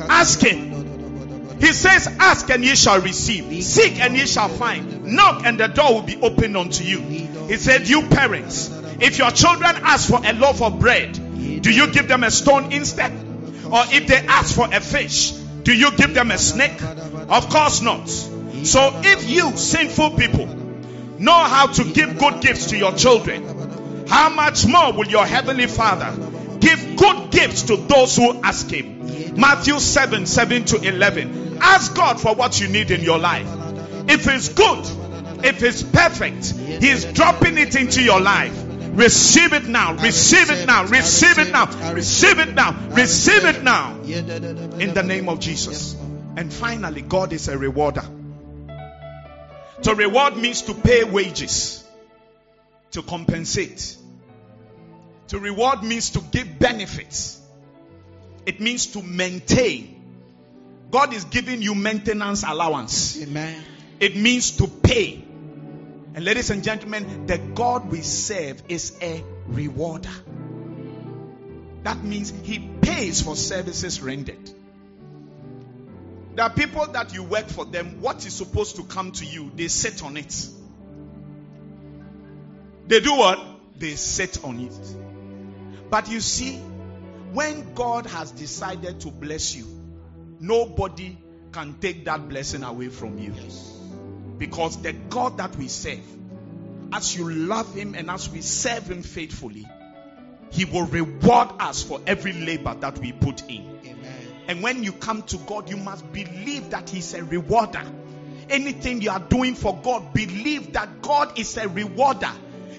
Ask 0.09 0.39
Him. 0.39 0.90
He 1.61 1.73
says, 1.73 2.07
Ask 2.19 2.49
and 2.49 2.65
ye 2.65 2.75
shall 2.75 2.99
receive, 2.99 3.63
seek 3.63 3.99
and 3.99 4.17
ye 4.17 4.25
shall 4.25 4.49
find, 4.49 5.05
knock 5.05 5.45
and 5.45 5.59
the 5.59 5.67
door 5.67 5.93
will 5.93 6.01
be 6.01 6.19
opened 6.19 6.57
unto 6.57 6.83
you. 6.83 6.99
He 6.99 7.57
said, 7.57 7.87
You 7.87 8.07
parents, 8.07 8.69
if 8.99 9.19
your 9.19 9.29
children 9.29 9.75
ask 9.83 10.09
for 10.09 10.19
a 10.25 10.33
loaf 10.33 10.61
of 10.63 10.79
bread, 10.79 11.13
do 11.61 11.71
you 11.71 11.91
give 11.91 12.07
them 12.07 12.23
a 12.23 12.31
stone 12.31 12.71
instead? 12.71 13.11
Or 13.65 13.83
if 13.89 14.07
they 14.07 14.17
ask 14.17 14.55
for 14.55 14.67
a 14.73 14.81
fish, 14.81 15.31
do 15.31 15.71
you 15.71 15.91
give 15.95 16.15
them 16.15 16.31
a 16.31 16.37
snake? 16.39 16.81
Of 16.81 17.49
course 17.49 17.81
not. 17.81 18.09
So 18.09 18.99
if 19.03 19.29
you, 19.29 19.55
sinful 19.55 20.11
people, 20.11 20.47
know 21.19 21.43
how 21.43 21.67
to 21.67 21.83
give 21.83 22.17
good 22.17 22.41
gifts 22.41 22.67
to 22.67 22.77
your 22.77 22.93
children, 22.93 24.07
how 24.07 24.29
much 24.29 24.65
more 24.65 24.93
will 24.93 25.07
your 25.07 25.25
heavenly 25.25 25.67
Father 25.67 26.30
give 26.61 26.95
good 26.95 27.31
gifts 27.31 27.63
to 27.63 27.75
those 27.75 28.15
who 28.15 28.41
ask 28.41 28.69
Him? 28.69 29.35
Matthew 29.35 29.79
7 29.79 30.25
7 30.25 30.65
to 30.65 30.77
11. 30.77 31.57
Ask 31.61 31.95
God 31.95 32.19
for 32.19 32.35
what 32.35 32.59
you 32.59 32.67
need 32.67 32.91
in 32.91 33.01
your 33.01 33.19
life. 33.19 33.47
If 34.07 34.27
it's 34.27 34.49
good, 34.49 34.85
if 35.43 35.63
it's 35.63 35.83
perfect, 35.83 36.51
He 36.53 36.89
is 36.89 37.05
dropping 37.05 37.57
it 37.57 37.75
into 37.75 38.01
your 38.01 38.19
life. 38.19 38.53
Receive 38.93 39.53
it 39.53 39.67
now, 39.67 39.93
receive 39.93 40.51
it 40.51 40.67
now, 40.67 40.85
receive 40.85 41.39
it 41.39 41.51
now, 41.51 41.93
receive 41.93 42.39
it 42.39 42.53
now, 42.53 42.89
receive 42.89 43.45
it 43.45 43.63
now. 43.63 43.95
In 44.01 44.93
the 44.93 45.03
name 45.03 45.29
of 45.29 45.39
Jesus. 45.39 45.95
And 46.35 46.51
finally, 46.51 47.01
God 47.01 47.31
is 47.31 47.47
a 47.47 47.57
rewarder. 47.57 48.03
To 49.83 49.95
reward 49.95 50.37
means 50.37 50.63
to 50.63 50.73
pay 50.73 51.03
wages, 51.03 51.83
to 52.91 53.01
compensate. 53.01 53.97
To 55.31 55.39
reward 55.39 55.81
means 55.81 56.09
to 56.09 56.19
give 56.19 56.59
benefits. 56.59 57.39
It 58.45 58.59
means 58.59 58.87
to 58.87 59.01
maintain. 59.01 60.03
God 60.91 61.13
is 61.13 61.23
giving 61.23 61.61
you 61.61 61.73
maintenance 61.73 62.43
allowance. 62.43 63.17
Amen. 63.23 63.63
It 64.01 64.17
means 64.17 64.51
to 64.57 64.67
pay. 64.67 65.23
And 66.15 66.25
ladies 66.25 66.49
and 66.49 66.65
gentlemen, 66.65 67.27
the 67.27 67.37
God 67.37 67.89
we 67.89 68.01
serve 68.01 68.61
is 68.67 68.97
a 69.01 69.23
rewarder. 69.47 70.11
That 71.83 72.03
means 72.03 72.33
he 72.43 72.59
pays 72.81 73.21
for 73.21 73.37
services 73.37 74.01
rendered. 74.01 74.51
There 76.35 76.43
are 76.43 76.53
people 76.53 76.87
that 76.87 77.13
you 77.13 77.23
work 77.23 77.47
for 77.47 77.63
them, 77.63 78.01
what 78.01 78.25
is 78.25 78.33
supposed 78.33 78.75
to 78.75 78.83
come 78.83 79.13
to 79.13 79.25
you, 79.25 79.49
they 79.55 79.69
sit 79.69 80.03
on 80.03 80.17
it. 80.17 80.49
They 82.87 82.99
do 82.99 83.15
what? 83.15 83.39
They 83.77 83.95
sit 83.95 84.43
on 84.43 84.59
it. 84.59 85.10
But 85.91 86.09
you 86.09 86.21
see, 86.21 86.57
when 87.33 87.73
God 87.75 88.05
has 88.05 88.31
decided 88.31 89.01
to 89.01 89.11
bless 89.11 89.53
you, 89.53 89.67
nobody 90.39 91.17
can 91.51 91.75
take 91.81 92.05
that 92.05 92.29
blessing 92.29 92.63
away 92.63 92.87
from 92.87 93.19
you. 93.19 93.33
Yes. 93.35 93.77
Because 94.37 94.81
the 94.81 94.93
God 94.93 95.37
that 95.37 95.55
we 95.57 95.67
serve, 95.67 95.99
as 96.93 97.15
you 97.15 97.29
love 97.29 97.75
Him 97.75 97.93
and 97.95 98.09
as 98.09 98.29
we 98.29 98.39
serve 98.39 98.89
Him 98.89 99.03
faithfully, 99.03 99.67
He 100.49 100.63
will 100.63 100.85
reward 100.85 101.49
us 101.59 101.83
for 101.83 101.99
every 102.07 102.31
labor 102.31 102.73
that 102.75 102.97
we 102.97 103.11
put 103.11 103.49
in. 103.49 103.77
Amen. 103.85 104.27
And 104.47 104.63
when 104.63 104.83
you 104.83 104.93
come 104.93 105.23
to 105.23 105.37
God, 105.39 105.69
you 105.69 105.75
must 105.75 106.09
believe 106.13 106.69
that 106.69 106.89
He's 106.89 107.13
a 107.13 107.23
rewarder. 107.23 107.83
Anything 108.49 109.01
you 109.01 109.11
are 109.11 109.19
doing 109.19 109.55
for 109.55 109.77
God, 109.83 110.13
believe 110.13 110.71
that 110.73 111.01
God 111.01 111.37
is 111.37 111.57
a 111.57 111.67
rewarder. 111.67 112.31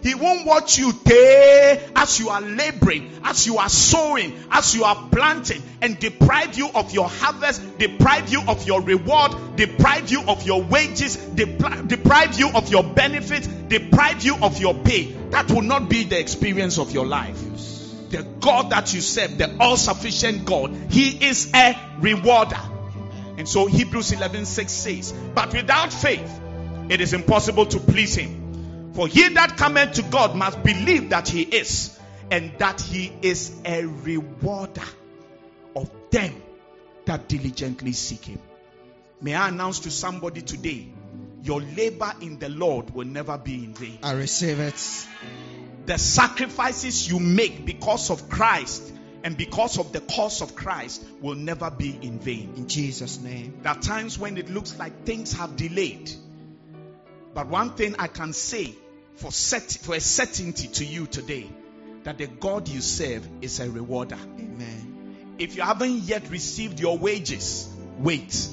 He 0.03 0.17
won't 0.17 0.45
watch 0.45 0.79
you 0.79 0.93
day 0.93 1.81
as 1.95 2.19
you 2.19 2.31
are 2.31 2.41
laboring, 2.41 3.13
as 3.23 3.47
you 3.47 3.59
are 3.59 3.69
sowing, 3.69 4.35
as 4.51 4.75
you 4.75 4.83
are 4.83 5.09
planting, 5.13 5.63
and 5.81 5.97
deprive 5.99 6.59
you 6.59 6.69
of 6.75 6.93
your 6.93 7.09
harvest, 7.09 7.79
deprive 7.79 8.29
you 8.33 8.43
of 8.49 8.67
your 8.67 8.83
reward, 8.83 9.57
deprive 9.57 10.11
you 10.11 10.23
of 10.25 10.45
your 10.45 10.61
wages, 10.63 11.17
depri- 11.17 11.87
deprive 11.87 12.37
you 12.37 12.51
of 12.51 12.69
your 12.69 12.83
benefits, 12.83 13.47
deprive 13.47 14.25
you 14.25 14.37
of 14.43 14.61
your 14.61 14.75
pay. 14.75 15.13
That 15.31 15.51
will 15.53 15.63
not 15.63 15.89
be 15.89 16.03
the 16.03 16.19
experience 16.19 16.79
of 16.79 16.93
your 16.93 17.07
life. 17.07 17.41
The 18.11 18.25
God 18.41 18.71
that 18.71 18.93
you 18.93 19.01
serve, 19.01 19.39
the 19.39 19.57
all 19.61 19.77
sufficient 19.77 20.45
God, 20.45 20.75
He 20.91 21.29
is 21.29 21.49
a 21.55 21.79
rewarder. 22.01 22.61
And 23.39 23.49
so 23.49 23.67
Hebrews 23.67 24.11
11 24.11 24.47
6 24.47 24.73
says, 24.73 25.13
But 25.35 25.53
without 25.53 25.93
faith, 25.93 26.41
it 26.89 27.01
is 27.01 27.13
impossible 27.13 27.67
to 27.67 27.79
please 27.79 28.17
Him. 28.17 28.42
For 28.93 29.09
he 29.09 29.29
that 29.31 29.57
cometh 29.57 29.95
to 29.95 30.03
God 30.03 30.37
must 30.37 30.63
believe 30.63 31.11
that 31.11 31.29
He 31.29 31.43
is, 31.43 31.99
and 32.31 32.53
that 32.59 32.81
He 32.81 33.13
is 33.23 33.53
a 33.65 33.85
rewarder 33.85 34.83
of 35.75 35.91
them 36.11 36.43
that 37.07 37.29
diligently 37.29 37.93
seek 37.93 38.27
Him. 38.27 38.41
May 39.21 39.35
I 39.35 39.49
announce 39.49 39.81
to 39.81 39.91
somebody 39.91 40.43
today, 40.43 40.89
your 41.43 41.61
labor 41.61 42.13
in 42.21 42.39
the 42.39 42.49
Lord 42.49 42.91
will 42.91 43.07
never 43.07 43.39
be 43.39 43.55
in 43.55 43.75
vain. 43.75 43.99
I 44.03 44.13
receive 44.13 44.61
it. 44.61 45.07
The 45.87 45.99
sacrifices 45.99 47.09
you 47.09 47.19
make 47.19 47.65
because 47.65 48.11
of 48.11 48.29
Christ 48.29 48.93
and 49.25 49.37
because 49.37 49.79
of 49.79 49.93
the 49.93 50.01
cause 50.01 50.43
of 50.43 50.55
Christ 50.55 51.05
will 51.21 51.35
never 51.35 51.71
be 51.71 51.99
in 52.03 52.19
vain. 52.19 52.55
In 52.57 52.69
Jesus' 52.69 53.21
name. 53.21 53.59
There 53.63 53.73
are 53.73 53.81
times 53.81 54.19
when 54.19 54.37
it 54.37 54.51
looks 54.51 54.79
like 54.79 55.05
things 55.05 55.33
have 55.33 55.57
delayed. 55.57 56.13
But 57.35 57.49
one 57.49 57.71
thing 57.75 57.97
I 57.99 58.09
can 58.09 58.33
say 58.33 58.75
for, 59.17 59.31
cert- 59.31 59.79
for 59.79 59.95
a 59.95 60.01
certainty 60.01 60.69
to 60.69 60.85
you 60.85 61.07
today 61.07 61.49
that 62.05 62.19
the 62.19 62.27
God 62.27 62.69
you 62.69 62.81
serve 62.81 63.27
is 63.41 63.61
a 63.61 63.71
rewarder. 63.71 64.19
Amen. 64.39 65.37
If 65.39 65.57
you 65.57 65.63
haven't 65.63 65.99
yet 66.03 66.29
received 66.31 66.81
your 66.81 66.99
wages, 66.99 67.69
wait. 67.99 68.49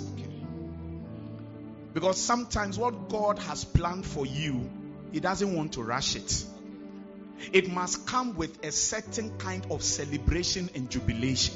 Because 1.93 2.19
sometimes 2.21 2.77
what 2.77 3.09
God 3.09 3.39
has 3.39 3.65
planned 3.65 4.05
for 4.05 4.25
you, 4.25 4.69
He 5.11 5.19
doesn't 5.19 5.53
want 5.55 5.73
to 5.73 5.84
rush 5.84 6.15
it. 6.15 6.45
It 7.51 7.69
must 7.69 8.05
come 8.05 8.36
with 8.36 8.63
a 8.65 8.71
certain 8.71 9.38
kind 9.38 9.65
of 9.71 9.82
celebration 9.82 10.69
and 10.75 10.89
jubilation. 10.89 11.55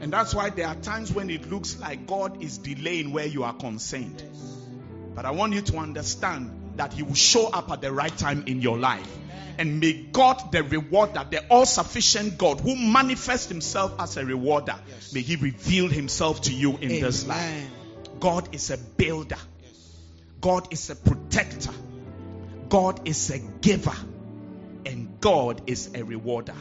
And 0.00 0.12
that's 0.12 0.34
why 0.34 0.50
there 0.50 0.66
are 0.66 0.74
times 0.74 1.12
when 1.12 1.30
it 1.30 1.50
looks 1.50 1.78
like 1.78 2.06
God 2.06 2.42
is 2.42 2.58
delaying 2.58 3.12
where 3.12 3.26
you 3.26 3.44
are 3.44 3.54
concerned. 3.54 4.22
But 5.14 5.24
I 5.24 5.30
want 5.30 5.52
you 5.52 5.60
to 5.60 5.78
understand 5.78 6.50
that 6.76 6.92
He 6.92 7.02
will 7.02 7.14
show 7.14 7.46
up 7.48 7.70
at 7.70 7.80
the 7.80 7.92
right 7.92 8.16
time 8.16 8.44
in 8.46 8.60
your 8.60 8.78
life. 8.78 9.08
And 9.56 9.78
may 9.78 9.92
God, 9.92 10.50
the 10.50 10.64
rewarder, 10.64 11.24
the 11.30 11.46
all 11.46 11.66
sufficient 11.66 12.38
God 12.38 12.60
who 12.60 12.74
manifests 12.74 13.48
Himself 13.48 13.94
as 14.00 14.16
a 14.16 14.24
rewarder, 14.24 14.74
may 15.12 15.20
He 15.20 15.36
reveal 15.36 15.88
Himself 15.88 16.42
to 16.42 16.52
you 16.52 16.76
in 16.78 16.88
this 16.88 17.26
life. 17.26 17.70
God 18.18 18.52
is 18.54 18.70
a 18.70 18.78
builder, 18.78 19.38
God 20.40 20.72
is 20.72 20.90
a 20.90 20.96
protector, 20.96 21.72
God 22.68 23.06
is 23.06 23.30
a 23.30 23.38
giver, 23.38 23.94
and 24.84 25.20
God 25.20 25.62
is 25.68 25.90
a 25.94 26.02
rewarder. 26.02 26.56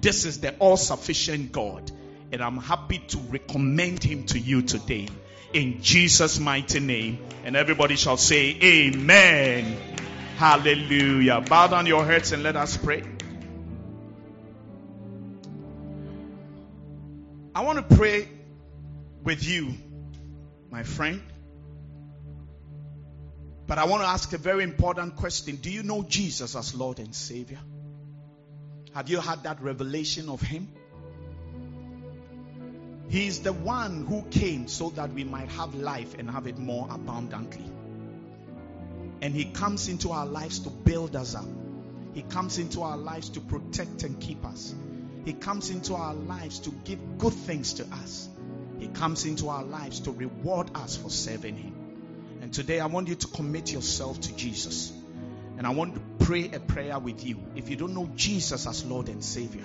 This 0.00 0.24
is 0.24 0.40
the 0.40 0.56
all 0.58 0.76
sufficient 0.76 1.50
God, 1.50 1.90
and 2.30 2.40
I'm 2.40 2.58
happy 2.58 2.98
to 2.98 3.18
recommend 3.18 4.04
Him 4.04 4.26
to 4.26 4.38
you 4.38 4.62
today 4.62 5.08
in 5.52 5.82
Jesus' 5.82 6.38
mighty 6.38 6.80
name. 6.80 7.18
And 7.44 7.56
everybody 7.56 7.96
shall 7.96 8.16
say, 8.16 8.56
Amen. 8.62 9.76
Hallelujah. 10.36 11.40
Bow 11.40 11.66
down 11.66 11.86
your 11.86 12.04
heads 12.04 12.32
and 12.32 12.42
let 12.42 12.56
us 12.56 12.76
pray. 12.76 13.02
I 17.54 17.62
want 17.62 17.88
to 17.88 17.96
pray 17.96 18.28
with 19.24 19.44
you, 19.44 19.74
my 20.70 20.84
friend. 20.84 21.22
But 23.66 23.78
I 23.78 23.84
want 23.84 24.02
to 24.02 24.08
ask 24.08 24.32
a 24.32 24.38
very 24.38 24.62
important 24.62 25.16
question. 25.16 25.56
Do 25.56 25.70
you 25.70 25.82
know 25.82 26.02
Jesus 26.02 26.54
as 26.54 26.74
Lord 26.74 27.00
and 27.00 27.14
Savior? 27.14 27.58
Have 28.94 29.10
you 29.10 29.20
had 29.20 29.42
that 29.42 29.60
revelation 29.60 30.28
of 30.28 30.40
Him? 30.40 30.68
He 33.08 33.26
is 33.26 33.40
the 33.40 33.54
one 33.54 34.04
who 34.04 34.22
came 34.22 34.68
so 34.68 34.90
that 34.90 35.12
we 35.12 35.24
might 35.24 35.48
have 35.50 35.74
life 35.74 36.14
and 36.18 36.30
have 36.30 36.46
it 36.46 36.58
more 36.58 36.86
abundantly. 36.90 37.64
And 39.22 39.34
He 39.34 39.46
comes 39.46 39.88
into 39.88 40.10
our 40.10 40.26
lives 40.26 40.60
to 40.60 40.70
build 40.70 41.16
us 41.16 41.34
up. 41.34 41.46
He 42.12 42.22
comes 42.22 42.58
into 42.58 42.82
our 42.82 42.98
lives 42.98 43.30
to 43.30 43.40
protect 43.40 44.02
and 44.02 44.20
keep 44.20 44.44
us. 44.44 44.74
He 45.24 45.32
comes 45.32 45.70
into 45.70 45.94
our 45.94 46.14
lives 46.14 46.60
to 46.60 46.70
give 46.84 47.18
good 47.18 47.32
things 47.32 47.74
to 47.74 47.84
us. 47.84 48.28
He 48.78 48.88
comes 48.88 49.24
into 49.24 49.48
our 49.48 49.64
lives 49.64 50.00
to 50.00 50.12
reward 50.12 50.70
us 50.74 50.96
for 50.96 51.10
serving 51.10 51.56
Him. 51.56 51.74
And 52.42 52.52
today 52.52 52.78
I 52.78 52.86
want 52.86 53.08
you 53.08 53.14
to 53.14 53.26
commit 53.26 53.72
yourself 53.72 54.20
to 54.20 54.36
Jesus. 54.36 54.92
And 55.56 55.66
I 55.66 55.70
want 55.70 55.94
to 55.94 56.24
pray 56.24 56.50
a 56.52 56.60
prayer 56.60 56.98
with 56.98 57.24
you. 57.24 57.38
If 57.56 57.68
you 57.70 57.76
don't 57.76 57.94
know 57.94 58.08
Jesus 58.14 58.66
as 58.66 58.84
Lord 58.84 59.08
and 59.08 59.24
Savior, 59.24 59.64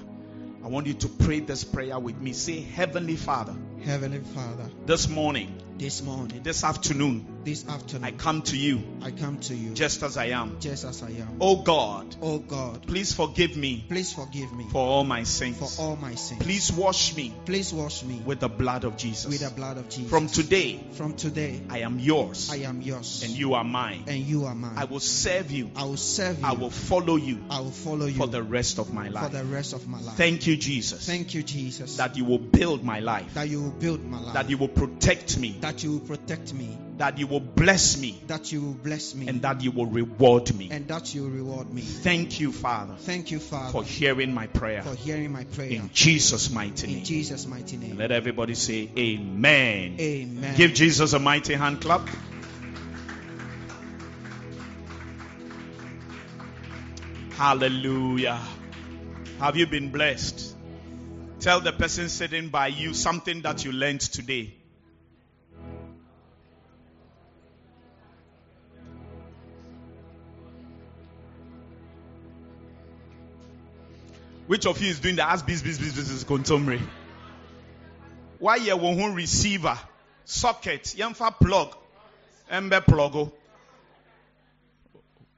I 0.64 0.68
want 0.68 0.88
you 0.88 0.94
to 0.94 1.10
pray 1.10 1.42
this 1.42 1.66
prayer 1.66 2.00
with 2.00 2.18
me. 2.22 2.32
Say, 2.32 2.62
Heavenly 2.62 3.18
Father, 3.18 3.54
Heavenly 3.84 4.20
Father, 4.20 4.70
this 4.86 5.10
morning, 5.10 5.62
this 5.78 6.02
morning, 6.04 6.42
this 6.44 6.64
afternoon, 6.64 7.26
this 7.44 7.68
afternoon, 7.68 8.06
I 8.06 8.12
come 8.12 8.42
to 8.44 8.56
you 8.58 8.82
I 9.02 9.12
come 9.12 9.40
to 9.40 9.56
you 9.56 9.74
just 9.74 10.04
as 10.04 10.18
I 10.18 10.28
am. 10.28 10.58
just 10.60 10.86
as 10.86 11.02
I 11.04 11.10
am. 11.10 11.38
Oh 11.42 11.58
God, 11.58 12.16
Oh 12.22 12.38
God, 12.38 12.86
please 12.88 13.14
forgive 13.14 13.58
me 13.58 13.84
please 13.90 14.14
forgive 14.14 14.54
me 14.54 14.66
for 14.72 14.78
all 14.86 15.04
my 15.04 15.24
sins. 15.24 15.58
for 15.58 15.82
all 15.82 15.96
my 15.96 16.16
sins. 16.16 16.42
Please 16.44 16.72
wash 16.72 17.16
me 17.16 17.34
Please 17.46 17.74
wash 17.74 18.04
me 18.04 18.22
with 18.26 18.40
the 18.40 18.48
blood 18.50 18.84
of 18.86 18.98
Jesus. 18.98 19.26
with 19.32 19.50
the 19.50 19.54
blood 19.56 19.78
of 19.78 19.90
Jesus. 19.90 20.10
From 20.10 20.28
today, 20.28 20.80
From 20.94 21.16
today, 21.16 21.60
I 21.70 21.80
am 21.80 22.00
yours 22.00 22.50
I 22.52 22.58
am 22.58 22.82
yours, 22.82 23.24
and 23.24 23.34
you 23.34 23.56
are 23.56 23.64
mine. 23.64 24.04
and 24.08 24.20
you 24.20 24.46
are 24.46 24.56
mine. 24.56 24.78
I 24.78 24.86
will 24.86 25.00
serve 25.02 25.52
you. 25.52 25.72
I 25.76 25.84
will 25.86 25.98
serve 25.98 26.40
you. 26.40 26.46
I 26.46 26.54
will 26.54 26.70
follow 26.70 27.16
you 27.16 27.40
I 27.50 27.60
will 27.62 27.72
follow 27.72 28.06
you 28.06 28.14
for 28.16 28.28
the 28.28 28.44
rest 28.44 28.78
of 28.78 28.94
my 28.94 29.10
life. 29.10 29.32
for 29.32 29.38
the 29.38 29.44
rest 29.44 29.74
of 29.74 29.88
my 29.88 30.00
life. 30.00 30.16
Thank 30.18 30.48
you, 30.48 30.56
Jesus, 30.56 31.06
Thank 31.06 31.34
you, 31.34 31.44
Jesus, 31.44 31.98
that 31.98 32.16
you 32.16 32.26
will 32.26 32.38
build 32.38 32.84
my 32.84 33.00
life, 33.00 33.34
that 33.34 33.50
you 33.50 33.64
will 33.64 33.72
build 33.72 34.06
my 34.06 34.20
life, 34.22 34.34
that 34.36 34.50
you 34.50 34.58
will 34.58 34.68
protect 34.70 35.38
me, 35.38 35.58
that 35.64 35.82
you 35.82 35.94
will 35.94 36.02
protect 36.02 36.54
me, 36.54 36.78
that 36.98 37.18
you 37.18 37.26
will 37.26 37.40
bless 37.40 37.98
me, 37.98 38.22
that 38.28 38.52
you 38.52 38.60
will 38.62 38.74
bless 38.74 39.16
me, 39.16 39.30
and 39.30 39.42
that 39.44 39.64
you 39.64 39.72
will 39.72 39.86
reward 39.86 40.54
me. 40.54 40.68
and 40.70 40.86
that 40.90 41.16
you 41.16 41.24
will 41.24 41.30
reward 41.30 41.74
me. 41.74 41.82
Thank 41.82 42.42
you, 42.42 42.52
Father, 42.52 42.96
Thank 43.00 43.32
you, 43.32 43.40
Father, 43.40 43.72
for 43.72 43.82
hearing 43.82 44.34
my 44.34 44.48
prayer. 44.48 44.82
for 44.82 44.94
hearing 44.94 45.32
my 45.32 45.46
prayer. 45.46 45.70
In 45.70 45.90
Jesus' 45.94 46.52
mighty 46.52 46.88
name. 46.88 46.98
In. 46.98 47.06
Jesus' 47.06 47.48
mighty 47.48 47.78
name. 47.78 47.98
Let 47.98 48.12
everybody 48.12 48.56
say 48.56 48.90
Amen. 48.98 49.96
Amen. 50.02 50.58
Give 50.58 50.74
Jesus 50.74 51.14
a 51.14 51.20
mighty 51.20 51.54
hand 51.54 51.80
clap. 51.80 52.10
Hallelujah. 57.38 58.42
Have 59.40 59.56
you 59.56 59.66
been 59.66 59.92
blessed? 59.92 60.58
Tell 61.40 61.62
the 61.62 61.72
person 61.72 62.10
sitting 62.10 62.50
by 62.50 62.68
you 62.68 62.94
something 62.94 63.44
that 63.44 63.64
you 63.64 63.72
learned 63.72 64.02
today. 64.02 64.56
Which 74.48 74.66
of 74.66 74.82
you 74.82 74.90
is 74.90 75.00
doing 75.00 75.16
the 75.16 75.24
ask 75.24 75.46
biz 75.46 75.64
biz 75.64 75.80
biz 75.80 75.94
biz 75.96 76.24
contumely? 76.24 76.82
Why 78.40 78.58
you 78.58 78.76
won't 78.76 79.16
receiver, 79.16 79.78
socket, 80.26 80.84
yamfa 80.98 81.40
plug, 81.40 81.76
ember 82.50 82.82
plug. 82.82 83.32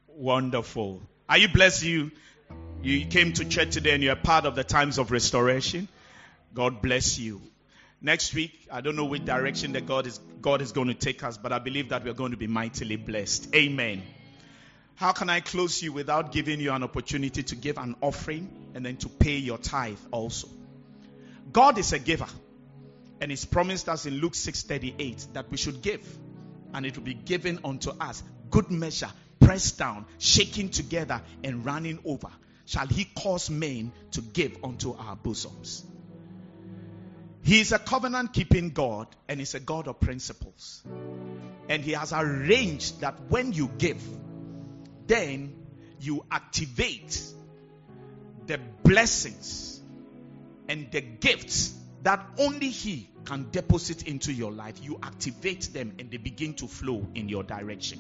Wonderful. 0.07 1.01
Are 1.29 1.37
you 1.37 1.49
blessed? 1.49 1.83
You 1.83 2.11
you 2.81 3.05
came 3.05 3.33
to 3.33 3.45
church 3.45 3.73
today 3.73 3.93
and 3.93 4.03
you're 4.03 4.15
part 4.15 4.45
of 4.45 4.55
the 4.55 4.63
times 4.63 4.97
of 4.97 5.11
restoration. 5.11 5.87
God 6.53 6.81
bless 6.81 7.19
you. 7.19 7.41
Next 8.01 8.33
week, 8.33 8.67
I 8.71 8.81
don't 8.81 8.95
know 8.95 9.05
which 9.05 9.25
direction 9.25 9.73
that 9.73 9.85
God 9.85 10.07
is 10.07 10.19
God 10.41 10.61
is 10.61 10.71
going 10.71 10.87
to 10.87 10.93
take 10.93 11.23
us, 11.23 11.37
but 11.37 11.51
I 11.51 11.59
believe 11.59 11.89
that 11.89 12.03
we're 12.03 12.13
going 12.13 12.31
to 12.31 12.37
be 12.37 12.47
mightily 12.47 12.95
blessed. 12.95 13.53
Amen. 13.53 14.01
How 14.95 15.11
can 15.11 15.29
I 15.29 15.41
close 15.41 15.81
you 15.83 15.91
without 15.91 16.31
giving 16.31 16.59
you 16.59 16.71
an 16.71 16.83
opportunity 16.83 17.43
to 17.43 17.55
give 17.55 17.77
an 17.77 17.95
offering 18.01 18.49
and 18.73 18.85
then 18.85 18.97
to 18.97 19.09
pay 19.09 19.37
your 19.37 19.57
tithe 19.57 19.99
also? 20.11 20.47
God 21.51 21.77
is 21.77 21.91
a 21.93 21.99
giver. 21.99 22.27
And 23.19 23.29
he's 23.31 23.45
promised 23.45 23.89
us 23.89 24.05
in 24.05 24.15
Luke 24.15 24.33
6:38 24.33 25.33
that 25.33 25.51
we 25.51 25.57
should 25.57 25.81
give 25.81 26.05
and 26.73 26.85
it 26.85 26.97
will 26.97 27.03
be 27.03 27.13
given 27.13 27.59
unto 27.63 27.91
us 27.91 28.21
good 28.49 28.69
measure 28.69 29.09
pressed 29.39 29.77
down 29.77 30.05
shaken 30.17 30.69
together 30.69 31.21
and 31.43 31.65
running 31.65 31.99
over 32.03 32.29
shall 32.65 32.87
he 32.87 33.05
cause 33.05 33.49
men 33.49 33.91
to 34.11 34.21
give 34.21 34.57
unto 34.63 34.93
our 34.93 35.15
bosoms. 35.15 35.85
He 37.43 37.59
is 37.59 37.71
a 37.71 37.79
covenant 37.79 38.33
keeping 38.33 38.71
God 38.71 39.07
and 39.27 39.39
he's 39.39 39.53
a 39.53 39.59
God 39.59 39.87
of 39.87 39.99
principles. 39.99 40.83
And 41.69 41.83
he 41.83 41.91
has 41.91 42.11
arranged 42.11 43.01
that 43.01 43.29
when 43.29 43.53
you 43.53 43.69
give, 43.77 44.01
then 45.07 45.55
you 45.99 46.25
activate 46.31 47.21
the 48.47 48.59
blessings 48.83 49.81
and 50.67 50.91
the 50.91 51.01
gifts 51.01 51.73
that 52.03 52.25
only 52.37 52.69
He 52.69 53.09
can 53.25 53.49
deposit 53.51 54.07
into 54.07 54.31
your 54.31 54.51
life. 54.51 54.75
You 54.81 54.99
activate 55.01 55.73
them 55.73 55.95
and 55.99 56.11
they 56.11 56.17
begin 56.17 56.53
to 56.55 56.67
flow 56.67 57.07
in 57.15 57.29
your 57.29 57.43
direction. 57.43 57.99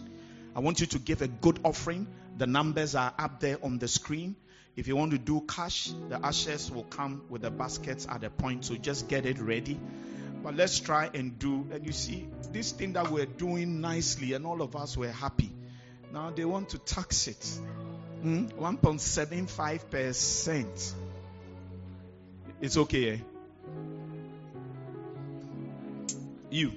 I 0.55 0.59
want 0.59 0.79
you 0.79 0.85
to 0.87 0.99
give 0.99 1.21
a 1.21 1.27
good 1.27 1.59
offering. 1.63 2.07
The 2.37 2.47
numbers 2.47 2.95
are 2.95 3.13
up 3.17 3.39
there 3.39 3.57
on 3.63 3.79
the 3.79 3.87
screen. 3.87 4.35
If 4.75 4.87
you 4.87 4.95
want 4.95 5.11
to 5.11 5.17
do 5.17 5.41
cash, 5.41 5.91
the 6.09 6.23
ushers 6.23 6.69
will 6.69 6.83
come 6.83 7.23
with 7.29 7.43
the 7.43 7.51
baskets 7.51 8.07
at 8.09 8.21
the 8.21 8.29
point, 8.29 8.65
so 8.65 8.75
just 8.75 9.07
get 9.07 9.25
it 9.25 9.39
ready. 9.39 9.79
But 10.43 10.55
let's 10.55 10.79
try 10.79 11.09
and 11.13 11.39
do. 11.39 11.67
And 11.71 11.85
you 11.85 11.93
see, 11.93 12.27
this 12.51 12.73
thing 12.73 12.93
that 12.93 13.09
we're 13.09 13.25
doing 13.25 13.79
nicely, 13.79 14.33
and 14.33 14.45
all 14.45 14.61
of 14.61 14.75
us 14.75 14.97
were 14.97 15.11
happy. 15.11 15.51
Now 16.15 16.31
they 16.33 16.45
want 16.45 16.69
to 16.69 16.77
tax 16.77 17.27
it. 17.27 17.45
Hmm? 18.21 18.45
1.75%. 18.45 20.93
It's 22.61 22.77
okay. 22.77 23.11
Eh? 23.11 23.17
You. 26.49 26.71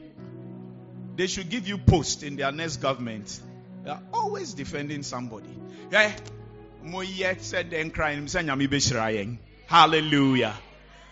They 1.14 1.28
should 1.28 1.50
give 1.50 1.68
you 1.68 1.78
post 1.78 2.24
in 2.24 2.34
their 2.34 2.50
next 2.50 2.78
government. 2.78 3.38
They 3.84 3.90
are 3.90 4.02
always 4.12 4.54
defending 4.54 5.04
somebody. 5.04 5.56
Yeah. 5.92 6.12
Hallelujah. 9.68 10.54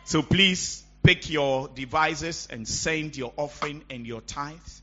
So 0.03 0.23
please 0.23 0.83
pick 1.05 1.31
your 1.31 1.69
devices 1.69 2.49
and 2.51 2.67
send 2.67 3.17
your 3.17 3.33
offering 3.37 3.85
and 3.89 4.05
your 4.05 4.21
tithes. 4.21 4.83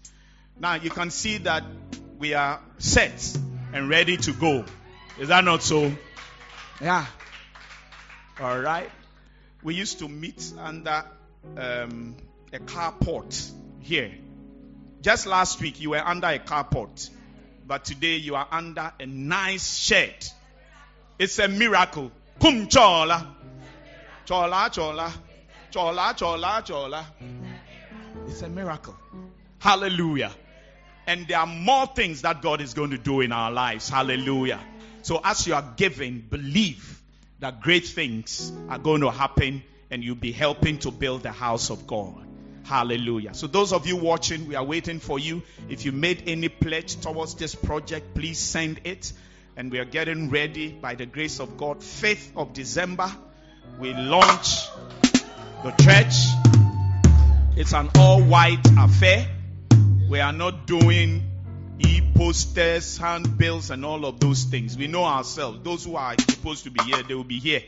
Now 0.58 0.76
you 0.76 0.90
can 0.90 1.12
see 1.12 1.40
that 1.40 1.66
we 2.24 2.34
are 2.34 2.62
set 2.78 3.38
and 3.74 3.90
ready 3.90 4.16
to 4.16 4.32
go. 4.32 4.64
Is 5.20 5.28
that 5.28 5.44
not 5.44 5.62
so? 5.62 5.92
Yeah. 6.80 7.06
All 8.40 8.62
right. 8.62 8.90
We 9.62 9.76
used 9.76 10.00
to 10.00 10.08
meet 10.08 10.54
under 10.58 11.04
um, 11.58 12.16
a 12.54 12.60
carport 12.60 13.52
here. 13.82 14.10
Just 15.02 15.26
last 15.26 15.60
week 15.60 15.82
you 15.82 15.90
were 15.90 16.00
under 16.00 16.28
a 16.28 16.40
carport, 16.40 17.10
but 17.68 17.84
today 17.84 18.16
you 18.16 18.36
are 18.36 18.48
under 18.50 18.94
a 18.98 19.06
nice 19.06 19.76
shed. 19.76 20.16
It's 21.20 21.40
a 21.40 21.50
miracle. 21.50 22.10
Kum 22.40 22.70
chola. 22.70 23.36
Chola, 24.24 24.70
chola. 24.72 25.14
Chola, 25.72 26.14
chola, 26.16 26.64
chola. 26.66 27.06
It's 28.28 28.42
a 28.44 28.48
miracle. 28.48 28.96
Hallelujah. 29.60 30.32
And 31.06 31.28
there 31.28 31.40
are 31.40 31.48
more 31.48 31.88
things 31.88 32.22
that 32.22 32.42
God 32.42 32.62
is 32.62 32.74
going 32.74 32.92
to 32.92 32.98
do 32.98 33.22
in 33.22 33.32
our 33.32 33.52
lives. 33.52 33.90
Hallelujah. 33.90 34.60
So 35.02 35.20
as 35.24 35.46
you 35.46 35.54
are 35.54 35.74
giving, 35.76 36.20
believe 36.20 37.02
that 37.40 37.62
great 37.62 37.86
things 37.86 38.54
are 38.70 38.80
going 38.80 39.02
to 39.02 39.12
happen 39.12 39.64
and 39.92 40.04
you'll 40.04 40.16
be 40.16 40.32
helping 40.32 40.80
to 40.80 40.92
build 40.92 41.24
the 41.24 41.32
house 41.32 41.70
of 41.70 41.86
God. 41.88 42.26
Hallelujah. 42.64 43.34
So 43.34 43.48
those 43.48 43.74
of 43.74 43.86
you 43.86 43.98
watching, 43.98 44.48
we 44.48 44.56
are 44.56 44.64
waiting 44.64 45.00
for 45.00 45.20
you. 45.20 45.44
If 45.70 45.84
you 45.84 45.92
made 45.92 46.24
any 46.28 46.48
pledge 46.48 46.96
towards 47.02 47.36
this 47.36 47.54
project, 47.54 48.16
please 48.16 48.40
send 48.40 48.80
it. 48.86 49.12
And 49.58 49.70
we 49.72 49.80
are 49.80 49.86
getting 49.86 50.30
ready 50.30 50.72
by 50.72 50.96
the 50.96 51.06
grace 51.06 51.40
of 51.40 51.58
God. 51.58 51.80
5th 51.82 52.38
of 52.38 52.54
December, 52.54 53.12
we 53.78 53.94
launch 53.94 54.70
the 55.64 55.72
church. 55.84 56.16
It's 57.58 57.74
an 57.74 57.90
all 57.98 58.24
white 58.24 58.66
affair. 58.80 59.28
We 60.14 60.20
are 60.20 60.32
not 60.32 60.68
doing 60.68 61.24
e 61.80 62.00
posters, 62.14 63.00
handbills, 63.00 63.72
and 63.72 63.84
all 63.84 64.06
of 64.06 64.20
those 64.20 64.44
things. 64.44 64.78
We 64.78 64.86
know 64.86 65.06
ourselves. 65.06 65.64
Those 65.64 65.86
who 65.86 65.96
are 65.96 66.14
supposed 66.30 66.66
to 66.66 66.70
be 66.70 66.84
here, 66.84 67.02
they 67.02 67.16
will 67.16 67.24
be 67.24 67.40
here 67.40 67.64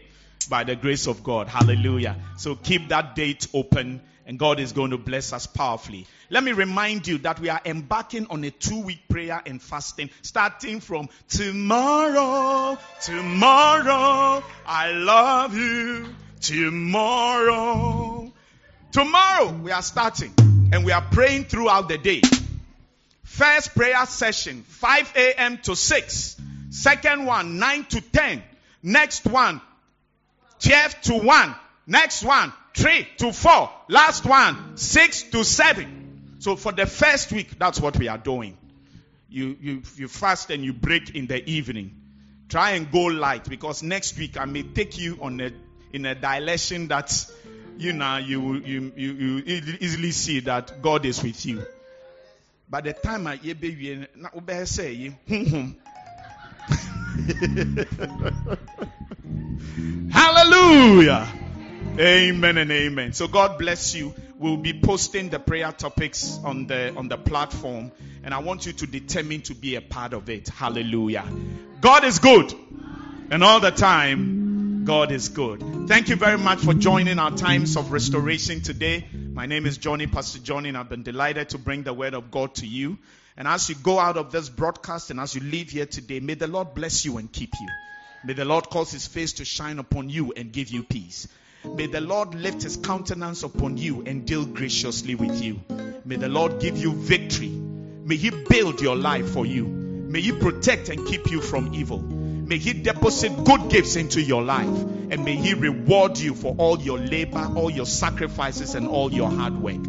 by 0.48 0.64
the 0.64 0.76
grace 0.76 1.08
of 1.08 1.24
God. 1.24 1.48
Hallelujah. 1.48 2.16
So 2.38 2.54
keep 2.54 2.90
that 2.90 3.16
date 3.16 3.48
open 3.52 4.00
and 4.28 4.38
God 4.38 4.60
is 4.60 4.74
going 4.74 4.92
to 4.92 5.00
bless 5.00 5.34
us 5.34 5.48
powerfully. 5.48 6.06
Let 6.30 6.44
me 6.44 6.52
remind 6.52 7.08
you 7.08 7.18
that 7.18 7.40
we 7.40 7.50
are 7.50 7.62
embarking 7.66 8.28
on 8.28 8.44
a 8.44 8.52
two 8.52 8.82
week 8.84 9.08
prayer 9.10 9.42
and 9.44 9.60
fasting 9.60 10.12
starting 10.22 10.82
from 10.82 11.10
tomorrow. 11.28 12.78
Tomorrow, 13.02 14.44
I 14.68 14.92
love 14.92 15.58
you. 15.58 16.14
Tomorrow. 16.42 18.32
Tomorrow, 18.92 19.52
we 19.52 19.72
are 19.72 19.82
starting 19.82 20.55
and 20.72 20.86
we 20.86 20.92
are 20.92 21.02
praying 21.02 21.46
throughout 21.46 21.90
the 21.90 21.98
day. 21.98 22.22
First 23.24 23.76
prayer 23.76 24.06
session, 24.06 24.64
5 24.64 25.14
a.m. 25.16 25.58
to 25.64 25.76
6. 25.76 26.42
Second 26.70 27.26
one, 27.26 27.60
9 27.60 27.86
to 27.86 28.02
10. 28.02 28.44
Next 28.84 29.26
one, 29.26 29.62
12 30.60 31.02
to 31.02 31.14
1. 31.16 31.56
Next 31.88 32.24
one, 32.24 32.54
3 32.76 33.08
to 33.18 33.32
4. 33.32 33.70
Last 33.90 34.26
one, 34.26 34.78
6 34.78 35.24
to 35.32 35.44
7. 35.44 36.38
So 36.40 36.56
for 36.56 36.72
the 36.72 36.86
first 36.86 37.32
week, 37.32 37.58
that's 37.58 37.80
what 37.80 37.98
we 37.98 38.08
are 38.08 38.18
doing. 38.18 38.58
You, 39.30 39.58
you, 39.60 39.82
you 39.96 40.08
fast 40.08 40.50
and 40.50 40.64
you 40.64 40.74
break 40.74 41.16
in 41.16 41.28
the 41.28 41.48
evening. 41.50 42.02
Try 42.50 42.72
and 42.72 42.92
go 42.92 43.06
light 43.06 43.50
because 43.50 43.84
next 43.84 44.18
week 44.18 44.40
I 44.40 44.46
may 44.46 44.64
take 44.64 44.98
you 44.98 45.18
on 45.22 45.42
a, 45.42 45.52
in 45.92 46.06
a 46.06 46.16
dilation 46.16 46.88
that, 46.90 47.12
you 47.78 47.94
know, 47.94 48.18
you, 48.18 48.56
you, 48.56 48.92
you, 48.96 49.14
you 49.14 49.44
easily 49.80 50.12
see 50.12 50.40
that 50.42 50.82
God 50.82 51.06
is 51.06 51.22
with 51.22 51.46
you. 51.46 51.66
By 52.70 52.82
the 52.82 52.94
time 52.94 53.28
I 53.28 53.38
be 53.38 54.08
na 54.16 54.30
say 54.66 55.16
Hallelujah. 60.12 61.28
Amen 61.98 62.58
and 62.58 62.72
amen. 62.72 63.14
So 63.14 63.28
God 63.28 63.58
bless 63.60 63.96
you. 63.96 64.14
We'll 64.38 64.58
be 64.58 64.80
posting 64.80 65.30
the 65.30 65.40
prayer 65.40 65.72
topics 65.72 66.38
on 66.44 66.68
the 66.68 66.94
on 66.96 67.08
the 67.08 67.18
platform 67.18 67.92
and 68.24 68.34
I 68.34 68.40
want 68.40 68.66
you 68.66 68.74
to 68.74 68.88
determine 68.88 69.42
to 69.44 69.54
be 69.54 69.76
a 69.76 69.82
part 69.82 70.14
of 70.14 70.30
it. 70.30 70.50
Hallelujah. 70.50 71.26
God 71.80 72.04
is 72.04 72.20
good. 72.20 72.54
And 73.30 73.44
all 73.44 73.60
the 73.60 73.72
time 73.72 74.45
God 74.86 75.12
is 75.12 75.30
good. 75.30 75.88
Thank 75.88 76.10
you 76.10 76.16
very 76.16 76.38
much 76.38 76.60
for 76.60 76.76
joining 76.76 77.18
our 77.18 77.32
times 77.32 77.76
of 77.76 77.92
restoration 77.92 78.62
today. 78.62 79.08
My 79.12 79.48
name 79.48 79.66
is 79.66 79.80
Johnny, 79.80 80.06
Pastor 80.06 80.38
Johnny, 80.38 80.70
and 80.70 80.78
I've 80.78 80.90
been 80.90 81.02
delighted 81.02 81.50
to 81.50 81.58
bring 81.58 81.82
the 81.82 81.92
word 81.92 82.14
of 82.14 82.30
God 82.30 82.54
to 82.56 82.68
you. 82.68 83.00
And 83.36 83.48
as 83.48 83.68
you 83.68 83.74
go 83.74 83.98
out 83.98 84.16
of 84.16 84.32
this 84.32 84.48
broadcast 84.48 85.10
and 85.10 85.20
as 85.20 85.34
you 85.34 85.42
leave 85.42 85.72
here 85.72 85.88
today, 85.88 86.20
may 86.20 86.36
the 86.36 86.46
Lord 86.46 86.76
bless 86.76 87.04
you 87.04 87.18
and 87.18 87.32
keep 87.32 87.50
you. 87.60 87.68
May 88.26 88.34
the 88.34 88.46
Lord 88.46 88.70
cause 88.70 88.92
his 88.92 89.08
face 89.08 89.34
to 89.34 89.46
shine 89.46 89.80
upon 89.80 90.12
you 90.12 90.34
and 90.38 90.52
give 90.52 90.70
you 90.70 90.84
peace. 90.84 91.28
May 91.64 91.88
the 91.88 92.02
Lord 92.02 92.36
lift 92.36 92.62
his 92.62 92.78
countenance 92.78 93.42
upon 93.42 93.78
you 93.78 94.04
and 94.06 94.28
deal 94.28 94.46
graciously 94.46 95.16
with 95.16 95.42
you. 95.42 95.62
May 96.06 96.18
the 96.18 96.30
Lord 96.30 96.62
give 96.62 96.78
you 96.78 96.94
victory. 96.94 97.50
May 97.50 98.18
he 98.18 98.30
build 98.30 98.82
your 98.82 98.96
life 98.96 99.30
for 99.30 99.48
you. 99.48 99.66
May 99.66 100.22
he 100.22 100.32
protect 100.32 100.90
and 100.90 101.08
keep 101.08 101.32
you 101.32 101.42
from 101.42 101.74
evil. 101.74 102.25
May 102.46 102.60
he 102.60 102.74
deposit 102.74 103.44
good 103.44 103.70
gifts 103.72 103.96
into 103.96 104.22
your 104.22 104.44
life. 104.44 104.68
And 104.68 105.26
may 105.26 105.36
he 105.36 105.56
reward 105.56 106.20
you 106.20 106.36
for 106.36 106.56
all 106.60 106.80
your 106.80 107.00
labor, 107.00 107.52
all 107.56 107.72
your 107.72 107.88
sacrifices, 107.88 108.76
and 108.76 108.88
all 108.88 109.12
your 109.12 109.32
hard 109.32 109.60
work. 109.60 109.84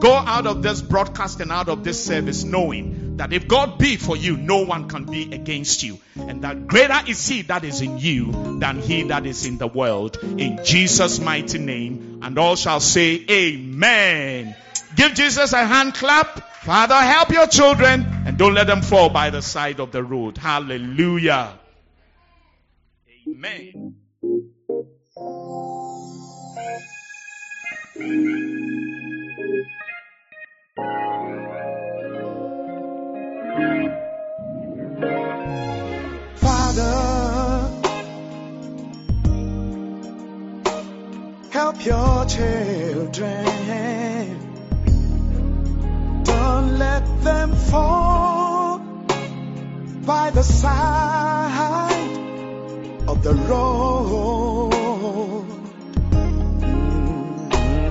Go 0.00 0.12
out 0.12 0.46
of 0.46 0.62
this 0.62 0.82
broadcast 0.82 1.40
and 1.40 1.52
out 1.52 1.68
of 1.68 1.84
this 1.84 2.02
service 2.04 2.42
knowing 2.42 3.18
that 3.18 3.32
if 3.32 3.46
God 3.46 3.78
be 3.78 3.96
for 3.96 4.16
you, 4.16 4.36
no 4.36 4.64
one 4.64 4.88
can 4.88 5.04
be 5.04 5.32
against 5.32 5.84
you. 5.84 5.98
And 6.16 6.42
that 6.42 6.66
greater 6.66 7.00
is 7.06 7.28
He 7.28 7.42
that 7.42 7.64
is 7.64 7.80
in 7.80 7.98
you 7.98 8.58
than 8.58 8.80
He 8.80 9.04
that 9.04 9.24
is 9.24 9.46
in 9.46 9.58
the 9.58 9.68
world. 9.68 10.18
In 10.22 10.64
Jesus' 10.64 11.20
mighty 11.20 11.58
name. 11.58 12.20
And 12.22 12.36
all 12.38 12.56
shall 12.56 12.80
say, 12.80 13.24
Amen. 13.30 14.56
Give 14.96 15.14
Jesus 15.14 15.52
a 15.52 15.64
hand 15.64 15.94
clap. 15.94 16.58
Father, 16.62 16.96
help 16.96 17.30
your 17.30 17.46
children 17.46 18.04
and 18.26 18.36
don't 18.36 18.54
let 18.54 18.66
them 18.66 18.82
fall 18.82 19.10
by 19.10 19.30
the 19.30 19.42
side 19.42 19.78
of 19.78 19.92
the 19.92 20.02
road. 20.02 20.38
Hallelujah. 20.38 21.59
Amen. 23.42 23.94
help 41.50 41.84
your 41.84 42.24
children. 42.26 43.44
Don't 46.24 46.78
let 46.78 47.22
them 47.22 47.52
fall 47.54 48.78
by 50.04 50.30
the 50.30 50.42
side 50.42 52.19
of 53.10 53.22
the 53.24 53.34
road. 53.34 54.70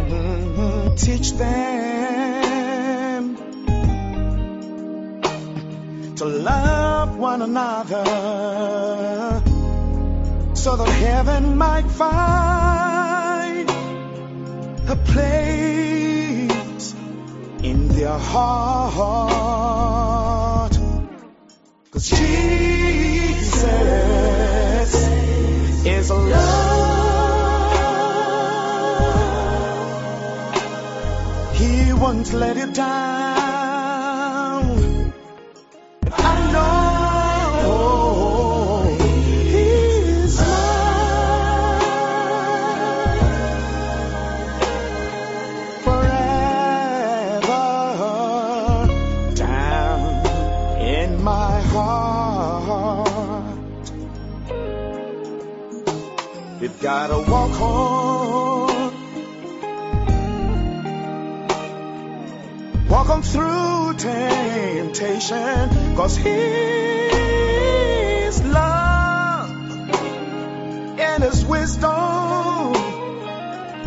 Mm-hmm. 0.09 0.95
Teach 0.95 1.33
them 1.33 1.75
to 6.15 6.25
love 6.25 7.17
one 7.17 7.41
another 7.41 8.05
so 10.53 10.77
that 10.77 10.87
heaven 10.87 11.57
might 11.57 11.87
find 12.03 13.69
a 14.87 14.95
place 15.11 16.95
in 17.61 17.89
their 17.89 18.17
heart. 18.17 19.59
Cause 21.91 22.09
Jesus 22.09 23.19
is 25.85 26.09
love. 26.09 26.89
He 31.55 31.93
won't 31.93 32.33
let 32.33 32.57
you 32.57 32.71
down. 32.71 33.18
Gotta 56.89 57.19
walk 57.31 57.55
on, 57.61 58.91
walk 62.89 63.09
on 63.11 63.21
through 63.21 63.93
temptation, 63.93 65.69
cause 65.95 66.17
His 66.17 66.33
love 68.43 69.51
and 70.99 71.23
His 71.23 71.45
wisdom 71.45 72.73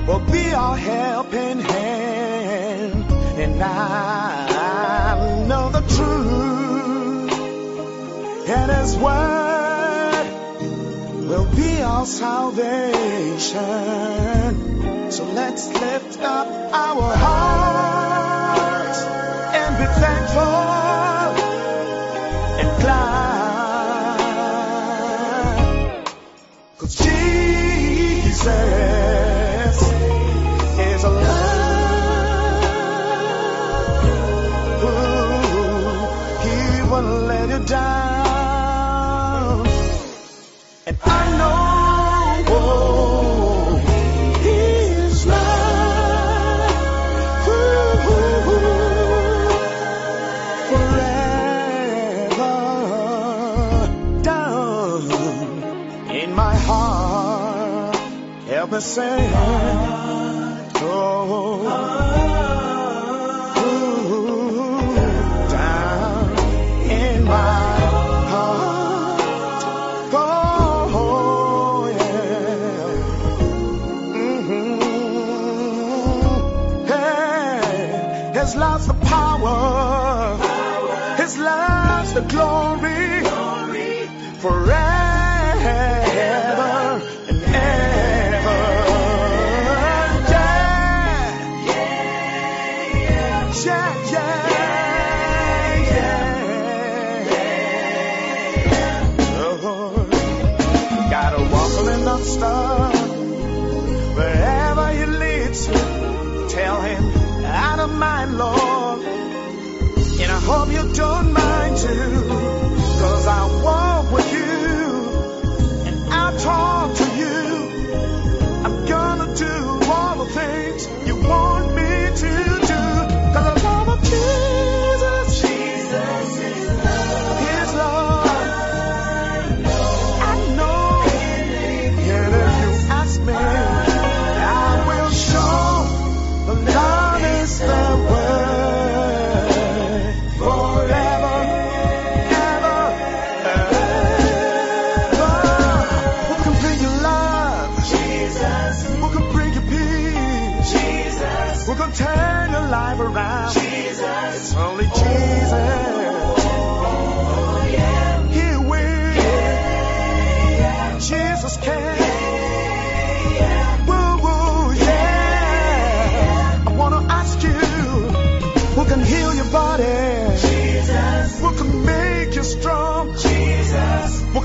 will 0.07 0.25
be 0.31 0.53
our 0.55 0.77
helping 0.77 1.59
hand. 1.59 3.11
And 3.43 3.61
I 3.61 5.45
know 5.49 5.71
the 5.71 5.83
truth, 5.97 7.33
and 8.49 8.71
His 8.71 8.97
word 8.97 9.52
will 11.33 11.49
be 11.57 11.81
our 11.81 12.05
salvation. 12.05 13.41
So 15.11 15.25
let's 15.25 15.69
lift 15.69 16.21
up 16.21 16.47
our 16.47 17.17
hearts 17.25 19.01
and 19.59 19.79
be 19.79 19.87
thankful 20.05 20.59
and 22.61 22.83
glad. 22.83 24.19
Cause 26.79 26.97
Jesus 26.97 28.82
Help 58.83 60.02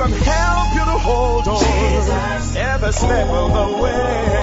Can 0.08 0.24
help 0.24 0.74
you 0.74 0.86
to 0.86 0.98
hold 1.00 1.48
on? 1.48 1.60
Jesus. 1.60 2.56
Every 2.56 2.94
step 2.94 3.28
of 3.28 3.52
the 3.54 3.68
way. 3.84 4.38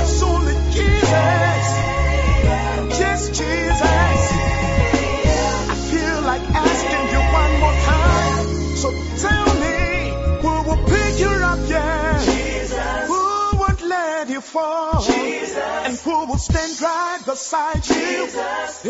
It's 0.00 0.22
only 0.22 0.54
Jesus. 0.74 1.66
Just 2.98 3.26
Jesus. 3.34 3.82
I 5.72 5.76
feel 5.90 6.18
like 6.22 6.42
asking 6.42 7.06
you 7.14 7.22
one 7.40 7.54
more 7.62 7.76
time. 7.92 8.46
So 8.82 8.88
tell 9.24 9.48
me, 9.64 9.78
who 10.42 10.52
will 10.68 10.82
pick 10.88 11.20
you 11.20 11.28
up, 11.28 11.60
yeah? 11.68 12.18
Jesus. 12.24 13.06
Who 13.06 13.22
won't 13.58 13.82
let 13.82 14.28
you 14.28 14.40
fall? 14.40 15.02
Jesus. 15.02 15.56
And 15.56 15.96
who 15.98 16.26
will 16.26 16.38
stand 16.38 16.80
right 16.80 17.22
beside 17.24 17.86
you? 17.88 18.28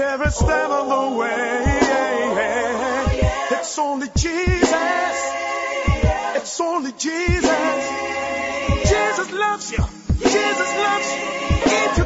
Every 0.00 0.30
step 0.30 0.70
of 0.70 0.88
the 0.88 1.16
way. 1.18 1.80
Oh, 1.82 3.55
It's 3.76 3.82
only 3.84 4.08
Jesus. 4.16 4.72
It's 6.36 6.60
only 6.62 6.92
Jesus. 6.92 7.90
Jesus 8.88 9.32
loves 9.32 9.70
you. 9.70 9.84
Jesus 10.30 10.76
loves 10.78 11.12
you. 11.12 11.20
If 11.66 11.98
you 11.98 12.04